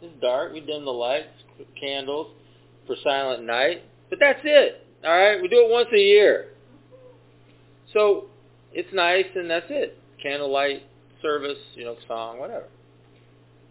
It's 0.00 0.18
dark. 0.22 0.54
We 0.54 0.60
dim 0.60 0.86
the 0.86 0.90
lights, 0.90 1.28
candles 1.78 2.28
for 2.86 2.96
silent 3.04 3.44
night. 3.44 3.82
But 4.08 4.20
that's 4.20 4.40
it. 4.42 4.86
All 5.04 5.12
right? 5.12 5.42
We 5.42 5.48
do 5.48 5.66
it 5.66 5.70
once 5.70 5.88
a 5.92 5.98
year. 5.98 6.52
So 7.92 8.28
it's 8.72 8.88
nice 8.94 9.26
and 9.34 9.50
that's 9.50 9.66
it. 9.68 9.98
Candlelight 10.22 10.82
service, 11.20 11.58
you 11.74 11.84
know, 11.84 11.96
song, 12.06 12.38
whatever. 12.38 12.68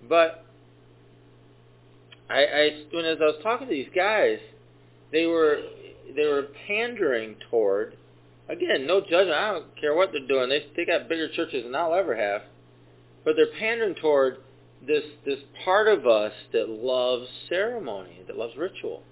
But 0.07 0.45
I, 2.29 2.39
I 2.39 2.83
when 2.91 3.05
as 3.05 3.17
I 3.21 3.25
was 3.25 3.39
talking 3.43 3.67
to 3.67 3.73
these 3.73 3.89
guys, 3.95 4.39
they 5.11 5.25
were 5.25 5.61
they 6.15 6.25
were 6.25 6.47
pandering 6.67 7.35
toward 7.49 7.95
again, 8.49 8.87
no 8.87 9.01
judgment. 9.01 9.31
I 9.31 9.51
don't 9.53 9.79
care 9.79 9.95
what 9.95 10.11
they're 10.11 10.27
doing. 10.27 10.49
They 10.49 10.65
they 10.75 10.85
got 10.85 11.09
bigger 11.09 11.29
churches 11.29 11.63
than 11.63 11.75
I'll 11.75 11.93
ever 11.93 12.15
have. 12.15 12.41
But 13.23 13.35
they're 13.35 13.59
pandering 13.59 13.95
toward 13.95 14.37
this 14.85 15.03
this 15.25 15.39
part 15.63 15.87
of 15.87 16.05
us 16.07 16.33
that 16.53 16.69
loves 16.69 17.27
ceremony, 17.49 18.21
that 18.27 18.37
loves 18.37 18.55
ritual. 18.57 19.03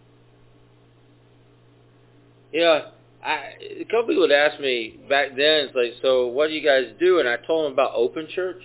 Yeah, 2.54 2.90
I, 3.24 3.54
a 3.82 3.86
couple 3.86 4.08
people 4.08 4.22
would 4.22 4.32
ask 4.32 4.60
me 4.62 5.00
back 5.10 5.30
then, 5.32 5.66
it's 5.66 5.76
like, 5.76 5.94
so 6.02 6.28
what 6.28 6.48
do 6.48 6.54
you 6.54 6.64
guys 6.64 6.94
do? 7.00 7.20
And 7.20 7.28
I 7.28 7.38
told 7.38 7.66
them 7.66 7.74
about 7.74 7.92
open 7.96 8.28
church. 8.34 8.62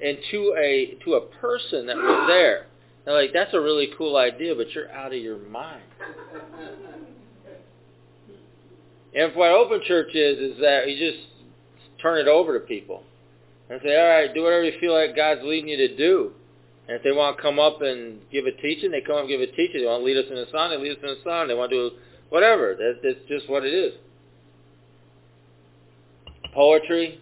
And 0.00 0.18
to 0.30 0.54
a 0.56 0.96
to 1.04 1.14
a 1.14 1.20
person 1.40 1.86
that 1.86 1.96
was 1.96 2.28
there, 2.28 2.66
they're 3.04 3.14
like, 3.14 3.32
that's 3.32 3.54
a 3.54 3.60
really 3.60 3.90
cool 3.96 4.16
idea, 4.16 4.54
but 4.54 4.70
you're 4.72 4.90
out 4.92 5.12
of 5.12 5.18
your 5.18 5.38
mind. 5.38 5.82
And 9.14 9.34
what 9.34 9.50
open 9.50 9.80
church 9.86 10.14
is, 10.14 10.38
is 10.38 10.60
that 10.60 10.88
you 10.88 11.10
just 11.10 11.24
turn 12.02 12.18
it 12.18 12.28
over 12.28 12.58
to 12.58 12.66
people 12.66 13.02
and 13.70 13.80
say, 13.82 13.98
all 13.98 14.06
right, 14.06 14.32
do 14.32 14.42
whatever 14.42 14.64
you 14.64 14.78
feel 14.80 14.94
like 14.94 15.16
God's 15.16 15.40
leading 15.42 15.68
you 15.68 15.76
to 15.76 15.96
do. 15.96 16.32
And 16.86 16.96
if 16.96 17.02
they 17.02 17.12
want 17.12 17.36
to 17.36 17.42
come 17.42 17.58
up 17.58 17.82
and 17.82 18.20
give 18.30 18.46
a 18.46 18.52
teaching, 18.62 18.90
they 18.90 19.02
come 19.02 19.16
up 19.16 19.20
and 19.22 19.28
give 19.28 19.40
a 19.40 19.46
teaching. 19.46 19.80
They 19.80 19.86
want 19.86 20.00
to 20.00 20.06
lead 20.06 20.16
us 20.16 20.30
in 20.30 20.38
a 20.38 20.50
song, 20.50 20.70
they 20.70 20.78
lead 20.78 20.92
us 20.92 21.02
in 21.02 21.10
a 21.10 21.22
song. 21.22 21.48
They 21.48 21.54
want 21.54 21.70
to 21.70 21.90
do 21.90 21.96
whatever. 22.30 22.74
That, 22.74 23.00
that's 23.02 23.28
just 23.28 23.48
what 23.48 23.64
it 23.64 23.74
is. 23.74 23.92
Poetry, 26.54 27.20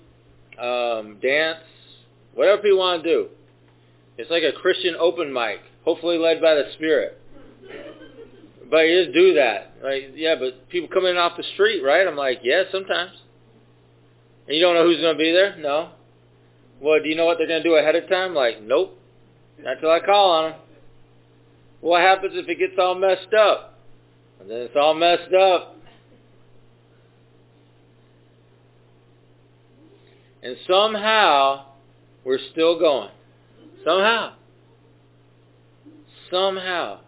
um, 0.61 1.19
dance, 1.21 1.59
whatever 2.35 2.63
people 2.63 2.79
want 2.79 3.03
to 3.03 3.09
do. 3.09 3.29
It's 4.19 4.31
like 4.31 4.43
a 4.43 4.53
Christian 4.53 4.95
open 4.99 5.33
mic, 5.33 5.61
hopefully 5.85 6.19
led 6.19 6.41
by 6.41 6.55
the 6.55 6.65
Spirit. 6.75 7.21
But 8.71 8.79
you 8.79 9.05
just 9.05 9.15
do 9.15 9.35
that. 9.35 9.75
Like, 9.83 10.13
yeah, 10.15 10.35
but 10.39 10.69
people 10.69 10.89
come 10.93 11.07
in 11.07 11.17
off 11.17 11.37
the 11.37 11.45
street, 11.55 11.83
right? 11.83 12.07
I'm 12.07 12.17
like, 12.17 12.41
yeah, 12.43 12.65
sometimes. 12.73 13.13
And 14.47 14.57
you 14.57 14.63
don't 14.63 14.75
know 14.75 14.85
who's 14.85 15.01
going 15.01 15.17
to 15.17 15.23
be 15.23 15.33
there? 15.33 15.57
No. 15.59 15.91
Well, 16.81 17.01
do 17.03 17.09
you 17.09 17.17
know 17.17 17.27
what 17.27 17.39
they're 17.39 17.47
going 17.47 17.63
to 17.63 17.69
do 17.69 17.77
ahead 17.77 17.97
of 17.97 18.09
time? 18.09 18.35
Like, 18.35 18.63
nope. 18.63 18.99
Not 19.59 19.81
till 19.81 19.91
I 19.91 20.01
call 20.01 20.31
on 20.31 20.51
them. 20.51 20.61
What 21.81 22.01
happens 22.01 22.33
if 22.37 22.49
it 22.49 22.59
gets 22.59 22.75
all 22.79 22.95
messed 22.95 23.33
up? 23.39 23.79
And 24.41 24.51
then 24.51 24.59
it's 24.59 24.77
all 24.77 24.95
messed 24.95 25.33
up. 25.33 25.77
And 30.43 30.57
somehow, 30.69 31.67
we're 32.25 32.39
still 32.53 32.79
going. 32.79 33.11
Somehow. 33.87 34.33
Somehow. 36.31 37.01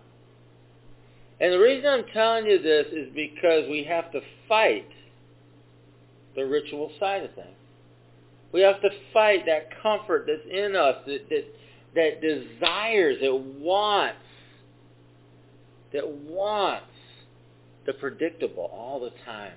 And 1.41 1.53
the 1.53 1.59
reason 1.59 1.89
I'm 1.89 2.05
telling 2.15 2.47
you 2.47 2.63
this 2.63 2.87
is 2.93 3.09
because 3.15 3.69
we 3.69 3.85
have 3.89 4.13
to 4.13 4.21
fight 4.49 4.89
the 6.37 6.47
ritual 6.47 6.93
side 7.01 7.25
of 7.25 7.35
things. 7.35 7.49
We 8.53 8.61
have 8.61 8.81
to 8.81 8.91
fight 9.13 9.45
that 9.47 9.83
comfort 9.83 10.27
that's 10.27 10.49
in 10.51 10.77
us, 10.77 10.97
that, 11.07 11.29
that, 11.29 11.45
that 11.95 12.21
desires, 12.21 13.17
that 13.23 13.35
wants, 13.35 14.17
that 15.93 16.09
wants 16.09 16.87
the 17.87 17.93
predictable 17.95 18.71
all 18.73 19.01
the 19.01 19.13
time. 19.25 19.53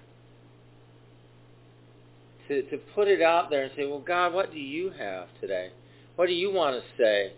To, 2.47 2.63
to 2.63 2.78
put 2.95 3.07
it 3.07 3.22
out 3.22 3.49
there 3.49 3.63
and 3.63 3.72
say, 3.78 3.86
well, 3.86 4.03
God, 4.05 4.34
what 4.34 4.51
do 4.51 4.59
you 4.59 4.91
have 4.97 5.28
today? 5.39 5.69
What 6.22 6.28
do 6.28 6.34
you 6.34 6.53
want 6.53 6.76
to 6.76 7.03
say? 7.03 7.34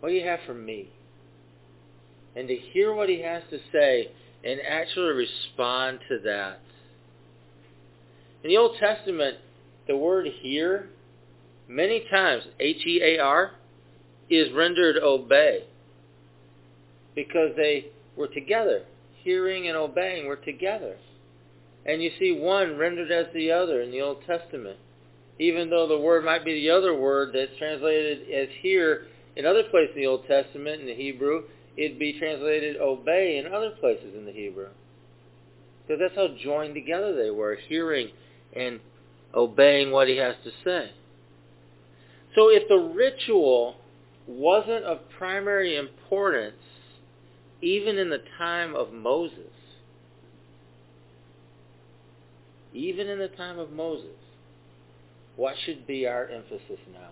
What 0.00 0.10
do 0.10 0.14
you 0.14 0.26
have 0.26 0.40
for 0.44 0.52
me? 0.52 0.90
And 2.36 2.46
to 2.46 2.54
hear 2.54 2.92
what 2.92 3.08
he 3.08 3.22
has 3.22 3.42
to 3.48 3.58
say 3.72 4.10
and 4.44 4.60
actually 4.68 5.14
respond 5.14 6.00
to 6.10 6.18
that. 6.26 6.60
In 8.44 8.50
the 8.50 8.58
Old 8.58 8.76
Testament, 8.78 9.38
the 9.88 9.96
word 9.96 10.26
hear, 10.42 10.90
many 11.66 12.04
times, 12.10 12.42
H-E-A-R, 12.60 13.52
is 14.28 14.52
rendered 14.52 14.98
obey. 15.02 15.64
Because 17.14 17.56
they 17.56 17.86
were 18.14 18.28
together. 18.28 18.82
Hearing 19.24 19.68
and 19.68 19.76
obeying 19.78 20.26
were 20.26 20.36
together. 20.36 20.96
And 21.86 22.02
you 22.02 22.10
see 22.18 22.38
one 22.38 22.76
rendered 22.76 23.10
as 23.10 23.32
the 23.32 23.52
other 23.52 23.80
in 23.80 23.90
the 23.90 24.02
Old 24.02 24.18
Testament. 24.26 24.76
Even 25.40 25.70
though 25.70 25.88
the 25.88 25.98
word 25.98 26.22
might 26.22 26.44
be 26.44 26.52
the 26.52 26.70
other 26.70 26.94
word 26.94 27.30
that's 27.32 27.56
translated 27.58 28.30
as 28.30 28.48
here 28.60 29.06
in 29.36 29.46
other 29.46 29.62
places 29.70 29.96
in 29.96 30.02
the 30.02 30.06
Old 30.06 30.26
Testament 30.26 30.82
in 30.82 30.86
the 30.86 30.94
Hebrew, 30.94 31.44
it'd 31.78 31.98
be 31.98 32.18
translated 32.18 32.76
obey 32.76 33.38
in 33.38 33.50
other 33.50 33.70
places 33.80 34.14
in 34.14 34.26
the 34.26 34.32
Hebrew. 34.32 34.68
Because 35.86 35.98
that's 35.98 36.14
how 36.14 36.36
joined 36.44 36.74
together 36.74 37.16
they 37.16 37.30
were, 37.30 37.56
hearing 37.68 38.10
and 38.54 38.80
obeying 39.34 39.90
what 39.90 40.08
he 40.08 40.18
has 40.18 40.34
to 40.44 40.50
say. 40.62 40.90
So 42.34 42.50
if 42.50 42.68
the 42.68 42.92
ritual 42.94 43.76
wasn't 44.26 44.84
of 44.84 44.98
primary 45.16 45.76
importance, 45.76 46.56
even 47.62 47.96
in 47.96 48.10
the 48.10 48.22
time 48.36 48.76
of 48.76 48.92
Moses, 48.92 49.38
even 52.74 53.08
in 53.08 53.18
the 53.18 53.28
time 53.28 53.58
of 53.58 53.72
Moses, 53.72 54.19
what 55.40 55.54
should 55.64 55.86
be 55.86 56.06
our 56.06 56.26
emphasis 56.26 56.78
now? 56.92 57.08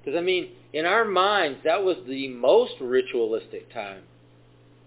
Because, 0.00 0.18
I 0.18 0.20
mean, 0.20 0.48
in 0.72 0.84
our 0.84 1.04
minds, 1.04 1.60
that 1.62 1.84
was 1.84 1.96
the 2.08 2.26
most 2.26 2.72
ritualistic 2.80 3.72
time. 3.72 4.02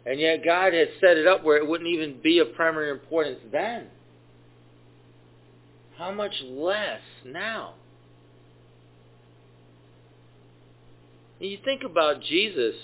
And 0.05 0.19
yet 0.19 0.43
God 0.43 0.73
had 0.73 0.89
set 0.99 1.15
it 1.15 1.27
up 1.27 1.41
where 1.41 1.55
it 1.55 1.65
wouldn't 1.65 1.89
even 1.89 2.19
be 2.21 2.39
of 2.39 2.53
primary 2.53 2.91
importance 2.91 3.39
then. 3.49 3.87
How 5.97 6.11
much 6.11 6.33
less 6.49 6.99
now? 7.25 7.75
You 11.39 11.59
think 11.63 11.83
about 11.83 12.21
Jesus, 12.23 12.75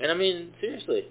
and 0.00 0.12
I 0.12 0.14
mean, 0.14 0.52
seriously, 0.60 1.06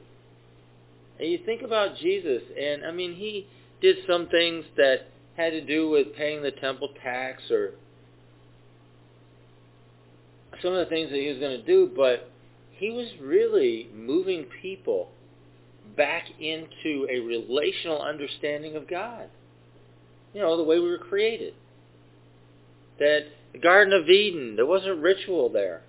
and 1.19 1.29
you 1.29 1.39
think 1.45 1.61
about 1.61 1.97
Jesus, 1.97 2.41
and 2.57 2.85
I 2.85 2.91
mean, 2.91 3.15
he 3.15 3.47
did 3.81 3.97
some 4.07 4.27
things 4.29 4.63
that 4.77 5.07
had 5.37 5.51
to 5.51 5.61
do 5.61 5.89
with 5.89 6.15
paying 6.15 6.41
the 6.41 6.51
temple 6.51 6.89
tax 7.03 7.43
or 7.51 7.71
some 10.61 10.73
of 10.73 10.79
the 10.79 10.85
things 10.85 11.09
that 11.09 11.19
he 11.19 11.27
was 11.27 11.37
going 11.39 11.59
to 11.59 11.65
do, 11.65 11.91
but 11.95 12.29
he 12.71 12.91
was 12.91 13.07
really 13.21 13.89
moving 13.93 14.45
people 14.61 15.09
back 15.97 16.23
into 16.39 17.07
a 17.09 17.19
relational 17.19 18.01
understanding 18.01 18.75
of 18.75 18.87
God 18.87 19.29
you 20.35 20.41
know, 20.41 20.57
the 20.57 20.63
way 20.63 20.77
we 20.79 20.89
were 20.89 20.97
created. 20.97 21.53
That 22.99 23.21
the 23.53 23.59
Garden 23.59 23.93
of 23.93 24.09
Eden, 24.09 24.57
there 24.57 24.65
wasn't 24.65 25.01
ritual 25.01 25.49
there. 25.49 25.81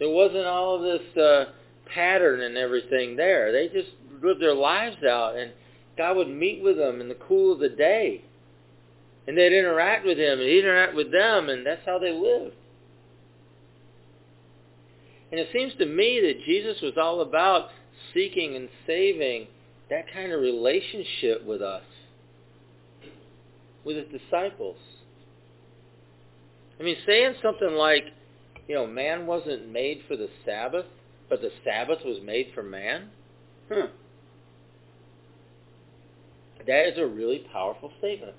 There 0.00 0.10
wasn't 0.10 0.46
all 0.46 0.76
of 0.76 0.82
this 0.82 1.16
uh, 1.16 1.44
pattern 1.94 2.40
and 2.40 2.56
everything 2.56 3.14
there. 3.14 3.52
They 3.52 3.68
just 3.68 3.90
lived 4.20 4.42
their 4.42 4.54
lives 4.54 4.96
out, 5.04 5.36
and 5.36 5.52
God 6.00 6.16
would 6.16 6.30
meet 6.30 6.62
with 6.62 6.78
them 6.78 7.02
in 7.02 7.10
the 7.10 7.14
cool 7.14 7.52
of 7.52 7.58
the 7.58 7.68
day. 7.68 8.24
And 9.28 9.36
they'd 9.36 9.52
interact 9.52 10.06
with 10.06 10.16
him, 10.16 10.38
and 10.38 10.48
he'd 10.48 10.60
interact 10.60 10.94
with 10.94 11.12
them, 11.12 11.50
and 11.50 11.64
that's 11.66 11.84
how 11.84 11.98
they 11.98 12.10
lived. 12.10 12.54
And 15.30 15.38
it 15.38 15.48
seems 15.52 15.74
to 15.74 15.84
me 15.84 16.18
that 16.22 16.42
Jesus 16.46 16.80
was 16.80 16.94
all 16.96 17.20
about 17.20 17.68
seeking 18.14 18.56
and 18.56 18.70
saving 18.86 19.46
that 19.90 20.10
kind 20.10 20.32
of 20.32 20.40
relationship 20.40 21.44
with 21.44 21.60
us, 21.60 21.84
with 23.84 23.96
his 23.98 24.06
disciples. 24.08 24.78
I 26.80 26.82
mean, 26.82 26.96
saying 27.06 27.34
something 27.42 27.72
like, 27.72 28.04
you 28.68 28.74
know, 28.74 28.86
man 28.86 29.26
wasn't 29.26 29.70
made 29.70 30.00
for 30.08 30.16
the 30.16 30.30
Sabbath, 30.46 30.86
but 31.28 31.42
the 31.42 31.50
Sabbath 31.62 31.98
was 32.06 32.20
made 32.24 32.52
for 32.54 32.62
man? 32.62 33.10
Huh. 33.70 33.88
That 36.66 36.88
is 36.88 36.98
a 36.98 37.06
really 37.06 37.46
powerful 37.52 37.90
statement. 37.98 38.34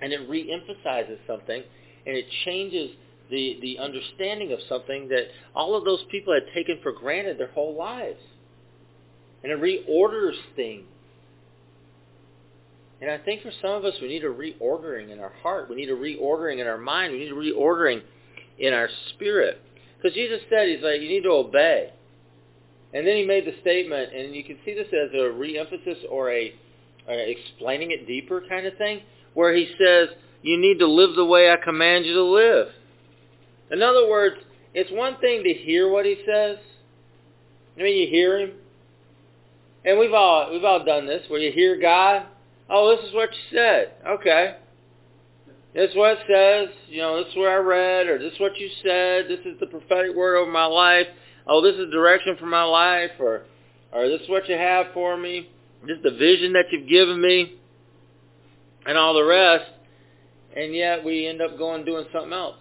And 0.00 0.12
it 0.12 0.28
reemphasizes 0.28 1.18
something, 1.26 1.62
and 2.06 2.16
it 2.16 2.26
changes 2.44 2.90
the, 3.30 3.58
the 3.60 3.78
understanding 3.78 4.52
of 4.52 4.58
something 4.68 5.08
that 5.08 5.28
all 5.54 5.76
of 5.76 5.84
those 5.84 6.04
people 6.10 6.34
had 6.34 6.44
taken 6.54 6.78
for 6.82 6.92
granted 6.92 7.38
their 7.38 7.50
whole 7.52 7.74
lives. 7.76 8.20
And 9.42 9.52
it 9.52 9.60
reorders 9.60 10.36
things. 10.54 10.84
And 13.00 13.10
I 13.10 13.18
think 13.18 13.42
for 13.42 13.52
some 13.60 13.72
of 13.72 13.84
us, 13.84 13.94
we 14.00 14.08
need 14.08 14.24
a 14.24 14.28
reordering 14.28 15.10
in 15.10 15.20
our 15.20 15.32
heart. 15.42 15.68
We 15.68 15.76
need 15.76 15.90
a 15.90 15.94
reordering 15.94 16.60
in 16.60 16.66
our 16.66 16.78
mind. 16.78 17.12
We 17.12 17.18
need 17.20 17.30
a 17.30 17.34
reordering 17.34 18.02
in 18.58 18.72
our 18.72 18.88
spirit. 19.10 19.60
Because 19.96 20.14
Jesus 20.14 20.40
said, 20.48 20.68
he's 20.68 20.82
like, 20.82 21.00
you 21.00 21.08
need 21.08 21.22
to 21.24 21.30
obey. 21.30 21.92
And 22.96 23.06
then 23.06 23.16
he 23.16 23.26
made 23.26 23.44
the 23.44 23.52
statement, 23.60 24.14
and 24.14 24.34
you 24.34 24.42
can 24.42 24.56
see 24.64 24.72
this 24.72 24.86
as 24.86 25.12
a 25.12 25.24
reemphasis 25.24 25.98
or 26.10 26.30
a, 26.30 26.54
a 27.06 27.30
explaining 27.30 27.90
it 27.90 28.06
deeper 28.06 28.42
kind 28.48 28.66
of 28.66 28.74
thing, 28.78 29.02
where 29.34 29.54
he 29.54 29.68
says, 29.78 30.08
you 30.40 30.56
need 30.56 30.78
to 30.78 30.86
live 30.86 31.14
the 31.14 31.24
way 31.26 31.50
I 31.50 31.56
command 31.62 32.06
you 32.06 32.14
to 32.14 32.22
live. 32.22 32.68
In 33.70 33.82
other 33.82 34.08
words, 34.08 34.36
it's 34.72 34.90
one 34.92 35.18
thing 35.18 35.44
to 35.44 35.52
hear 35.52 35.90
what 35.90 36.06
he 36.06 36.16
says. 36.26 36.56
I 37.78 37.82
mean, 37.82 38.00
you 38.00 38.08
hear 38.08 38.38
him. 38.38 38.52
And 39.84 39.98
we've 39.98 40.14
all, 40.14 40.50
we've 40.50 40.64
all 40.64 40.82
done 40.82 41.06
this, 41.06 41.22
where 41.28 41.38
you 41.38 41.52
hear 41.52 41.78
God. 41.78 42.24
Oh, 42.70 42.96
this 42.96 43.06
is 43.06 43.14
what 43.14 43.28
you 43.30 43.58
said. 43.58 43.92
Okay. 44.08 44.56
This 45.74 45.90
is 45.90 45.96
what 45.96 46.12
it 46.12 46.18
says. 46.26 46.74
You 46.88 47.02
know, 47.02 47.22
this 47.22 47.30
is 47.30 47.36
where 47.36 47.58
I 47.58 47.62
read, 47.62 48.06
or 48.06 48.18
this 48.18 48.32
is 48.32 48.40
what 48.40 48.56
you 48.56 48.70
said. 48.82 49.26
This 49.28 49.40
is 49.44 49.60
the 49.60 49.66
prophetic 49.66 50.16
word 50.16 50.38
over 50.38 50.50
my 50.50 50.64
life. 50.64 51.08
Oh, 51.46 51.62
this 51.62 51.76
is 51.76 51.90
direction 51.92 52.36
for 52.38 52.46
my 52.46 52.64
life, 52.64 53.12
or, 53.20 53.42
or 53.92 54.08
this 54.08 54.20
is 54.22 54.28
what 54.28 54.48
you 54.48 54.56
have 54.56 54.86
for 54.92 55.16
me. 55.16 55.48
This 55.86 55.98
is 55.98 56.02
the 56.02 56.10
vision 56.10 56.54
that 56.54 56.64
you've 56.72 56.88
given 56.88 57.20
me, 57.20 57.54
and 58.86 58.98
all 58.98 59.14
the 59.14 59.24
rest. 59.24 59.70
And 60.56 60.74
yet 60.74 61.04
we 61.04 61.26
end 61.26 61.42
up 61.42 61.58
going 61.58 61.84
doing 61.84 62.06
something 62.12 62.32
else. 62.32 62.56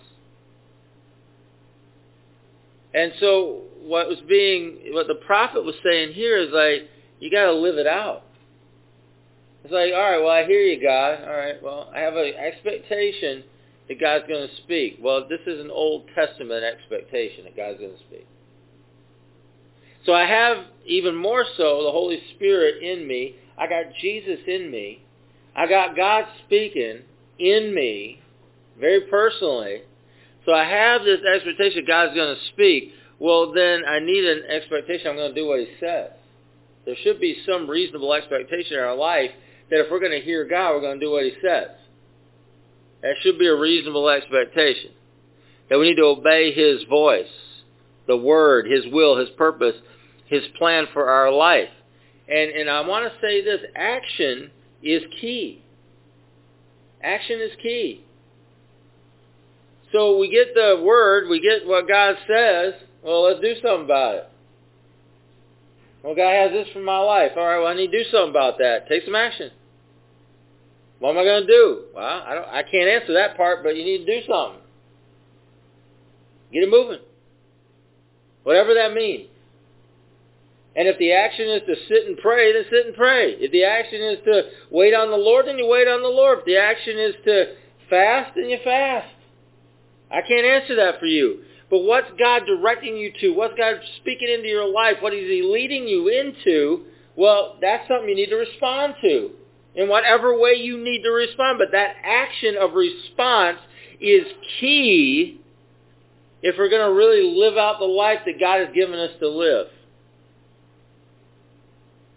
And 2.94 3.14
so 3.20 3.62
what 3.82 4.08
was 4.08 4.20
being, 4.28 4.94
what 4.94 5.08
the 5.08 5.16
prophet 5.16 5.64
was 5.64 5.76
saying 5.84 6.14
here 6.14 6.38
is 6.38 6.50
like, 6.52 6.90
you 7.20 7.32
got 7.32 7.46
to 7.46 7.54
live 7.54 7.78
it 7.78 7.88
out. 7.88 8.24
It's 9.64 9.74
like, 9.74 9.94
all 9.94 10.12
right, 10.12 10.20
well, 10.20 10.32
I 10.32 10.46
hear 10.46 10.62
you, 10.62 10.82
God. 10.82 11.24
All 11.24 11.36
right, 11.36 11.62
well, 11.64 11.92
I 11.96 12.00
have 12.00 12.16
an 12.16 12.34
expectation 12.36 13.44
that 13.88 14.00
God's 14.00 14.28
going 14.28 14.48
to 14.48 14.56
speak. 14.64 15.00
Well, 15.02 15.28
this 15.28 15.40
is 15.48 15.60
an 15.60 15.72
Old 15.72 16.06
Testament 16.14 16.64
expectation 16.64 17.46
that 17.46 17.56
God's 17.56 17.80
going 17.80 17.94
to 17.94 18.00
speak. 18.00 18.28
So 20.06 20.14
I 20.14 20.26
have 20.26 20.66
even 20.86 21.16
more 21.16 21.46
so 21.58 21.84
the 21.84 21.92
Holy 21.92 22.22
Spirit 22.36 22.84
in 22.84 23.08
me. 23.08 23.36
I 23.58 23.68
got 23.68 23.86
Jesus 24.02 24.40
in 24.48 24.70
me. 24.70 25.04
I 25.56 25.68
got 25.68 25.96
God 25.96 26.26
speaking 26.46 27.00
in 27.40 27.74
me 27.74 28.22
very 28.80 29.02
personally. 29.02 29.82
So 30.46 30.54
I 30.54 30.66
have 30.66 31.04
this 31.04 31.22
expectation 31.22 31.86
God's 31.88 32.16
going 32.16 32.36
to 32.36 32.42
speak. 32.54 32.92
Well, 33.20 33.54
then 33.54 33.84
I 33.88 34.00
need 34.00 34.26
an 34.26 34.44
expectation 34.50 35.08
I'm 35.08 35.16
going 35.16 35.34
to 35.34 35.42
do 35.42 35.48
what 35.48 35.60
he 35.60 35.68
says. 35.80 36.12
There 36.86 36.96
should 37.04 37.20
be 37.20 37.38
some 37.46 37.68
reasonable 37.70 38.14
expectation 38.14 38.78
in 38.78 38.84
our 38.84 38.96
life 38.96 39.32
that 39.70 39.80
if 39.80 39.88
we're 39.90 40.00
going 40.00 40.12
to 40.12 40.22
hear 40.22 40.48
God, 40.48 40.74
we're 40.74 40.82
going 40.82 41.00
to 41.00 41.06
do 41.06 41.12
what 41.12 41.24
he 41.24 41.34
says. 41.42 41.70
That 43.02 43.16
should 43.22 43.40
be 43.40 43.48
a 43.48 43.56
reasonable 43.56 44.10
expectation. 44.10 44.92
That 45.70 45.80
we 45.80 45.90
need 45.90 45.96
to 45.96 46.06
obey 46.06 46.54
his 46.54 46.84
voice, 46.88 47.26
the 48.08 48.18
word, 48.18 48.68
his 48.70 48.86
will, 48.92 49.18
his 49.18 49.30
purpose, 49.38 49.76
his 50.28 50.44
plan 50.58 50.86
for 50.94 51.08
our 51.10 51.32
life. 51.32 51.70
And, 52.28 52.52
and 52.52 52.70
I 52.70 52.82
want 52.88 53.12
to 53.12 53.20
say 53.20 53.44
this, 53.44 53.62
action 53.76 54.52
is 54.82 55.04
key. 55.22 55.62
Action 57.02 57.40
is 57.40 57.52
key. 57.62 58.04
So 59.92 60.18
we 60.18 60.30
get 60.30 60.54
the 60.54 60.82
word, 60.84 61.30
we 61.30 61.40
get 61.40 61.68
what 61.68 61.88
God 61.88 62.16
says, 62.28 62.74
well, 63.04 63.24
let's 63.24 63.40
do 63.40 63.54
something 63.62 63.86
about 63.86 64.16
it. 64.16 64.30
Well, 66.04 66.16
God 66.16 66.32
has 66.32 66.52
this 66.52 66.68
for 66.74 66.80
my 66.80 66.98
life. 66.98 67.32
All 67.38 67.46
right, 67.46 67.60
well, 67.60 67.68
I 67.68 67.76
need 67.76 67.92
to 67.92 68.04
do 68.04 68.10
something 68.12 68.30
about 68.30 68.58
that. 68.60 68.88
Take 68.88 69.06
some 69.06 69.16
action. 69.16 69.52
What 71.00 71.12
am 71.12 71.18
I 71.18 71.24
going 71.24 71.42
to 71.42 71.48
do? 71.48 71.82
Well, 71.96 72.04
I, 72.04 72.36
don't, 72.36 72.48
I 72.48 72.64
can't 72.64 72.90
answer 72.90 73.14
that 73.14 73.38
part, 73.38 73.64
but 73.64 73.76
you 73.76 73.84
need 73.84 74.06
to 74.06 74.22
do 74.22 74.28
something. 74.28 74.62
Get 76.52 76.64
it 76.64 76.70
moving. 76.70 77.00
Whatever 78.46 78.76
that 78.76 78.94
means. 78.94 79.28
And 80.76 80.88
if 80.88 81.00
the 81.00 81.14
action 81.14 81.50
is 81.50 81.62
to 81.66 81.76
sit 81.88 82.06
and 82.06 82.18
pray, 82.18 82.54
then 82.54 82.64
sit 82.70 82.86
and 82.86 82.96
pray. 82.96 83.32
If 83.40 83.52
the 83.52 83.64
action 83.64 84.02
is 84.02 84.20
to 84.26 84.44
wait 84.70 84.94
on 84.94 85.10
the 85.10 85.18
Lord, 85.18 85.48
then 85.48 85.58
you 85.58 85.68
wait 85.68 85.88
on 85.88 86.04
the 86.04 86.10
Lord. 86.10 86.40
If 86.40 86.46
the 86.46 86.58
action 86.58 87.00
is 87.00 87.16
to 87.26 87.56
fast, 87.90 88.36
then 88.36 88.50
you 88.50 88.60
fast. 88.64 89.10
I 90.12 90.22
can't 90.22 90.46
answer 90.46 90.76
that 90.76 91.00
for 91.00 91.08
you. 91.08 91.42
But 91.72 91.80
what's 91.80 92.12
God 92.20 92.44
directing 92.46 92.98
you 92.98 93.12
to? 93.22 93.32
What's 93.32 93.58
God 93.58 93.78
speaking 94.02 94.30
into 94.30 94.48
your 94.48 94.70
life? 94.70 94.98
What 95.00 95.14
is 95.14 95.28
he 95.28 95.42
leading 95.42 95.88
you 95.88 96.10
into? 96.10 96.84
Well, 97.16 97.58
that's 97.62 97.88
something 97.88 98.10
you 98.10 98.16
need 98.16 98.30
to 98.30 98.36
respond 98.36 98.96
to 99.02 99.32
in 99.74 99.90
whatever 99.90 100.38
way 100.38 100.54
you 100.54 100.78
need 100.78 101.02
to 101.02 101.10
respond. 101.10 101.58
But 101.58 101.72
that 101.72 101.96
action 102.04 102.58
of 102.60 102.74
response 102.74 103.58
is 104.00 104.28
key 104.60 105.42
if 106.46 106.60
we're 106.60 106.70
going 106.70 106.88
to 106.88 106.94
really 106.94 107.24
live 107.36 107.58
out 107.58 107.80
the 107.80 107.86
life 107.86 108.20
that 108.28 108.40
God 108.40 108.60
has 108.60 108.70
given 108.76 109.00
us 109.00 109.10
to 109.20 109.28
live. 109.28 109.66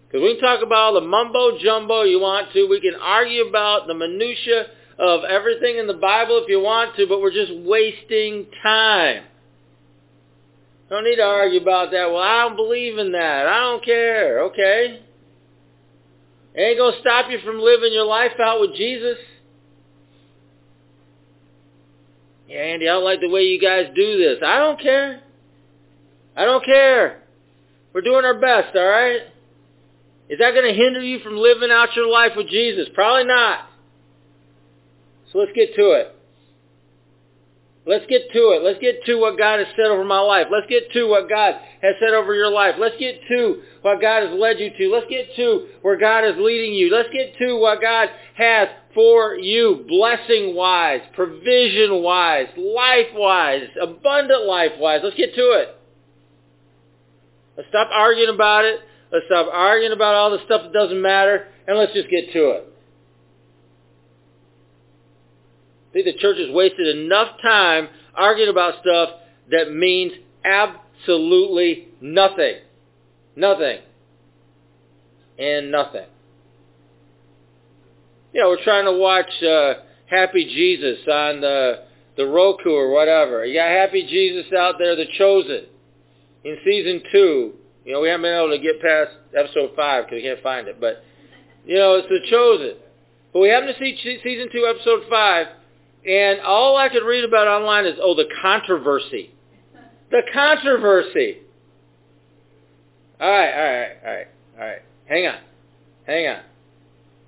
Because 0.05 0.21
we 0.21 0.35
can 0.35 0.43
talk 0.43 0.61
about 0.61 0.77
all 0.77 0.93
the 0.93 1.01
mumbo 1.01 1.57
jumbo 1.57 2.03
you 2.03 2.19
want 2.19 2.53
to. 2.53 2.67
We 2.69 2.79
can 2.79 2.93
argue 2.93 3.47
about 3.47 3.87
the 3.87 3.95
minutia 3.95 4.67
of 4.99 5.23
everything 5.23 5.77
in 5.77 5.87
the 5.87 5.95
Bible 5.95 6.41
if 6.43 6.47
you 6.47 6.59
want 6.59 6.95
to, 6.97 7.07
but 7.07 7.21
we're 7.21 7.33
just 7.33 7.51
wasting 7.65 8.45
time. 8.61 9.23
Don't 10.91 11.05
need 11.05 11.15
to 11.15 11.23
argue 11.23 11.61
about 11.61 11.89
that. 11.89 12.11
Well, 12.11 12.21
I 12.21 12.43
don't 12.43 12.55
believe 12.55 12.99
in 12.99 13.13
that. 13.13 13.47
I 13.47 13.59
don't 13.61 13.83
care. 13.83 14.43
Okay. 14.43 15.01
It 16.53 16.61
ain't 16.61 16.77
going 16.77 16.93
to 16.93 16.99
stop 16.99 17.31
you 17.31 17.39
from 17.43 17.59
living 17.59 17.93
your 17.93 18.05
life 18.05 18.33
out 18.39 18.61
with 18.61 18.75
Jesus. 18.75 19.17
Yeah, 22.49 22.61
Andy, 22.61 22.89
I 22.89 22.93
don't 22.93 23.03
like 23.03 23.21
the 23.21 23.29
way 23.29 23.43
you 23.43 23.61
guys 23.61 23.91
do 23.95 24.17
this. 24.17 24.39
I 24.43 24.57
don't 24.57 24.81
care. 24.81 25.21
I 26.35 26.45
don't 26.45 26.65
care. 26.65 27.21
We're 27.93 28.01
doing 28.01 28.25
our 28.25 28.39
best, 28.39 28.75
all 28.75 28.87
right? 28.87 29.21
Is 30.29 30.39
that 30.39 30.53
going 30.55 30.65
to 30.65 30.73
hinder 30.73 31.01
you 31.01 31.19
from 31.19 31.37
living 31.37 31.69
out 31.71 31.95
your 31.95 32.07
life 32.07 32.31
with 32.35 32.49
Jesus? 32.49 32.87
Probably 32.95 33.25
not. 33.25 33.69
So 35.31 35.37
let's 35.37 35.51
get 35.53 35.75
to 35.75 35.91
it. 35.91 36.15
Let's 37.89 38.05
get 38.05 38.31
to 38.33 38.53
it. 38.53 38.61
Let's 38.61 38.77
get 38.77 39.03
to 39.07 39.15
what 39.15 39.35
God 39.35 39.57
has 39.57 39.67
said 39.75 39.87
over 39.87 40.05
my 40.05 40.19
life. 40.19 40.45
Let's 40.51 40.67
get 40.69 40.91
to 40.93 41.09
what 41.09 41.27
God 41.27 41.55
has 41.81 41.95
said 41.99 42.13
over 42.13 42.35
your 42.35 42.51
life. 42.51 42.75
Let's 42.77 42.95
get 42.99 43.19
to 43.27 43.63
what 43.81 43.99
God 43.99 44.29
has 44.29 44.39
led 44.39 44.59
you 44.59 44.69
to. 44.77 44.93
Let's 44.93 45.09
get 45.09 45.35
to 45.37 45.69
where 45.81 45.97
God 45.97 46.23
is 46.23 46.35
leading 46.37 46.75
you. 46.75 46.93
Let's 46.93 47.09
get 47.11 47.35
to 47.39 47.57
what 47.57 47.81
God 47.81 48.09
has 48.35 48.67
for 48.93 49.33
you, 49.33 49.85
blessing-wise, 49.87 51.01
provision-wise, 51.15 52.49
life-wise, 52.55 53.69
abundant 53.81 54.45
life-wise. 54.45 55.01
Let's 55.03 55.17
get 55.17 55.33
to 55.33 55.41
it. 55.41 55.75
Let's 57.57 57.69
stop 57.69 57.89
arguing 57.91 58.29
about 58.35 58.65
it. 58.65 58.81
Let's 59.11 59.25
stop 59.25 59.49
arguing 59.51 59.93
about 59.93 60.13
all 60.13 60.29
the 60.29 60.45
stuff 60.45 60.61
that 60.61 60.73
doesn't 60.73 61.01
matter, 61.01 61.47
and 61.67 61.75
let's 61.75 61.93
just 61.93 62.09
get 62.11 62.31
to 62.33 62.51
it. 62.51 62.68
I 65.89 65.93
think 65.93 66.05
the 66.05 66.13
church 66.19 66.37
has 66.37 66.51
wasted 66.51 66.95
enough 66.97 67.41
time 67.41 67.87
arguing 68.13 68.49
about 68.49 68.75
stuff 68.81 69.09
that 69.49 69.73
means 69.73 70.13
absolutely 70.45 71.87
nothing. 72.01 72.57
Nothing. 73.35 73.79
And 75.39 75.71
nothing. 75.71 76.05
You 78.33 78.41
know, 78.41 78.49
we're 78.49 78.63
trying 78.63 78.85
to 78.85 78.93
watch 78.93 79.31
uh, 79.41 79.81
Happy 80.05 80.45
Jesus 80.45 80.99
on 81.07 81.41
the, 81.41 81.85
the 82.17 82.25
Roku 82.25 82.69
or 82.69 82.91
whatever. 82.91 83.45
You 83.45 83.59
got 83.59 83.69
Happy 83.69 84.05
Jesus 84.05 84.51
out 84.53 84.75
there, 84.77 84.95
The 84.95 85.05
Chosen, 85.17 85.65
in 86.43 86.57
season 86.63 87.01
two. 87.11 87.53
You 87.85 87.93
know, 87.93 88.01
we 88.01 88.09
haven't 88.09 88.23
been 88.23 88.37
able 88.37 88.55
to 88.55 88.59
get 88.59 88.81
past 88.81 89.11
episode 89.35 89.71
five 89.75 90.05
because 90.05 90.17
we 90.17 90.21
can't 90.21 90.43
find 90.43 90.67
it. 90.67 90.79
But, 90.79 91.03
you 91.65 91.75
know, 91.77 91.95
it's 91.95 92.07
The 92.07 92.19
Chosen. 92.29 92.75
But 93.33 93.39
we 93.39 93.49
happen 93.49 93.67
to 93.67 93.79
see 93.79 94.19
season 94.23 94.49
two, 94.51 94.65
episode 94.67 95.03
five, 95.09 95.47
and 96.05 96.39
all 96.41 96.77
I 96.77 96.89
could 96.89 97.03
read 97.03 97.23
about 97.23 97.47
online 97.47 97.85
is, 97.85 97.95
oh, 98.01 98.15
the 98.15 98.27
controversy. 98.41 99.31
The 100.11 100.21
controversy. 100.33 101.39
All 103.19 103.29
right, 103.29 103.53
all 103.53 103.63
right, 103.63 103.91
all 104.05 104.13
right, 104.13 104.27
all 104.59 104.65
right. 104.65 104.81
Hang 105.05 105.27
on. 105.27 105.39
Hang 106.05 106.27
on. 106.27 106.41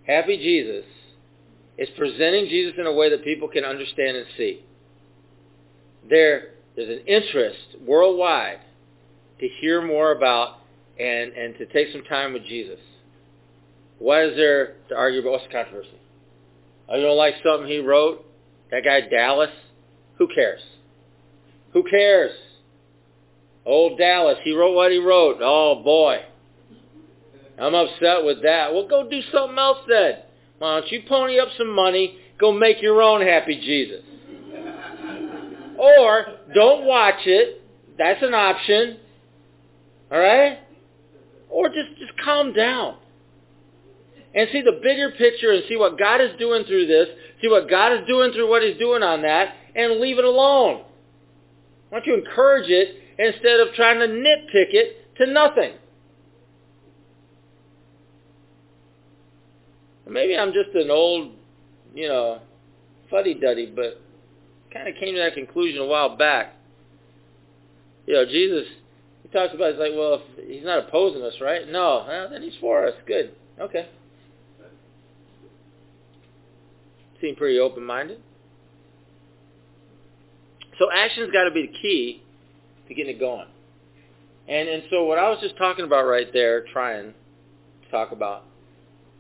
Happy 0.08 0.38
Jesus 0.38 0.86
is 1.78 1.90
presenting 1.98 2.48
Jesus 2.48 2.74
in 2.78 2.86
a 2.86 2.94
way 2.94 3.10
that 3.10 3.24
people 3.24 3.48
can 3.48 3.64
understand 3.64 4.18
and 4.18 4.26
see. 4.38 4.64
There, 6.10 6.50
there's 6.76 6.90
an 6.90 7.06
interest 7.06 7.78
worldwide 7.86 8.60
to 9.40 9.48
hear 9.60 9.82
more 9.82 10.12
about 10.12 10.60
and, 11.00 11.34
and 11.34 11.58
to 11.58 11.66
take 11.68 11.92
some 11.92 12.04
time 12.04 12.34
with 12.34 12.46
Jesus. 12.46 12.80
Why 14.00 14.24
is 14.24 14.36
there 14.36 14.76
to 14.90 14.96
argue 14.96 15.20
about? 15.20 15.34
What's 15.34 15.46
the 15.46 15.54
controversy? 15.54 15.90
You 16.90 17.02
don't 17.02 17.18
like 17.18 17.36
something 17.44 17.68
he 17.68 17.80
wrote? 17.80 18.26
That 18.72 18.84
guy 18.84 19.02
Dallas? 19.02 19.52
Who 20.18 20.28
cares? 20.28 20.62
Who 21.74 21.84
cares? 21.84 22.32
Old 23.66 23.98
Dallas, 23.98 24.38
he 24.44 24.56
wrote 24.56 24.74
what 24.74 24.92
he 24.92 24.98
wrote. 24.98 25.38
Oh 25.42 25.82
boy. 25.84 26.24
I'm 27.60 27.76
upset 27.76 28.24
with 28.24 28.42
that. 28.44 28.74
Well, 28.74 28.88
go 28.88 29.08
do 29.08 29.22
something 29.32 29.58
else 29.58 29.80
then. 29.88 30.14
Why 30.58 30.80
don't 30.80 30.92
you 30.92 31.04
pony 31.08 31.40
up 31.40 31.50
some 31.58 31.74
money, 31.74 32.18
go 32.40 32.52
make 32.52 32.82
your 32.82 33.02
own 33.02 33.22
happy 33.22 33.60
Jesus. 33.60 34.04
or 35.78 36.26
don't 36.54 36.86
watch 36.86 37.26
it. 37.26 37.62
That's 37.98 38.24
an 38.24 38.34
option. 38.34 38.98
All 40.12 40.20
right? 40.20 40.60
Or 41.50 41.68
just 41.68 42.00
just 42.00 42.14
calm 42.24 42.54
down. 42.54 42.98
And 44.34 44.48
see 44.52 44.62
the 44.62 44.80
bigger 44.82 45.12
picture 45.12 45.52
and 45.52 45.64
see 45.68 45.76
what 45.76 46.00
God 46.00 46.22
is 46.22 46.32
doing 46.40 46.64
through 46.64 46.88
this, 46.88 47.08
see 47.42 47.50
what 47.50 47.70
God 47.70 47.94
is 47.94 48.08
doing 48.08 48.32
through 48.32 48.50
what 48.50 48.64
he's 48.64 48.78
doing 48.78 49.04
on 49.04 49.24
that, 49.24 49.56
and 49.76 50.00
leave 50.00 50.20
it 50.20 50.26
alone. 50.26 50.84
Why 51.90 52.00
don't 52.00 52.08
you 52.08 52.16
encourage 52.16 52.70
it 52.70 52.96
instead 53.20 53.60
of 53.60 53.74
trying 53.74 54.00
to 54.00 54.08
nitpick 54.08 54.74
it 54.74 55.16
to 55.18 55.26
nothing? 55.26 55.74
Maybe 60.08 60.38
I'm 60.38 60.54
just 60.54 60.76
an 60.76 60.90
old, 60.90 61.32
you 61.94 62.08
know, 62.08 62.40
fuddy-duddy, 63.10 63.74
but 63.76 64.02
kind 64.74 64.88
of 64.88 64.96
came 64.96 65.16
to 65.16 65.22
that 65.22 65.34
conclusion 65.34 65.82
a 65.82 65.86
while 65.86 66.16
back. 66.18 66.56
You 68.08 68.16
know, 68.16 68.26
Jesus, 68.26 68.66
he 69.24 69.30
talks 69.30 69.54
about, 69.54 69.72
he's 69.72 69.80
like, 69.80 69.92
well, 69.96 70.22
if 70.38 70.50
he's 70.50 70.66
not 70.66 70.88
opposing 70.88 71.22
us, 71.22 71.34
right? 71.42 71.68
No, 71.70 72.06
well, 72.08 72.30
then 72.30 72.42
he's 72.42 72.56
for 72.60 72.86
us. 72.88 72.94
Good. 73.06 73.36
Okay. 73.60 73.88
Seem 77.22 77.36
pretty 77.36 77.60
open-minded. 77.60 78.20
So 80.80 80.92
action's 80.92 81.32
got 81.32 81.44
to 81.44 81.52
be 81.52 81.68
the 81.68 81.74
key 81.80 82.24
to 82.88 82.94
getting 82.94 83.16
it 83.16 83.20
going. 83.20 83.48
And 84.48 84.68
and 84.68 84.84
so 84.90 85.06
what 85.06 85.20
I 85.20 85.30
was 85.30 85.38
just 85.40 85.56
talking 85.58 85.86
about 85.86 86.06
right 86.06 86.28
there, 86.34 86.66
trying 86.74 87.14
to 87.84 87.92
talk 87.92 88.12
about, 88.12 88.44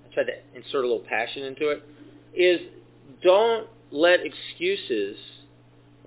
I 0.06 0.14
tried 0.14 0.26
to 0.26 0.58
insert 0.58 0.84
a 0.84 0.88
little 0.88 1.06
passion 1.08 1.43
into 1.43 1.70
it, 1.70 1.84
is 2.34 2.60
don't 3.22 3.68
let 3.91 4.22
excuses, 4.22 5.18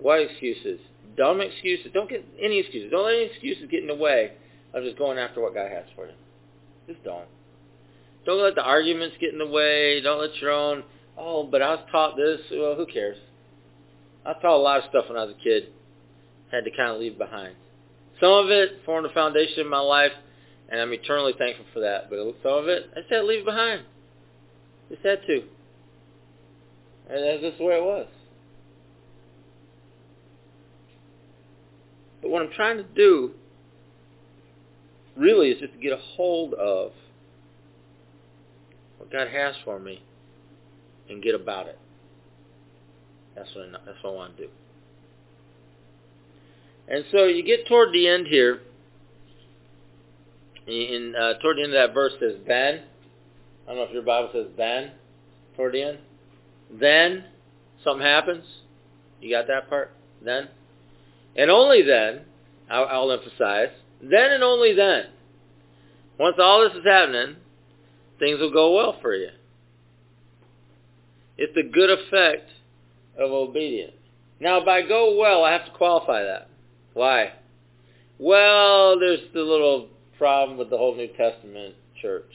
what 0.01 0.21
excuses? 0.21 0.81
Dumb 1.17 1.41
excuses. 1.41 1.87
Don't 1.95 2.11
get 2.11 2.25
any 2.43 2.59
excuses. 2.59 2.91
Don't 2.91 3.05
let 3.05 3.15
any 3.15 3.27
excuses 3.27 3.69
get 3.71 3.83
in 3.83 3.87
the 3.87 3.95
way 3.95 4.33
of 4.73 4.83
just 4.83 4.99
going 4.99 5.19
after 5.19 5.41
what 5.41 5.55
God 5.55 5.71
has 5.71 5.85
for 5.95 6.07
you. 6.07 6.15
Just 6.89 7.05
don't. 7.05 7.29
Don't 8.27 8.43
let 8.43 8.57
the 8.57 8.65
arguments 8.65 9.17
get 9.21 9.33
in 9.33 9.39
the 9.39 9.47
way. 9.47 10.01
Don't 10.01 10.21
let 10.21 10.35
your 10.37 10.51
own 10.51 10.83
Oh, 11.17 11.45
but 11.45 11.63
I 11.63 11.71
was 11.75 11.85
taught 11.91 12.17
this. 12.17 12.41
Well, 12.51 12.75
who 12.75 12.87
cares? 12.87 13.17
I 14.27 14.33
taught 14.35 14.57
a 14.57 14.63
lot 14.63 14.79
of 14.79 14.91
stuff 14.91 15.05
when 15.09 15.19
I 15.19 15.25
was 15.25 15.35
a 15.39 15.45
kid. 15.45 15.69
Had 16.51 16.65
to 16.65 16.71
kind 16.71 16.91
of 16.91 17.01
leave 17.01 17.19
behind. 17.19 17.55
Some 18.21 18.33
of 18.33 18.51
it 18.51 18.81
formed 18.85 19.05
the 19.05 19.13
foundation 19.13 19.61
of 19.61 19.67
my 19.67 19.81
life, 19.81 20.13
and 20.69 20.81
I'm 20.81 20.93
eternally 20.93 21.35
thankful 21.37 21.67
for 21.73 21.81
that. 21.81 22.11
But 22.11 22.19
some 22.43 22.53
of 22.53 22.69
it, 22.69 22.91
I 22.97 23.01
just 23.01 23.13
had 23.13 23.21
to 23.21 23.27
leave 23.27 23.45
behind. 23.45 23.83
Just 24.89 25.05
had 25.05 25.21
to. 25.27 25.43
And 27.11 27.25
that's 27.25 27.43
just 27.43 27.59
the 27.59 27.65
way 27.65 27.77
it 27.77 27.85
was. 27.85 28.07
But 32.23 32.31
what 32.31 32.43
I'm 32.43 32.53
trying 32.53 32.79
to 32.79 32.85
do 32.85 33.33
really 35.17 35.51
is 35.51 35.61
just 35.61 35.75
to 35.75 35.79
get 35.79 35.93
a 35.93 36.01
hold 36.17 36.55
of 36.55 36.93
what 38.99 39.13
God 39.13 39.29
has 39.29 39.55
for 39.65 39.79
me 39.79 40.03
and 41.09 41.23
get 41.23 41.35
about 41.35 41.67
it. 41.67 41.79
That's 43.35 43.49
what 43.55 43.67
I, 43.67 43.71
that's 43.85 44.03
what 44.03 44.11
I 44.11 44.15
want 44.15 44.37
to 44.37 44.45
do. 44.45 44.51
And 46.89 47.05
so 47.11 47.25
you 47.25 47.43
get 47.43 47.67
toward 47.67 47.93
the 47.93 48.09
end 48.09 48.27
here, 48.27 48.61
in 50.67 51.15
uh, 51.19 51.35
toward 51.41 51.59
the 51.59 51.63
end 51.63 51.75
of 51.75 51.89
that 51.89 51.95
verse 51.95 52.13
says 52.21 52.37
then. 52.47 52.83
I 53.65 53.69
don't 53.69 53.77
know 53.77 53.83
if 53.85 53.93
your 53.93 54.03
Bible 54.03 54.31
says 54.33 54.47
then 54.57 54.93
toward 55.57 55.75
the 55.75 55.83
end. 55.83 55.99
Then 56.71 57.25
something 57.83 58.05
happens. 58.05 58.45
You 59.21 59.35
got 59.35 59.47
that 59.47 59.69
part? 59.69 59.93
Then. 60.23 60.49
And 61.37 61.51
only 61.51 61.83
then, 61.83 62.23
I'll, 62.71 62.87
I'll 62.87 63.13
emphasize, 63.13 63.71
then 64.01 64.33
and 64.33 64.43
only 64.43 64.75
then, 64.75 65.07
once 66.19 66.37
all 66.39 66.63
this 66.63 66.79
is 66.79 66.85
happening, 66.85 67.37
things 68.19 68.39
will 68.39 68.53
go 68.53 68.75
well 68.75 68.97
for 69.01 69.15
you. 69.15 69.31
It's 71.37 71.55
the 71.55 71.63
good 71.63 71.91
effect 71.91 72.49
of 73.19 73.31
obedience. 73.31 73.93
Now, 74.41 74.65
by 74.65 74.83
go 74.83 75.17
well, 75.19 75.45
I 75.45 75.53
have 75.53 75.67
to 75.67 75.73
qualify 75.73 76.23
that. 76.23 76.49
Why? 76.93 77.33
Well, 78.19 78.99
there's 78.99 79.21
the 79.33 79.41
little 79.41 79.89
problem 80.19 80.59
with 80.59 80.71
the 80.71 80.79
whole 80.79 80.95
New 80.95 81.09
Testament 81.09 81.75
church 82.01 82.31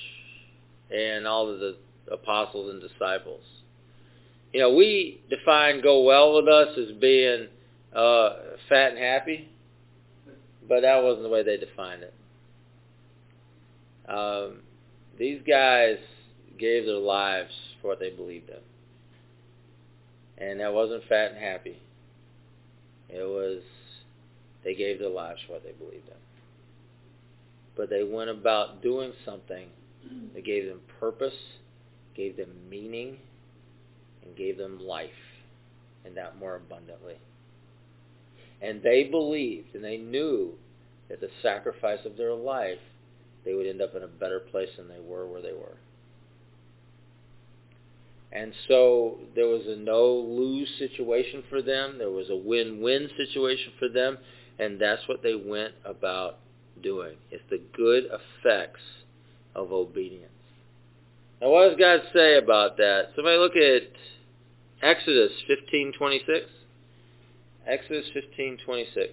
and 0.91 1.25
all 1.27 1.49
of 1.49 1.59
the 1.59 1.77
apostles 2.11 2.71
and 2.71 2.81
disciples. 2.81 3.43
You 4.53 4.61
know, 4.61 4.73
we 4.73 5.21
define 5.29 5.81
go 5.81 6.03
well 6.03 6.35
with 6.35 6.47
us 6.47 6.77
as 6.77 6.91
being 6.99 7.47
uh, 7.95 8.29
fat 8.67 8.91
and 8.91 8.97
happy, 8.97 9.49
but 10.67 10.81
that 10.81 11.03
wasn't 11.03 11.23
the 11.23 11.29
way 11.29 11.43
they 11.43 11.57
defined 11.57 12.03
it. 12.03 12.13
Um, 14.09 14.61
these 15.19 15.41
guys 15.47 15.97
gave 16.57 16.85
their 16.85 16.95
lives 16.95 17.51
for 17.81 17.89
what 17.89 17.99
they 17.99 18.09
believed 18.09 18.49
in. 18.49 18.55
And 20.39 20.59
that 20.59 20.73
wasn't 20.73 21.03
fat 21.09 21.31
and 21.31 21.39
happy. 21.39 21.77
It 23.09 23.23
was, 23.23 23.61
they 24.63 24.75
gave 24.75 24.99
their 24.99 25.09
lives 25.09 25.39
for 25.45 25.53
what 25.53 25.63
they 25.63 25.71
believed 25.71 26.07
in. 26.07 26.13
But 27.75 27.89
they 27.89 28.03
went 28.03 28.29
about 28.29 28.81
doing 28.81 29.13
something 29.25 29.67
that 30.33 30.45
gave 30.45 30.67
them 30.67 30.81
purpose, 30.99 31.33
gave 32.15 32.37
them 32.37 32.49
meaning, 32.69 33.17
and 34.23 34.35
gave 34.37 34.57
them 34.57 34.79
life, 34.79 35.09
and 36.05 36.15
that 36.17 36.37
more 36.37 36.55
abundantly. 36.55 37.15
And 38.61 38.81
they 38.83 39.05
believed 39.05 39.75
and 39.75 39.83
they 39.83 39.97
knew 39.97 40.53
that 41.09 41.21
the 41.21 41.29
sacrifice 41.41 41.99
of 42.05 42.17
their 42.17 42.33
life, 42.33 42.79
they 43.45 43.53
would 43.53 43.65
end 43.65 43.81
up 43.81 43.95
in 43.95 44.03
a 44.03 44.07
better 44.07 44.39
place 44.39 44.69
than 44.77 44.87
they 44.87 44.99
were 44.99 45.25
where 45.27 45.41
they 45.41 45.53
were. 45.53 45.77
And 48.31 48.53
so 48.67 49.17
there 49.35 49.47
was 49.47 49.65
a 49.65 49.75
no-lose 49.75 50.69
situation 50.77 51.43
for 51.49 51.61
them. 51.61 51.97
There 51.97 52.11
was 52.11 52.29
a 52.29 52.35
win-win 52.35 53.09
situation 53.17 53.73
for 53.79 53.89
them. 53.89 54.17
And 54.59 54.79
that's 54.79 55.07
what 55.07 55.23
they 55.23 55.35
went 55.35 55.73
about 55.85 56.37
doing. 56.83 57.15
It's 57.31 57.43
the 57.49 57.61
good 57.75 58.05
effects 58.05 58.81
of 59.55 59.71
obedience. 59.71 60.31
Now 61.41 61.49
what 61.49 61.69
does 61.69 61.79
God 61.79 62.01
say 62.13 62.37
about 62.37 62.77
that? 62.77 63.11
Somebody 63.15 63.37
look 63.37 63.55
at 63.55 63.83
Exodus 64.81 65.31
15:26. 65.47 66.45
Exodus 67.65 68.09
15:26. 68.13 69.09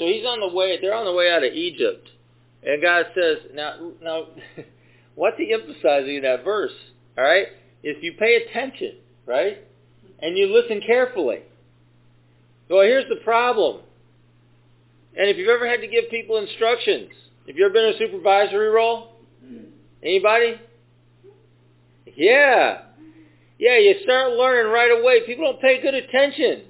So 0.00 0.06
he's 0.06 0.24
on 0.24 0.40
the 0.40 0.48
way. 0.48 0.78
They're 0.80 0.94
on 0.94 1.04
the 1.04 1.12
way 1.12 1.30
out 1.30 1.44
of 1.44 1.52
Egypt, 1.52 2.08
and 2.64 2.82
God 2.82 3.06
says, 3.14 3.36
"Now, 3.54 3.92
now, 4.02 4.26
what's 5.14 5.36
he 5.36 5.52
emphasizing 5.52 6.16
in 6.16 6.22
that 6.22 6.42
verse? 6.42 6.72
All 7.16 7.24
right, 7.24 7.48
if 7.82 8.02
you 8.02 8.14
pay 8.18 8.36
attention, 8.36 8.94
right, 9.26 9.58
and 10.18 10.36
you 10.36 10.46
listen 10.46 10.80
carefully. 10.84 11.40
Well, 12.68 12.82
here's 12.82 13.08
the 13.08 13.22
problem. 13.22 13.82
And 15.16 15.28
if 15.28 15.36
you've 15.36 15.48
ever 15.48 15.68
had 15.68 15.80
to 15.80 15.88
give 15.88 16.08
people 16.08 16.38
instructions, 16.38 17.10
if 17.46 17.56
you've 17.56 17.66
ever 17.66 17.74
been 17.74 17.84
in 17.84 17.94
a 17.94 17.98
supervisory 17.98 18.68
role, 18.68 19.12
anybody? 20.02 20.60
Yeah. 22.14 22.82
Yeah, 23.58 23.76
you 23.78 23.96
start 24.04 24.32
learning 24.32 24.72
right 24.72 24.90
away. 24.98 25.26
People 25.26 25.44
don't 25.44 25.60
pay 25.60 25.82
good 25.82 25.94
attention. 25.94 26.62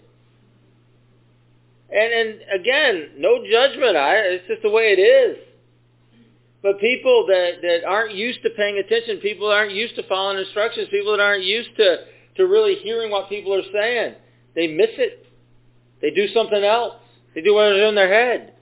And 1.92 2.12
and 2.12 2.60
again, 2.60 3.10
no 3.18 3.44
judgment. 3.44 3.96
I 3.96 4.16
it's 4.16 4.46
just 4.48 4.62
the 4.62 4.70
way 4.70 4.94
it 4.96 5.00
is. 5.00 5.36
But 6.62 6.78
people 6.78 7.26
that, 7.28 7.62
that 7.62 7.84
aren't 7.86 8.14
used 8.14 8.42
to 8.42 8.50
paying 8.50 8.78
attention, 8.78 9.18
people 9.18 9.48
that 9.48 9.54
aren't 9.54 9.72
used 9.72 9.96
to 9.96 10.02
following 10.06 10.38
instructions, 10.38 10.88
people 10.90 11.16
that 11.16 11.22
aren't 11.22 11.44
used 11.44 11.70
to, 11.76 11.96
to 12.36 12.46
really 12.46 12.74
hearing 12.82 13.10
what 13.10 13.28
people 13.30 13.54
are 13.54 13.62
saying, 13.72 14.14
they 14.54 14.66
miss 14.66 14.90
it. 14.98 15.26
They 16.02 16.10
do 16.10 16.28
something 16.34 16.62
else. 16.62 16.94
They 17.34 17.40
do 17.40 17.54
whatever's 17.54 17.88
in 17.88 17.94
their 17.94 18.12
head. 18.12 18.54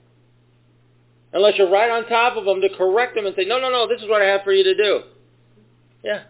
Unless 1.33 1.55
you're 1.59 1.71
right 1.71 1.91
on 1.91 2.07
top 2.07 2.37
of 2.37 2.45
them 2.45 2.61
to 2.61 2.69
correct 2.77 3.15
them 3.15 3.27
and 3.27 3.35
say, 3.37 3.45
no, 3.45 3.59
no, 3.59 3.69
no, 3.69 3.89
this 3.89 4.01
is 4.01 4.09
what 4.09 4.23
I 4.23 4.27
have 4.27 4.43
for 4.45 4.53
you 4.53 4.65
to 4.65 4.75
do. 4.77 5.01
Yeah. 6.05 6.23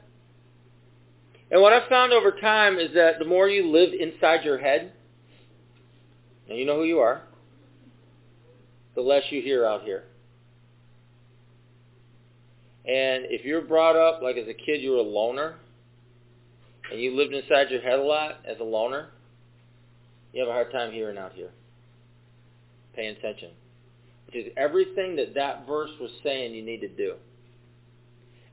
And 1.50 1.60
what 1.60 1.72
I've 1.72 1.88
found 1.88 2.12
over 2.12 2.32
time 2.32 2.78
is 2.78 2.94
that 2.94 3.18
the 3.18 3.24
more 3.24 3.48
you 3.48 3.70
live 3.70 3.90
inside 3.92 4.44
your 4.44 4.58
head, 4.58 4.92
and 6.48 6.58
you 6.58 6.64
know 6.64 6.76
who 6.76 6.84
you 6.84 6.98
are, 6.98 7.22
the 8.94 9.00
less 9.00 9.22
you 9.30 9.42
hear 9.42 9.64
out 9.64 9.82
here. 9.82 10.04
And 12.84 13.26
if 13.28 13.44
you're 13.44 13.60
brought 13.60 13.96
up 13.96 14.22
like 14.22 14.36
as 14.36 14.48
a 14.48 14.54
kid 14.54 14.80
you 14.80 14.92
were 14.92 14.98
a 14.98 15.02
loner, 15.02 15.56
and 16.90 17.00
you 17.00 17.14
lived 17.14 17.34
inside 17.34 17.70
your 17.70 17.82
head 17.82 17.98
a 17.98 18.02
lot 18.02 18.36
as 18.46 18.56
a 18.60 18.64
loner, 18.64 19.08
you 20.32 20.40
have 20.40 20.48
a 20.48 20.52
hard 20.52 20.72
time 20.72 20.92
hearing 20.92 21.18
out 21.18 21.32
here. 21.34 21.50
Paying 22.94 23.16
attention. 23.16 23.50
Which 24.26 24.36
is 24.36 24.52
everything 24.56 25.16
that 25.16 25.34
that 25.34 25.66
verse 25.66 25.90
was 26.00 26.10
saying 26.22 26.54
you 26.54 26.62
need 26.62 26.80
to 26.80 26.88
do. 26.88 27.14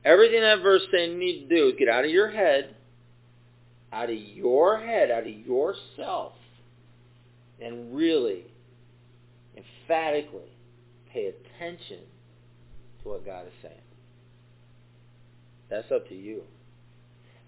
Everything 0.04 0.40
that 0.42 0.62
verse 0.62 0.82
saying 0.92 1.12
you 1.12 1.18
need 1.18 1.48
to 1.48 1.56
do 1.56 1.68
is 1.68 1.74
get 1.78 1.88
out 1.88 2.04
of 2.04 2.10
your 2.10 2.30
head, 2.30 2.76
out 3.92 4.10
of 4.10 4.16
your 4.16 4.78
head, 4.78 5.10
out 5.10 5.26
of 5.26 5.28
yourself, 5.28 6.32
and 7.60 7.94
really, 7.94 8.44
emphatically 9.56 10.52
pay 11.12 11.26
attention 11.26 12.00
to 13.02 13.08
what 13.08 13.24
God 13.24 13.46
is 13.46 13.52
saying. 13.62 13.74
That's 15.70 15.90
up 15.90 16.08
to 16.08 16.14
you. 16.14 16.42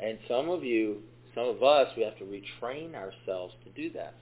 And 0.01 0.19
some 0.29 0.49
of 0.49 0.65
you, 0.65 0.99
some 1.35 1.49
of 1.49 1.63
us, 1.63 1.89
we 1.97 2.05
have 2.05 2.17
to 2.19 2.25
retrain 2.25 2.95
ourselves 2.95 3.55
to 3.65 3.71
do 3.71 3.93
that. 3.95 4.15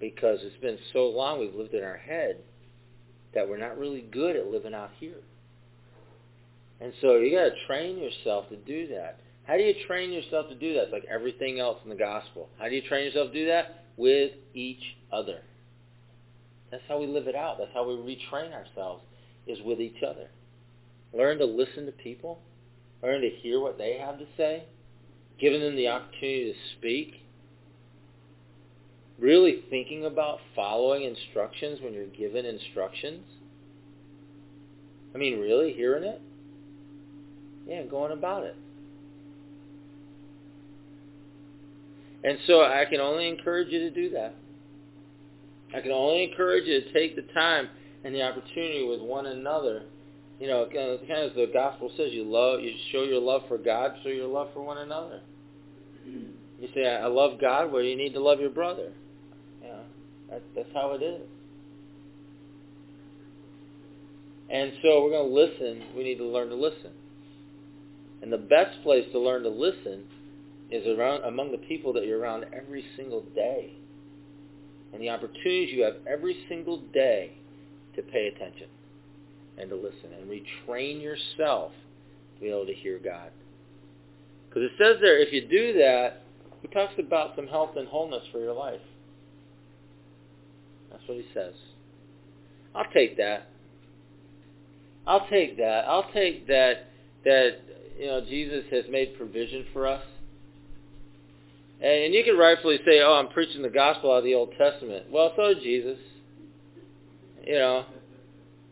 Because 0.00 0.38
it's 0.42 0.60
been 0.60 0.78
so 0.92 1.08
long 1.08 1.38
we've 1.38 1.54
lived 1.54 1.74
in 1.74 1.84
our 1.84 1.96
head 1.96 2.38
that 3.34 3.48
we're 3.48 3.58
not 3.58 3.78
really 3.78 4.02
good 4.10 4.36
at 4.36 4.46
living 4.46 4.74
out 4.74 4.90
here. 4.98 5.20
And 6.80 6.92
so 7.00 7.16
you 7.16 7.36
got 7.36 7.44
to 7.44 7.66
train 7.66 7.98
yourself 7.98 8.48
to 8.48 8.56
do 8.56 8.88
that. 8.88 9.20
How 9.44 9.56
do 9.56 9.62
you 9.62 9.74
train 9.86 10.12
yourself 10.12 10.48
to 10.48 10.54
do 10.54 10.74
that? 10.74 10.84
It's 10.84 10.92
like 10.92 11.06
everything 11.12 11.60
else 11.60 11.78
in 11.84 11.90
the 11.90 11.96
gospel. 11.96 12.48
How 12.58 12.68
do 12.68 12.74
you 12.74 12.82
train 12.82 13.04
yourself 13.04 13.32
to 13.32 13.34
do 13.34 13.46
that? 13.46 13.81
With 13.96 14.32
each 14.54 14.96
other. 15.12 15.40
That's 16.70 16.82
how 16.88 16.98
we 16.98 17.06
live 17.06 17.26
it 17.26 17.34
out. 17.34 17.58
That's 17.58 17.72
how 17.74 17.86
we 17.86 17.94
retrain 17.94 18.52
ourselves, 18.52 19.02
is 19.46 19.58
with 19.64 19.80
each 19.80 20.02
other. 20.02 20.28
Learn 21.12 21.38
to 21.38 21.44
listen 21.44 21.84
to 21.86 21.92
people 21.92 22.40
learn 23.02 23.20
to 23.20 23.28
hear 23.28 23.60
what 23.60 23.78
they 23.78 23.98
have 23.98 24.18
to 24.18 24.26
say, 24.36 24.64
giving 25.40 25.60
them 25.60 25.76
the 25.76 25.88
opportunity 25.88 26.52
to 26.52 26.58
speak, 26.78 27.14
really 29.18 29.64
thinking 29.70 30.04
about 30.04 30.38
following 30.54 31.02
instructions 31.02 31.80
when 31.82 31.92
you're 31.92 32.06
given 32.06 32.46
instructions. 32.46 33.24
I 35.14 35.18
mean, 35.18 35.40
really 35.40 35.72
hearing 35.72 36.04
it? 36.04 36.20
Yeah, 37.66 37.82
going 37.82 38.12
about 38.12 38.44
it. 38.44 38.56
And 42.24 42.38
so 42.46 42.62
I 42.62 42.84
can 42.88 43.00
only 43.00 43.28
encourage 43.28 43.68
you 43.68 43.80
to 43.80 43.90
do 43.90 44.10
that. 44.10 44.34
I 45.74 45.80
can 45.80 45.90
only 45.90 46.24
encourage 46.24 46.66
you 46.66 46.80
to 46.80 46.92
take 46.92 47.16
the 47.16 47.22
time 47.32 47.68
and 48.04 48.14
the 48.14 48.22
opportunity 48.22 48.86
with 48.86 49.00
one 49.00 49.26
another 49.26 49.82
you 50.42 50.48
know, 50.48 50.66
kind 50.66 50.90
of 50.90 51.00
as 51.02 51.36
the 51.36 51.48
gospel 51.52 51.88
says, 51.96 52.08
you 52.10 52.24
love, 52.24 52.60
you 52.60 52.72
show 52.90 53.04
your 53.04 53.20
love 53.20 53.42
for 53.46 53.58
God, 53.58 53.92
show 54.02 54.08
your 54.08 54.26
love 54.26 54.48
for 54.52 54.60
one 54.60 54.78
another. 54.78 55.20
You 56.04 56.68
say, 56.74 56.84
I 56.84 57.06
love 57.06 57.40
God, 57.40 57.70
well, 57.70 57.80
you 57.80 57.96
need 57.96 58.12
to 58.14 58.20
love 58.20 58.40
your 58.40 58.50
brother. 58.50 58.90
Yeah, 59.62 59.78
that, 60.30 60.42
that's 60.56 60.68
how 60.74 60.94
it 60.94 61.02
is. 61.04 61.22
And 64.50 64.72
so 64.82 65.04
we're 65.04 65.10
going 65.10 65.28
to 65.28 65.32
listen. 65.32 65.94
We 65.96 66.02
need 66.02 66.18
to 66.18 66.26
learn 66.26 66.48
to 66.48 66.56
listen. 66.56 66.90
And 68.20 68.32
the 68.32 68.38
best 68.38 68.82
place 68.82 69.04
to 69.12 69.20
learn 69.20 69.44
to 69.44 69.48
listen 69.48 70.08
is 70.72 70.86
around 70.86 71.24
among 71.24 71.52
the 71.52 71.58
people 71.58 71.92
that 71.92 72.06
you're 72.06 72.18
around 72.18 72.46
every 72.52 72.84
single 72.96 73.22
day. 73.34 73.74
And 74.92 75.00
the 75.00 75.10
opportunities 75.10 75.70
you 75.72 75.84
have 75.84 75.96
every 76.06 76.44
single 76.48 76.78
day 76.92 77.32
to 77.96 78.02
pay 78.02 78.28
attention 78.28 78.68
and 79.58 79.68
to 79.70 79.76
listen 79.76 80.12
and 80.18 80.30
retrain 80.30 81.02
yourself 81.02 81.72
to 82.34 82.40
be 82.40 82.48
able 82.48 82.66
to 82.66 82.74
hear 82.74 82.98
God. 82.98 83.30
Because 84.48 84.64
it 84.64 84.72
says 84.78 84.96
there, 85.00 85.18
if 85.18 85.32
you 85.32 85.46
do 85.46 85.74
that, 85.78 86.22
he 86.62 86.68
talks 86.68 86.94
about 86.98 87.36
some 87.36 87.46
health 87.46 87.76
and 87.76 87.88
wholeness 87.88 88.22
for 88.30 88.38
your 88.38 88.52
life. 88.52 88.80
That's 90.90 91.02
what 91.06 91.16
he 91.18 91.26
says. 91.34 91.54
I'll 92.74 92.90
take 92.94 93.16
that. 93.16 93.48
I'll 95.06 95.26
take 95.28 95.56
that. 95.58 95.84
I'll 95.86 96.10
take 96.12 96.46
that 96.46 96.86
that 97.24 97.58
you 97.98 98.06
know 98.06 98.20
Jesus 98.20 98.64
has 98.70 98.84
made 98.90 99.16
provision 99.16 99.66
for 99.72 99.86
us. 99.86 100.02
And 101.82 102.14
you 102.14 102.22
can 102.22 102.38
rightfully 102.38 102.78
say, 102.84 103.00
"Oh, 103.00 103.14
I'm 103.14 103.28
preaching 103.28 103.62
the 103.62 103.68
gospel 103.68 104.12
out 104.12 104.18
of 104.18 104.24
the 104.24 104.34
Old 104.34 104.52
Testament." 104.56 105.10
Well, 105.10 105.32
so 105.34 105.52
did 105.54 105.62
Jesus. 105.62 105.98
You 107.44 107.54
know, 107.54 107.84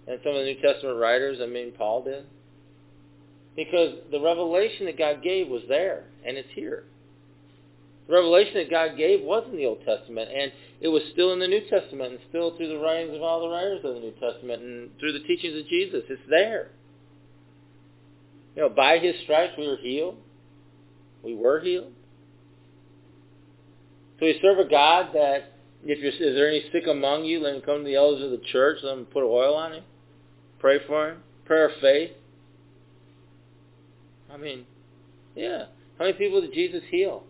and 0.06 0.20
some 0.22 0.32
of 0.32 0.38
the 0.38 0.54
New 0.54 0.60
Testament 0.60 0.96
writers, 0.96 1.38
I 1.42 1.46
mean, 1.46 1.72
Paul 1.72 2.04
did. 2.04 2.24
Because 3.56 3.98
the 4.12 4.20
revelation 4.20 4.86
that 4.86 4.96
God 4.96 5.24
gave 5.24 5.48
was 5.48 5.62
there, 5.68 6.04
and 6.24 6.36
it's 6.36 6.48
here. 6.54 6.84
The 8.06 8.14
revelation 8.14 8.54
that 8.54 8.70
God 8.70 8.96
gave 8.96 9.22
was 9.22 9.44
in 9.50 9.56
the 9.56 9.66
Old 9.66 9.84
Testament, 9.84 10.30
and 10.32 10.52
it 10.80 10.88
was 10.88 11.02
still 11.12 11.32
in 11.32 11.40
the 11.40 11.48
New 11.48 11.62
Testament, 11.68 12.12
and 12.12 12.20
still 12.28 12.56
through 12.56 12.68
the 12.68 12.78
writings 12.78 13.14
of 13.14 13.22
all 13.22 13.40
the 13.40 13.48
writers 13.48 13.84
of 13.84 13.94
the 13.94 14.00
New 14.00 14.14
Testament, 14.20 14.62
and 14.62 14.98
through 15.00 15.12
the 15.12 15.26
teachings 15.26 15.58
of 15.58 15.66
Jesus. 15.66 16.04
It's 16.08 16.22
there. 16.28 16.70
You 18.54 18.62
know, 18.62 18.68
by 18.68 18.98
his 18.98 19.14
stripes 19.24 19.54
we 19.58 19.66
were 19.66 19.76
healed. 19.76 20.16
We 21.22 21.34
were 21.34 21.60
healed. 21.60 21.92
So 24.20 24.26
we 24.26 24.38
serve 24.42 24.58
a 24.58 24.68
God 24.68 25.14
that, 25.14 25.54
if 25.82 25.98
you're, 25.98 26.12
is 26.12 26.36
there 26.36 26.48
any 26.48 26.62
sick 26.72 26.86
among 26.86 27.24
you, 27.24 27.40
let 27.40 27.54
him 27.54 27.62
come 27.62 27.78
to 27.78 27.84
the 27.84 27.96
elders 27.96 28.22
of 28.22 28.30
the 28.30 28.44
church, 28.52 28.78
let 28.82 28.98
him 28.98 29.06
put 29.06 29.24
oil 29.24 29.54
on 29.54 29.72
him. 29.72 29.84
Pray 30.58 30.78
for 30.86 31.08
him. 31.08 31.22
Prayer 31.46 31.70
of 31.70 31.80
faith. 31.80 32.10
I 34.30 34.36
mean, 34.36 34.66
yeah. 35.34 35.64
How 35.98 36.04
many 36.04 36.12
people 36.18 36.42
did 36.42 36.52
Jesus 36.52 36.82
heal? 36.90 37.24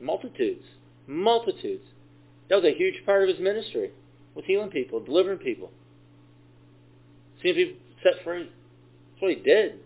Multitudes. 0.00 0.64
Multitudes. 1.06 1.84
That 2.48 2.56
was 2.56 2.64
a 2.64 2.76
huge 2.76 3.04
part 3.04 3.22
of 3.22 3.28
his 3.28 3.38
ministry, 3.38 3.90
was 4.34 4.44
healing 4.46 4.70
people, 4.70 5.00
delivering 5.00 5.38
people, 5.38 5.70
seeing 7.42 7.54
people 7.54 7.76
set 8.02 8.24
free. 8.24 8.44
That's 8.44 9.22
what 9.22 9.30
he 9.30 9.36
did. 9.42 9.78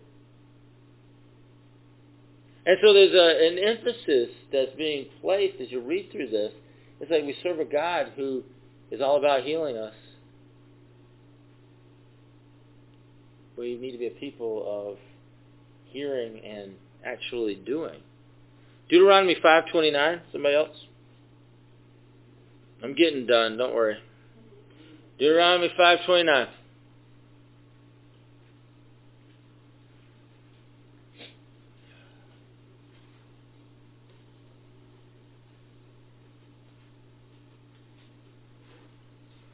And 2.67 2.77
so 2.83 2.93
there's 2.93 3.13
a, 3.13 3.47
an 3.47 3.57
emphasis 3.57 4.35
that's 4.51 4.75
being 4.77 5.07
placed 5.21 5.61
as 5.61 5.71
you 5.71 5.79
read 5.79 6.11
through 6.11 6.29
this. 6.29 6.51
It's 6.99 7.09
like 7.09 7.23
we 7.23 7.35
serve 7.41 7.59
a 7.59 7.65
God 7.65 8.11
who 8.17 8.43
is 8.91 9.01
all 9.01 9.17
about 9.17 9.43
healing 9.43 9.77
us. 9.77 9.93
we 13.57 13.75
need 13.75 13.91
to 13.91 13.97
be 13.97 14.05
a 14.05 14.11
people 14.11 14.63
of 14.67 14.97
hearing 15.85 16.39
and 16.45 16.75
actually 17.03 17.55
doing. 17.55 18.01
Deuteronomy 18.89 19.35
5:29. 19.43 20.21
Somebody 20.31 20.55
else? 20.55 20.85
I'm 22.83 22.93
getting 22.93 23.25
done. 23.25 23.57
Don't 23.57 23.73
worry. 23.73 23.97
Deuteronomy 25.17 25.69
5:29. 25.77 26.47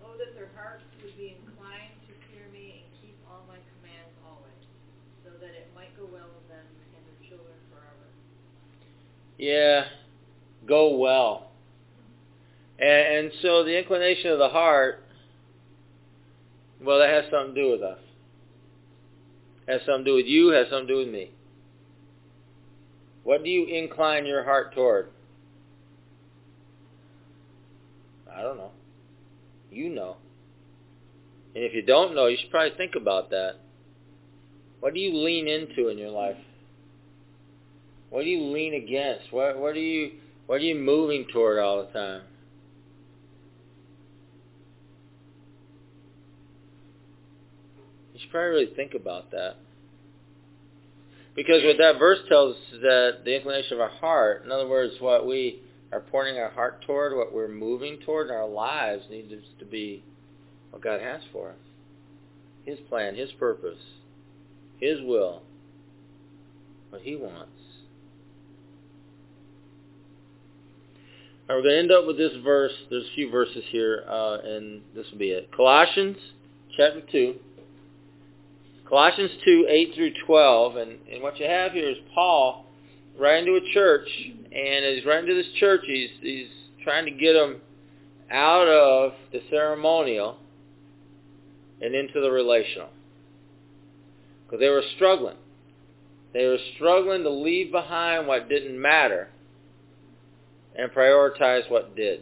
Oh, 0.03 0.17
that 0.19 0.35
heart 0.53 0.81
would 1.01 1.17
be 1.17 1.33
inclined 1.33 1.97
to 2.05 2.13
fear 2.29 2.45
me 2.53 2.85
and 2.85 2.87
keep 3.01 3.17
all 3.25 3.41
my 3.47 3.57
commands 3.73 4.13
always, 4.21 4.61
so 5.25 5.33
that 5.41 5.57
it 5.57 5.73
might 5.73 5.89
go 5.97 6.05
well 6.05 6.29
with 6.37 6.45
them 6.53 6.61
and 6.93 7.01
their 7.01 7.19
children 7.25 7.57
forever. 7.73 8.05
Yeah, 9.43 9.87
go 10.65 10.95
well. 10.95 11.51
And, 12.79 13.17
and 13.17 13.31
so 13.41 13.65
the 13.65 13.77
inclination 13.77 14.31
of 14.31 14.39
the 14.39 14.47
heart, 14.47 15.03
well, 16.81 16.99
that 16.99 17.09
has 17.09 17.25
something 17.29 17.53
to 17.53 17.61
do 17.61 17.71
with 17.71 17.81
us. 17.81 17.99
Has 19.67 19.81
something 19.85 20.05
to 20.05 20.11
do 20.11 20.15
with 20.15 20.27
you, 20.27 20.47
has 20.51 20.67
something 20.69 20.87
to 20.87 20.93
do 20.93 20.99
with 20.99 21.09
me. 21.09 21.31
What 23.25 23.43
do 23.43 23.49
you 23.49 23.65
incline 23.65 24.25
your 24.25 24.45
heart 24.45 24.73
toward? 24.73 25.09
I 28.33 28.43
don't 28.43 28.55
know. 28.55 28.71
You 29.71 29.89
know. 29.89 30.15
And 31.53 31.65
if 31.65 31.73
you 31.73 31.81
don't 31.81 32.15
know, 32.15 32.27
you 32.27 32.37
should 32.39 32.49
probably 32.49 32.77
think 32.77 32.95
about 32.95 33.29
that. 33.31 33.55
What 34.79 34.93
do 34.93 35.01
you 35.01 35.17
lean 35.17 35.49
into 35.49 35.89
in 35.89 35.97
your 35.97 36.11
life? 36.11 36.37
What 38.13 38.25
do 38.25 38.29
you 38.29 38.43
lean 38.53 38.75
against? 38.75 39.33
What 39.33 39.57
what 39.57 39.75
are 39.75 39.79
you 39.79 40.11
what 40.45 40.61
are 40.61 40.63
you 40.63 40.75
moving 40.75 41.25
toward 41.33 41.57
all 41.57 41.83
the 41.83 41.91
time? 41.91 42.21
You 48.13 48.19
should 48.19 48.29
probably 48.29 48.49
really 48.49 48.75
think 48.75 48.93
about 48.93 49.31
that. 49.31 49.55
Because 51.35 51.63
what 51.63 51.79
that 51.79 51.97
verse 51.97 52.19
tells 52.29 52.55
us 52.55 52.61
is 52.73 52.81
that 52.81 53.21
the 53.25 53.35
inclination 53.35 53.73
of 53.73 53.79
our 53.79 53.89
heart, 53.89 54.43
in 54.45 54.51
other 54.51 54.67
words, 54.67 54.93
what 54.99 55.25
we 55.25 55.63
are 55.91 56.01
pointing 56.01 56.37
our 56.37 56.51
heart 56.51 56.83
toward, 56.85 57.17
what 57.17 57.33
we're 57.33 57.47
moving 57.47 57.97
toward 58.05 58.27
in 58.27 58.35
our 58.35 58.47
lives 58.47 59.05
needs 59.09 59.33
to 59.57 59.65
be 59.65 60.03
what 60.69 60.83
God 60.83 61.01
has 61.01 61.21
for 61.31 61.49
us. 61.49 61.55
His 62.63 62.77
plan, 62.89 63.15
His 63.15 63.31
purpose, 63.39 63.79
His 64.79 64.99
will, 65.01 65.41
what 66.91 67.01
He 67.01 67.15
wants. 67.15 67.62
Now 71.47 71.55
we're 71.55 71.63
going 71.63 71.73
to 71.73 71.79
end 71.79 71.91
up 71.91 72.07
with 72.07 72.17
this 72.17 72.31
verse. 72.41 72.71
There's 72.89 73.03
a 73.03 73.15
few 73.15 73.29
verses 73.29 73.63
here, 73.69 74.05
uh, 74.07 74.37
and 74.45 74.81
this 74.95 75.05
will 75.11 75.17
be 75.17 75.31
it. 75.31 75.51
Colossians 75.53 76.17
chapter 76.77 77.01
2. 77.11 77.35
Colossians 78.87 79.31
2, 79.43 79.67
8 79.69 79.91
through 79.93 80.13
12. 80.25 80.75
And, 80.77 80.91
and 81.11 81.21
what 81.21 81.37
you 81.39 81.45
have 81.45 81.73
here 81.73 81.89
is 81.89 81.97
Paul 82.15 82.65
writing 83.19 83.45
to 83.47 83.55
a 83.55 83.73
church. 83.73 84.07
And 84.53 84.85
as 84.85 84.95
he's 84.95 85.05
writing 85.05 85.27
to 85.27 85.35
this 85.35 85.51
church, 85.59 85.81
he's, 85.85 86.11
he's 86.21 86.47
trying 86.81 87.05
to 87.05 87.11
get 87.11 87.33
them 87.33 87.57
out 88.31 88.69
of 88.69 89.11
the 89.33 89.41
ceremonial 89.49 90.37
and 91.81 91.93
into 91.93 92.21
the 92.21 92.31
relational. 92.31 92.87
Because 94.45 94.61
they 94.61 94.69
were 94.69 94.83
struggling. 94.95 95.35
They 96.31 96.45
were 96.45 96.59
struggling 96.75 97.23
to 97.23 97.29
leave 97.29 97.69
behind 97.69 98.27
what 98.27 98.47
didn't 98.47 98.81
matter 98.81 99.27
and 100.77 100.91
prioritize 100.91 101.69
what 101.69 101.95
did. 101.95 102.21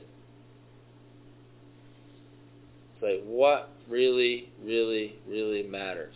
It's 2.94 3.04
like 3.04 3.24
what 3.26 3.70
really, 3.90 4.50
really, 4.64 5.16
really 5.28 5.64
matters. 5.64 6.16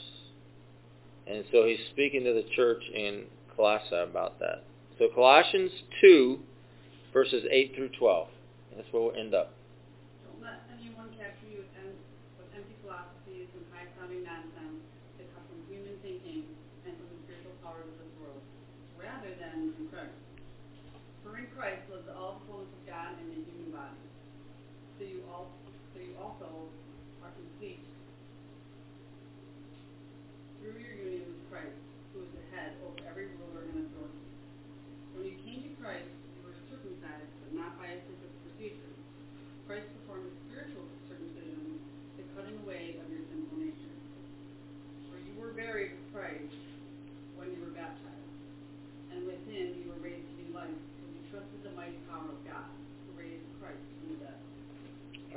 And 1.27 1.43
so 1.51 1.65
he's 1.65 1.79
speaking 1.91 2.23
to 2.23 2.33
the 2.33 2.45
church 2.55 2.83
in 2.93 3.25
Colossae 3.55 3.95
about 3.95 4.39
that. 4.39 4.63
So 4.99 5.09
Colossians 5.13 5.71
2, 6.01 6.39
verses 7.11 7.43
8 7.49 7.73
through 7.75 7.89
12. 7.97 8.27
That's 8.75 8.88
where 8.91 9.03
we'll 9.03 9.17
end 9.17 9.33
up. 9.33 9.51
Don't 10.23 10.43
let 10.43 10.61
anyone 10.77 11.09
capture 11.17 11.49
you 11.49 11.65
with, 11.65 11.73
em- 11.81 11.99
with 12.38 12.47
empty 12.53 12.75
philosophies 12.83 13.49
and 13.57 13.63
high-sounding 13.73 14.21
nonsense 14.21 14.83
that 15.17 15.25
come 15.33 15.43
from 15.49 15.59
human 15.65 15.97
thinking 16.05 16.45
and 16.86 16.93
from 16.93 17.07
the 17.09 17.19
spiritual 17.25 17.55
powers 17.65 17.89
of 17.89 17.97
this 17.97 18.13
world, 18.21 18.43
rather 19.01 19.33
than 19.39 19.73
from 19.73 19.89
Christ. 19.89 20.19
For 21.25 21.39
in 21.41 21.49
Christ 21.57 21.88
lives 21.89 22.05
all 22.13 22.38
the 22.38 22.43
fullness 22.45 22.69
of 22.69 22.83
God 22.86 23.17
in 23.17 23.33
a 23.33 23.39
human 23.41 23.73
body. 23.73 24.03
So 24.99 25.07
you, 25.07 25.25
all, 25.31 25.49
so 25.91 25.97
you 25.97 26.13
also 26.21 26.69
are 27.25 27.33
complete 27.33 27.81
through 30.65 30.81
your 30.81 30.97
union 30.97 31.29
with 31.29 31.45
Christ, 31.53 31.77
who 32.11 32.25
is 32.25 32.31
the 32.33 32.45
head 32.49 32.73
over 32.81 32.97
every 33.05 33.29
ruler 33.38 33.69
and 33.69 33.86
authority. 33.86 34.25
When 35.13 35.29
you 35.29 35.38
came 35.45 35.61
to 35.61 35.71
Christ, 35.77 36.09
you 36.09 36.41
were 36.41 36.57
circumcised, 36.73 37.29
but 37.45 37.53
not 37.53 37.77
by 37.77 37.93
a 37.93 38.01
physical 38.01 38.33
procedure. 38.49 38.89
Christ 39.69 39.86
performed 40.01 40.25
a 40.25 40.33
spiritual 40.49 40.89
circumcision, 41.05 41.77
the 42.17 42.25
cutting 42.33 42.57
away 42.65 42.97
of 42.97 43.05
your 43.13 43.21
sinful 43.29 43.61
nature. 43.61 43.93
For 45.13 45.21
you 45.21 45.38
were 45.38 45.53
buried 45.53 45.93
with 46.01 46.09
Christ 46.09 46.49
when 47.38 47.53
you 47.53 47.61
were 47.61 47.73
baptized, 47.77 48.33
and 49.13 49.29
with 49.29 49.45
him 49.45 49.77
you 49.77 49.86
were 49.93 50.01
raised 50.01 50.25
to 50.25 50.33
new 50.41 50.49
life, 50.49 50.73
because 50.97 51.13
you 51.13 51.21
trusted 51.29 51.61
the 51.61 51.77
mighty 51.77 52.01
power 52.09 52.25
of 52.25 52.41
God, 52.41 52.73
who 53.05 53.21
raised 53.21 53.45
Christ 53.61 53.86
from 54.01 54.17
the 54.17 54.25
dead. 54.25 54.39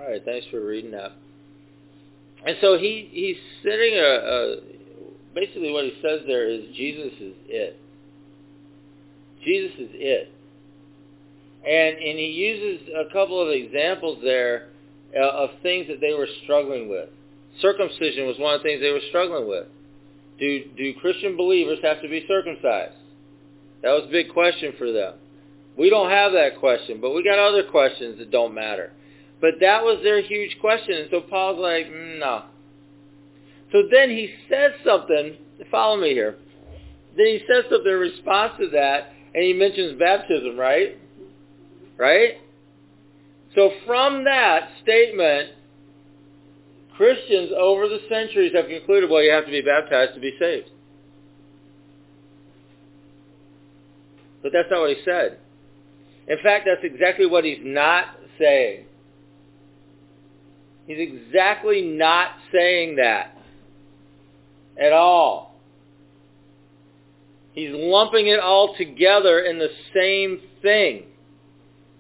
All 0.01 0.08
right, 0.19 0.25
thanks 0.25 0.47
for 0.51 0.65
reading 0.65 0.91
that. 0.93 1.13
And 2.47 2.57
so 2.61 2.79
he 2.79 3.09
he's 3.13 3.37
sitting 3.63 3.95
a, 3.95 4.01
a 4.01 4.57
basically 5.35 5.73
what 5.73 5.85
he 5.85 5.95
says 6.03 6.21
there 6.27 6.49
is 6.49 6.65
Jesus 6.77 7.13
is 7.21 7.35
it. 7.47 7.81
Jesus 9.45 9.73
is 9.79 9.91
it. 9.93 10.33
And 11.67 11.97
and 11.97 12.19
he 12.19 12.27
uses 12.27 12.89
a 12.89 13.13
couple 13.13 13.41
of 13.43 13.49
examples 13.51 14.19
there 14.23 14.69
uh, 15.17 15.29
of 15.29 15.51
things 15.63 15.89
that 15.89 16.01
they 16.01 16.15
were 16.15 16.29
struggling 16.45 16.89
with. 16.89 17.09
Circumcision 17.61 18.27
was 18.27 18.39
one 18.39 18.55
of 18.55 18.63
the 18.63 18.69
things 18.69 18.81
they 18.81 18.93
were 18.93 19.01
struggling 19.09 19.49
with. 19.49 19.67
Do 20.39 20.65
do 20.77 20.95
Christian 21.01 21.37
believers 21.37 21.79
have 21.83 22.01
to 22.03 22.09
be 22.09 22.25
circumcised? 22.29 22.95
That 23.83 23.91
was 23.91 24.05
a 24.09 24.13
big 24.13 24.33
question 24.33 24.75
for 24.79 24.93
them. 24.93 25.15
We 25.77 25.91
don't 25.91 26.11
have 26.11 26.33
that 26.33 26.59
question, 26.59 27.01
but 27.01 27.15
we 27.15 27.23
got 27.23 27.39
other 27.39 27.65
questions 27.65 28.19
that 28.19 28.31
don't 28.31 28.55
matter. 28.55 28.93
But 29.41 29.55
that 29.61 29.83
was 29.83 30.01
their 30.03 30.21
huge 30.23 30.59
question. 30.61 30.95
And 30.95 31.09
so 31.11 31.21
Paul's 31.21 31.59
like, 31.59 31.87
mm, 31.87 32.19
no. 32.19 32.45
So 33.73 33.83
then 33.91 34.11
he 34.11 34.35
says 34.51 34.73
something. 34.85 35.37
Follow 35.71 35.97
me 35.97 36.11
here. 36.11 36.37
Then 37.17 37.27
he 37.27 37.41
says 37.49 37.65
something 37.71 37.91
in 37.91 37.99
response 37.99 38.55
to 38.61 38.69
that, 38.71 39.13
and 39.35 39.45
he 39.45 39.53
mentions 39.53 39.99
baptism, 39.99 40.57
right? 40.57 40.97
Right? 41.97 42.35
So 43.55 43.73
from 43.87 44.25
that 44.25 44.71
statement, 44.83 45.51
Christians 46.97 47.51
over 47.57 47.89
the 47.89 48.01
centuries 48.09 48.53
have 48.55 48.67
concluded, 48.67 49.11
well, 49.11 49.23
you 49.23 49.31
have 49.31 49.47
to 49.47 49.51
be 49.51 49.63
baptized 49.63 50.15
to 50.15 50.21
be 50.21 50.35
saved. 50.39 50.69
But 54.43 54.53
that's 54.53 54.69
not 54.71 54.81
what 54.81 54.91
he 54.91 55.03
said. 55.05 55.39
In 56.29 56.39
fact, 56.43 56.67
that's 56.67 56.85
exactly 56.85 57.27
what 57.27 57.45
he's 57.45 57.59
not 57.63 58.07
saying. 58.39 58.85
He's 60.89 60.99
exactly 60.99 61.83
not 61.83 62.31
saying 62.51 62.97
that 62.97 63.37
at 64.81 64.93
all. 64.95 65.55
He's 67.53 67.71
lumping 67.73 68.29
it 68.29 68.41
all 68.41 68.75
together 68.75 69.41
in 69.41 69.59
the 69.59 69.69
same 69.95 70.41
thing. 70.63 71.05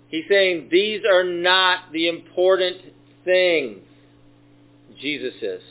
He's 0.09 0.25
saying 0.27 0.69
these 0.71 1.03
are 1.05 1.23
not 1.23 1.93
the 1.93 2.09
important 2.09 2.79
things. 3.27 3.81
Jesus 4.99 5.35
is. 5.43 5.63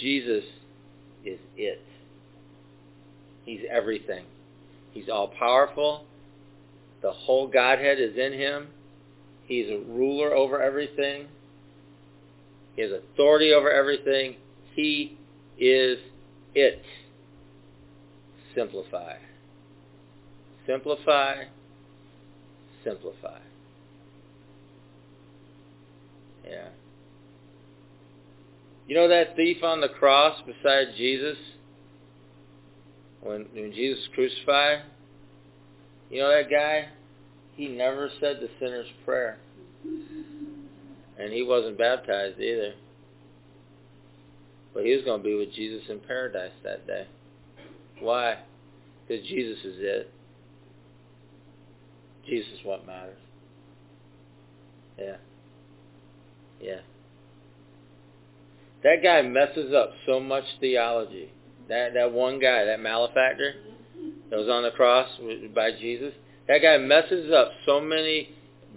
Jesus 0.00 0.44
is 1.24 1.38
it. 1.56 1.82
He's 3.44 3.60
everything. 3.70 4.24
He's 4.90 5.08
all 5.08 5.28
powerful. 5.38 6.04
The 7.00 7.12
whole 7.12 7.46
Godhead 7.46 8.00
is 8.00 8.16
in 8.16 8.32
him. 8.32 8.66
He's 9.46 9.68
a 9.68 9.82
ruler 9.88 10.34
over 10.34 10.62
everything. 10.62 11.26
He 12.76 12.82
has 12.82 12.90
authority 12.92 13.52
over 13.52 13.70
everything. 13.70 14.36
He 14.74 15.18
is 15.58 15.98
it. 16.54 16.82
Simplify. 18.54 19.16
Simplify. 20.66 21.44
Simplify. 22.84 23.38
Yeah. 26.48 26.68
You 28.86 28.96
know 28.96 29.08
that 29.08 29.36
thief 29.36 29.62
on 29.62 29.80
the 29.80 29.88
cross 29.88 30.40
beside 30.46 30.88
Jesus? 30.96 31.36
When, 33.22 33.46
when 33.54 33.72
Jesus 33.72 34.08
crucified? 34.14 34.82
You 36.10 36.20
know 36.20 36.30
that 36.30 36.50
guy? 36.50 36.88
He 37.54 37.68
never 37.68 38.10
said 38.20 38.38
the 38.40 38.48
sinner's 38.58 38.86
prayer. 39.04 39.38
And 41.18 41.32
he 41.32 41.42
wasn't 41.42 41.78
baptized 41.78 42.40
either. 42.40 42.74
But 44.74 44.84
he 44.84 44.94
was 44.94 45.04
going 45.04 45.20
to 45.20 45.24
be 45.24 45.34
with 45.34 45.52
Jesus 45.52 45.82
in 45.88 46.00
paradise 46.00 46.52
that 46.64 46.86
day. 46.86 47.06
Why? 48.00 48.38
Because 49.06 49.26
Jesus 49.26 49.58
is 49.64 49.76
it. 49.78 50.10
Jesus 52.26 52.48
is 52.58 52.64
what 52.64 52.86
matters. 52.86 53.18
Yeah. 54.98 55.16
Yeah. 56.60 56.80
That 58.82 58.96
guy 59.02 59.22
messes 59.22 59.72
up 59.74 59.92
so 60.06 60.20
much 60.20 60.44
theology. 60.60 61.30
That 61.68 61.94
that 61.94 62.12
one 62.12 62.38
guy, 62.40 62.64
that 62.64 62.80
malefactor 62.80 63.54
that 64.30 64.38
was 64.38 64.48
on 64.48 64.62
the 64.62 64.70
cross 64.70 65.08
by 65.54 65.70
Jesus, 65.72 66.12
that 66.48 66.58
guy 66.58 66.78
messes 66.78 67.32
up 67.32 67.52
so 67.66 67.80
many 67.80 68.30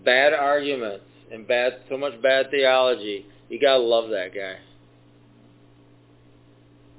bad 0.04 0.34
arguments 0.34 1.06
and 1.32 1.48
bad 1.48 1.80
so 1.90 1.98
much 1.98 2.22
bad 2.22 2.52
theology. 2.52 3.26
You 3.50 3.60
gotta 3.60 3.82
love 3.82 4.10
that 4.10 4.34
guy. 4.34 4.58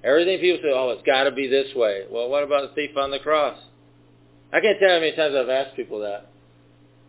Everything 0.05 0.39
people 0.39 0.61
say, 0.63 0.73
oh, 0.73 0.91
it's 0.91 1.03
got 1.05 1.25
to 1.25 1.33
be 1.33 1.49
this 1.49 1.75
way. 1.75 2.05
Well, 2.09 2.29
what 2.29 2.45
about 2.45 2.69
the 2.69 2.75
thief 2.77 2.97
on 2.97 3.11
the 3.11 3.19
cross? 3.19 3.59
I 4.53 4.61
can't 4.61 4.79
tell 4.79 4.89
you 4.89 4.95
how 4.95 5.01
many 5.01 5.17
times 5.17 5.35
I've 5.35 5.49
asked 5.49 5.75
people 5.75 5.99
that. 6.01 6.31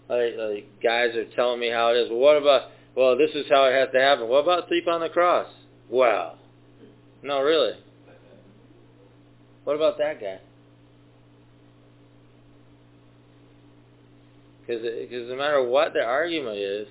Like, 0.10 0.34
like 0.36 0.82
guys 0.82 1.16
are 1.16 1.30
telling 1.36 1.60
me 1.60 1.70
how 1.70 1.90
it 1.90 1.98
is. 1.98 2.10
Well, 2.10 2.20
what 2.20 2.38
about? 2.38 2.72
Well, 2.96 3.16
this 3.16 3.30
is 3.36 3.46
how 3.50 3.66
it 3.66 3.74
has 3.74 3.90
to 3.94 4.00
happen. 4.00 4.28
What 4.28 4.44
about 4.44 4.68
thief 4.70 4.86
on 4.88 5.02
the 5.02 5.10
cross? 5.10 5.48
Well, 5.90 6.40
no, 7.22 7.42
really. 7.42 7.74
What 9.64 9.76
about 9.76 10.00
that 10.00 10.20
guy? 10.20 10.40
Because 14.68 15.30
no 15.30 15.36
matter 15.38 15.64
what 15.64 15.94
the 15.94 16.04
argument 16.04 16.58
is, 16.58 16.88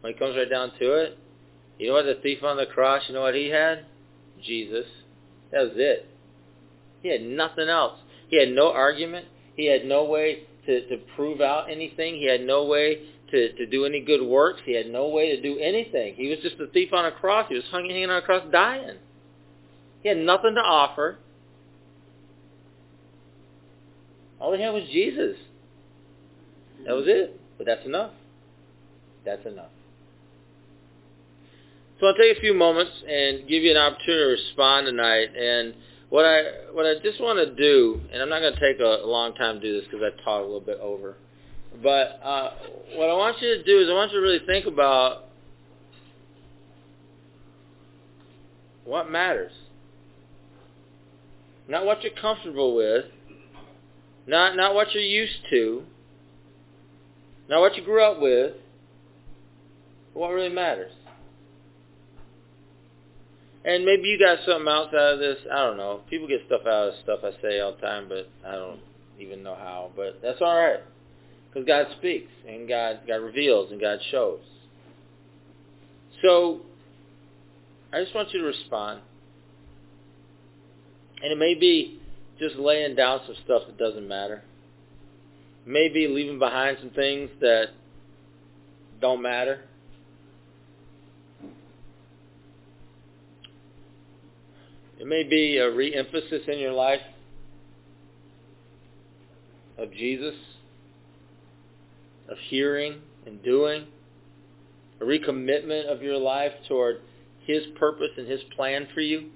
when 0.00 0.12
it 0.12 0.18
comes 0.18 0.36
right 0.36 0.48
down 0.48 0.70
to 0.78 0.92
it, 0.94 1.18
you 1.78 1.88
know 1.88 1.94
what 1.94 2.04
the 2.04 2.20
thief 2.22 2.42
on 2.42 2.56
the 2.56 2.66
cross, 2.66 3.02
you 3.08 3.14
know 3.14 3.22
what 3.22 3.34
he 3.34 3.48
had? 3.48 3.84
Jesus. 4.42 4.86
That 5.52 5.62
was 5.62 5.72
it. 5.74 6.08
He 7.02 7.08
had 7.08 7.22
nothing 7.22 7.68
else. 7.68 7.98
He 8.28 8.38
had 8.38 8.50
no 8.50 8.72
argument. 8.72 9.26
He 9.56 9.66
had 9.66 9.84
no 9.84 10.04
way 10.04 10.44
to, 10.66 10.88
to 10.88 10.96
prove 11.14 11.40
out 11.40 11.70
anything. 11.70 12.16
He 12.16 12.30
had 12.30 12.42
no 12.42 12.64
way 12.64 13.00
to, 13.30 13.52
to 13.54 13.66
do 13.66 13.84
any 13.84 14.00
good 14.00 14.24
works. 14.24 14.60
He 14.64 14.74
had 14.74 14.86
no 14.86 15.08
way 15.08 15.34
to 15.34 15.42
do 15.42 15.58
anything. 15.58 16.14
He 16.14 16.28
was 16.28 16.38
just 16.42 16.60
a 16.60 16.66
thief 16.68 16.92
on 16.92 17.04
a 17.04 17.12
cross. 17.12 17.46
He 17.48 17.54
was 17.54 17.64
hanging 17.70 18.04
on 18.04 18.16
a 18.16 18.22
cross 18.22 18.44
dying. 18.50 18.96
He 20.02 20.08
had 20.08 20.18
nothing 20.18 20.54
to 20.54 20.60
offer. 20.60 21.18
All 24.40 24.54
he 24.54 24.62
had 24.62 24.70
was 24.70 24.84
Jesus. 24.92 25.36
That 26.86 26.94
was 26.94 27.04
it. 27.06 27.40
But 27.58 27.66
that's 27.66 27.84
enough. 27.84 28.12
That's 29.24 29.44
enough. 29.44 29.70
So 31.98 32.06
I'll 32.06 32.14
take 32.14 32.36
a 32.36 32.40
few 32.40 32.54
moments 32.54 32.92
and 33.08 33.48
give 33.48 33.62
you 33.62 33.70
an 33.70 33.76
opportunity 33.76 34.22
to 34.22 34.42
respond 34.42 34.86
tonight. 34.86 35.34
And 35.34 35.74
what 36.10 36.24
I 36.24 36.42
what 36.72 36.86
I 36.86 36.94
just 37.02 37.20
want 37.20 37.38
to 37.38 37.54
do, 37.54 38.00
and 38.12 38.22
I'm 38.22 38.28
not 38.28 38.40
going 38.40 38.54
to 38.54 38.60
take 38.60 38.80
a, 38.80 39.04
a 39.04 39.08
long 39.08 39.34
time 39.34 39.56
to 39.56 39.60
do 39.60 39.80
this 39.80 39.84
because 39.90 40.00
I 40.02 40.10
talked 40.22 40.42
a 40.42 40.46
little 40.46 40.60
bit 40.60 40.78
over. 40.80 41.16
But 41.82 42.20
uh, 42.22 42.50
what 42.94 43.10
I 43.10 43.14
want 43.14 43.40
you 43.40 43.56
to 43.56 43.64
do 43.64 43.80
is 43.80 43.88
I 43.90 43.94
want 43.94 44.12
you 44.12 44.20
to 44.20 44.22
really 44.22 44.46
think 44.46 44.66
about 44.66 45.24
what 48.84 49.10
matters. 49.10 49.52
Not 51.68 51.84
what 51.84 52.02
you're 52.02 52.12
comfortable 52.12 52.76
with, 52.76 53.06
not 54.26 54.54
not 54.54 54.74
what 54.74 54.92
you're 54.92 55.02
used 55.02 55.40
to, 55.50 55.82
not 57.48 57.60
what 57.60 57.76
you 57.76 57.84
grew 57.84 58.02
up 58.02 58.20
with, 58.20 58.54
what 60.14 60.30
really 60.30 60.48
matters. 60.48 60.92
And 63.64 63.84
maybe 63.84 64.04
you 64.04 64.18
got 64.18 64.38
something 64.46 64.68
else 64.68 64.88
out 64.94 65.14
of 65.14 65.18
this. 65.18 65.38
I 65.52 65.66
don't 65.66 65.76
know. 65.76 66.00
People 66.08 66.28
get 66.28 66.42
stuff 66.46 66.60
out 66.66 66.88
of 66.88 66.94
stuff 67.02 67.20
I 67.24 67.30
say 67.42 67.58
all 67.58 67.74
the 67.74 67.80
time, 67.80 68.08
but 68.08 68.28
I 68.46 68.52
don't 68.52 68.80
even 69.18 69.42
know 69.42 69.56
how. 69.56 69.90
But 69.96 70.20
that's 70.22 70.40
all 70.40 70.56
right. 70.56 70.80
Because 71.48 71.66
God 71.66 71.86
speaks, 71.98 72.30
and 72.46 72.68
God, 72.68 73.00
God 73.08 73.16
reveals, 73.16 73.72
and 73.72 73.80
God 73.80 73.98
shows. 74.10 74.40
So, 76.22 76.60
I 77.92 78.02
just 78.02 78.14
want 78.14 78.32
you 78.32 78.40
to 78.40 78.46
respond. 78.46 79.00
And 81.22 81.32
it 81.32 81.38
may 81.38 81.54
be 81.54 82.00
just 82.38 82.56
laying 82.56 82.94
down 82.94 83.20
some 83.26 83.36
stuff 83.44 83.62
that 83.66 83.78
doesn't 83.78 84.06
matter. 84.06 84.44
Maybe 85.66 86.06
leaving 86.06 86.38
behind 86.38 86.78
some 86.80 86.90
things 86.90 87.28
that 87.40 87.70
don't 89.00 89.20
matter. 89.20 89.60
It 95.00 95.06
may 95.06 95.24
be 95.24 95.58
a 95.58 95.70
re-emphasis 95.70 96.42
in 96.46 96.58
your 96.58 96.72
life 96.72 97.00
of 99.76 99.92
Jesus, 99.92 100.34
of 102.28 102.38
hearing 102.48 103.00
and 103.26 103.42
doing, 103.42 103.86
a 105.00 105.04
recommitment 105.04 105.86
of 105.92 106.00
your 106.00 106.16
life 106.16 106.52
toward 106.68 107.00
his 107.44 107.64
purpose 107.78 108.10
and 108.16 108.26
his 108.26 108.40
plan 108.54 108.86
for 108.94 109.00
you. 109.00 109.30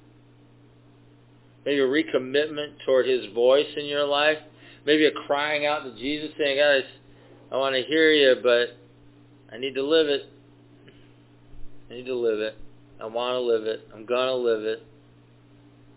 Maybe 1.67 1.81
a 1.81 1.87
recommitment 1.87 2.77
toward 2.87 3.07
his 3.07 3.27
voice 3.35 3.67
in 3.77 3.85
your 3.85 4.07
life. 4.07 4.39
Maybe 4.87 5.07
a 5.07 5.13
crying 5.13 5.67
out 5.67 5.85
to 5.85 5.95
Jesus 5.95 6.31
saying, 6.39 6.59
guys, 6.59 6.85
I 7.53 7.57
want 7.57 7.75
to 7.75 7.83
hear 7.83 8.11
you, 8.13 8.37
but 8.43 8.77
I 9.53 9.59
need 9.59 9.75
to 9.75 9.83
live 9.83 10.09
it. 10.09 10.23
I 11.91 11.95
need 11.95 12.07
to 12.07 12.15
live 12.15 12.41
it. 12.41 12.57
I 13.01 13.07
want 13.07 13.35
to 13.35 13.41
live 13.41 13.65
it. 13.65 13.89
I'm 13.95 14.07
going 14.07 14.29
to 14.29 14.35
live 14.35 14.63
it 14.63 14.83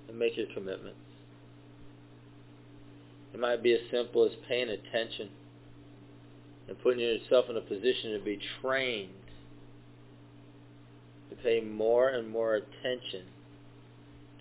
and 0.09 0.17
make 0.17 0.35
your 0.35 0.47
commitments. 0.53 0.97
It 3.33 3.39
might 3.39 3.63
be 3.63 3.73
as 3.73 3.79
simple 3.91 4.25
as 4.25 4.31
paying 4.47 4.69
attention 4.69 5.29
and 6.67 6.81
putting 6.81 6.99
yourself 6.99 7.45
in 7.49 7.57
a 7.57 7.61
position 7.61 8.13
to 8.17 8.21
be 8.23 8.39
trained 8.61 9.09
to 11.29 11.35
pay 11.43 11.61
more 11.61 12.09
and 12.09 12.29
more 12.29 12.55
attention 12.55 13.23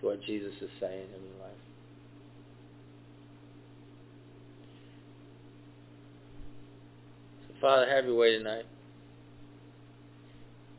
to 0.01 0.07
what 0.07 0.23
Jesus 0.25 0.53
is 0.61 0.71
saying 0.81 1.07
in 1.17 1.23
your 1.23 1.47
life. 1.47 1.57
Father, 7.63 7.89
have 7.89 8.05
your 8.05 8.17
way 8.17 8.37
tonight. 8.37 8.67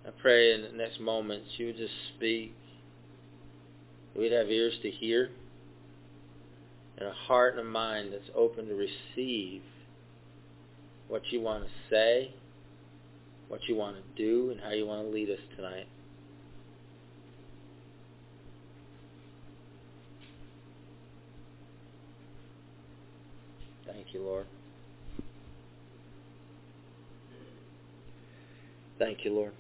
I 0.06 0.12
pray 0.22 0.54
in 0.54 0.62
the 0.62 0.78
next 0.78 1.00
moments 1.00 1.48
you 1.58 1.68
would 1.68 1.78
just 1.78 1.94
speak 2.16 2.54
We'd 4.16 4.32
have 4.32 4.50
ears 4.50 4.74
to 4.84 4.92
hear 4.92 5.30
and 6.98 7.08
a 7.08 7.14
heart 7.14 7.58
and 7.58 7.68
a 7.68 7.70
mind 7.70 8.14
that's 8.14 8.30
open 8.36 8.68
to 8.68 8.76
receive 8.76 9.64
what 11.08 11.24
you 11.32 11.42
want 11.42 11.64
to 11.64 11.70
say, 11.90 12.32
what 13.48 13.62
you 13.68 13.76
want 13.76 13.98
to 13.98 14.04
do, 14.16 14.52
and 14.52 14.62
how 14.62 14.70
you 14.70 14.86
want 14.86 15.08
to 15.08 15.12
lead 15.12 15.32
us 15.32 15.40
tonight. 15.56 15.88
Thank 23.88 24.14
you, 24.14 24.22
Lord. 24.22 24.46
Thank 29.00 29.26
you, 29.26 29.34
Lord. 29.34 29.54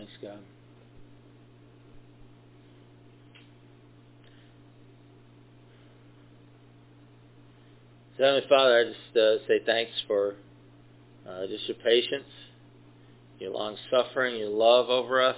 Thanks, 0.00 0.12
God. 0.22 0.38
So, 8.16 8.24
Heavenly 8.24 8.48
Father, 8.48 8.78
I 8.78 8.84
just 8.84 9.16
uh, 9.16 9.46
say 9.46 9.60
thanks 9.66 9.92
for 10.06 10.36
uh, 11.28 11.46
just 11.48 11.68
your 11.68 11.76
patience, 11.84 12.24
your 13.40 13.50
long 13.50 13.76
suffering, 13.90 14.36
your 14.36 14.48
love 14.48 14.88
over 14.88 15.20
us. 15.20 15.36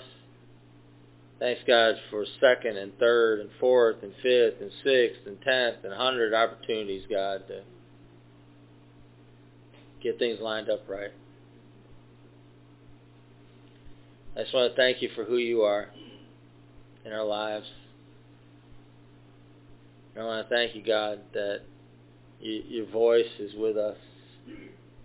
Thanks, 1.40 1.62
God, 1.66 1.96
for 2.10 2.24
second 2.40 2.76
and 2.76 2.96
third 3.00 3.40
and 3.40 3.50
fourth 3.58 3.96
and 4.04 4.12
fifth 4.22 4.60
and 4.60 4.70
sixth 4.84 5.26
and 5.26 5.40
tenth 5.42 5.78
and 5.82 5.92
hundred 5.92 6.34
opportunities, 6.34 7.02
God, 7.10 7.48
to 7.48 7.62
get 10.00 10.20
things 10.20 10.38
lined 10.40 10.70
up 10.70 10.88
right. 10.88 11.10
I 14.36 14.42
just 14.42 14.54
want 14.54 14.72
to 14.72 14.76
thank 14.76 15.02
you 15.02 15.10
for 15.14 15.24
who 15.24 15.36
you 15.36 15.62
are 15.62 15.88
in 17.04 17.12
our 17.12 17.24
lives. 17.24 17.66
And 20.14 20.24
I 20.24 20.26
want 20.26 20.48
to 20.48 20.54
thank 20.54 20.74
you, 20.74 20.82
God, 20.82 21.20
that 21.34 21.60
you, 22.40 22.62
your 22.68 22.86
voice 22.86 23.30
is 23.38 23.52
with 23.54 23.76
us. 23.76 23.96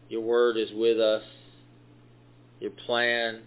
Your 0.09 0.21
word 0.21 0.57
is 0.57 0.69
with 0.73 0.99
us. 0.99 1.23
Your 2.59 2.71
plan 2.71 3.41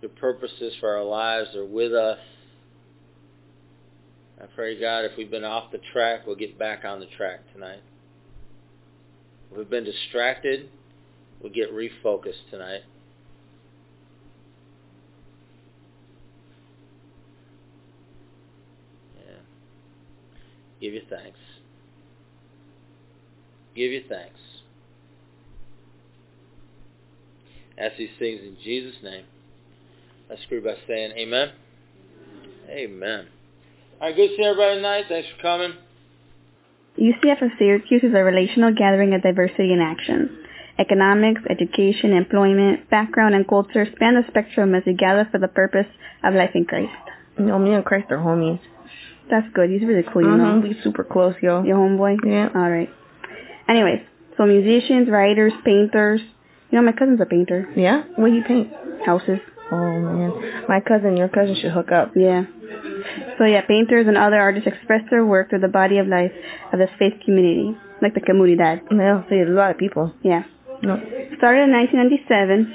your 0.00 0.10
purposes 0.10 0.74
for 0.80 0.96
our 0.96 1.04
lives 1.04 1.54
are 1.56 1.64
with 1.64 1.92
us. 1.92 2.18
I 4.40 4.46
pray, 4.54 4.78
God, 4.78 5.04
if 5.04 5.16
we've 5.16 5.30
been 5.30 5.44
off 5.44 5.72
the 5.72 5.80
track, 5.92 6.26
we'll 6.26 6.36
get 6.36 6.58
back 6.58 6.84
on 6.84 7.00
the 7.00 7.06
track 7.16 7.40
tonight. 7.52 7.82
If 9.50 9.58
we've 9.58 9.68
been 9.68 9.84
distracted, 9.84 10.68
we'll 11.42 11.52
get 11.52 11.72
refocused 11.72 12.48
tonight. 12.50 12.82
Yeah. 19.16 19.40
Give 20.80 20.94
you 20.94 21.02
thanks. 21.08 21.38
Give 23.74 23.92
you 23.92 24.02
thanks. 24.08 24.38
Ask 27.78 27.96
these 27.96 28.10
things 28.18 28.40
in 28.42 28.56
Jesus' 28.62 28.96
name. 29.02 29.24
Let's 30.28 30.42
agree 30.44 30.60
by 30.60 30.74
saying 30.86 31.12
amen. 31.12 31.52
Amen. 32.68 33.26
All 34.00 34.08
right, 34.08 34.16
good 34.16 34.30
seeing 34.36 34.48
everybody 34.48 34.76
tonight. 34.76 35.04
Thanks 35.08 35.28
for 35.34 35.42
coming. 35.42 35.74
UCF 36.98 37.42
of 37.42 37.50
Syracuse 37.58 38.02
is 38.02 38.14
a 38.14 38.24
relational 38.24 38.74
gathering 38.74 39.14
of 39.14 39.22
diversity 39.22 39.72
in 39.72 39.80
action. 39.80 40.44
Economics, 40.78 41.40
education, 41.48 42.12
employment, 42.12 42.90
background, 42.90 43.34
and 43.34 43.46
culture 43.48 43.86
span 43.94 44.14
the 44.14 44.22
spectrum 44.28 44.74
as 44.74 44.82
we 44.86 44.94
gather 44.94 45.28
for 45.30 45.38
the 45.38 45.48
purpose 45.48 45.86
of 46.24 46.34
life 46.34 46.50
in 46.54 46.64
Christ. 46.64 46.92
You 47.38 47.46
know, 47.46 47.58
me 47.58 47.72
and 47.74 47.84
Christ 47.84 48.10
are 48.10 48.18
homies. 48.18 48.60
That's 49.30 49.46
good. 49.54 49.70
He's 49.70 49.82
really 49.82 50.04
cool, 50.12 50.22
you 50.22 50.28
know. 50.28 50.44
Mm-hmm. 50.44 50.68
We 50.68 50.80
super 50.82 51.04
close, 51.04 51.34
yo. 51.42 51.62
Your 51.62 51.76
homeboy? 51.76 52.18
Yeah. 52.24 52.48
All 52.54 52.70
right. 52.70 52.88
Anyways, 53.68 54.00
so 54.36 54.46
musicians, 54.46 55.08
writers, 55.08 55.52
painters. 55.64 56.20
You 56.70 56.78
know, 56.78 56.82
my 56.82 56.92
cousin's 56.92 57.20
a 57.20 57.26
painter. 57.26 57.68
Yeah? 57.76 58.04
What 58.16 58.28
do 58.28 58.34
you 58.34 58.44
paint? 58.44 58.68
Houses. 59.04 59.38
Oh, 59.70 59.76
man. 59.76 60.64
My 60.68 60.80
cousin, 60.80 61.16
your 61.16 61.28
cousin 61.28 61.56
should 61.60 61.72
hook 61.72 61.92
up. 61.92 62.12
Yeah. 62.16 62.44
So 63.38 63.44
yeah, 63.44 63.62
painters 63.62 64.06
and 64.08 64.16
other 64.16 64.40
artists 64.40 64.66
express 64.66 65.02
their 65.10 65.24
work 65.24 65.50
through 65.50 65.60
the 65.60 65.68
body 65.68 65.98
of 65.98 66.06
life 66.06 66.32
of 66.72 66.78
this 66.78 66.90
faith 66.98 67.14
community, 67.24 67.76
like 68.02 68.14
the 68.14 68.20
comunidad. 68.20 68.82
Yeah, 68.90 69.22
see, 69.28 69.40
a 69.40 69.44
lot 69.46 69.70
of 69.70 69.78
people. 69.78 70.12
Yeah. 70.22 70.44
No. 70.82 70.96
Started 71.38 71.64
in 71.64 71.72
1997. 71.72 72.74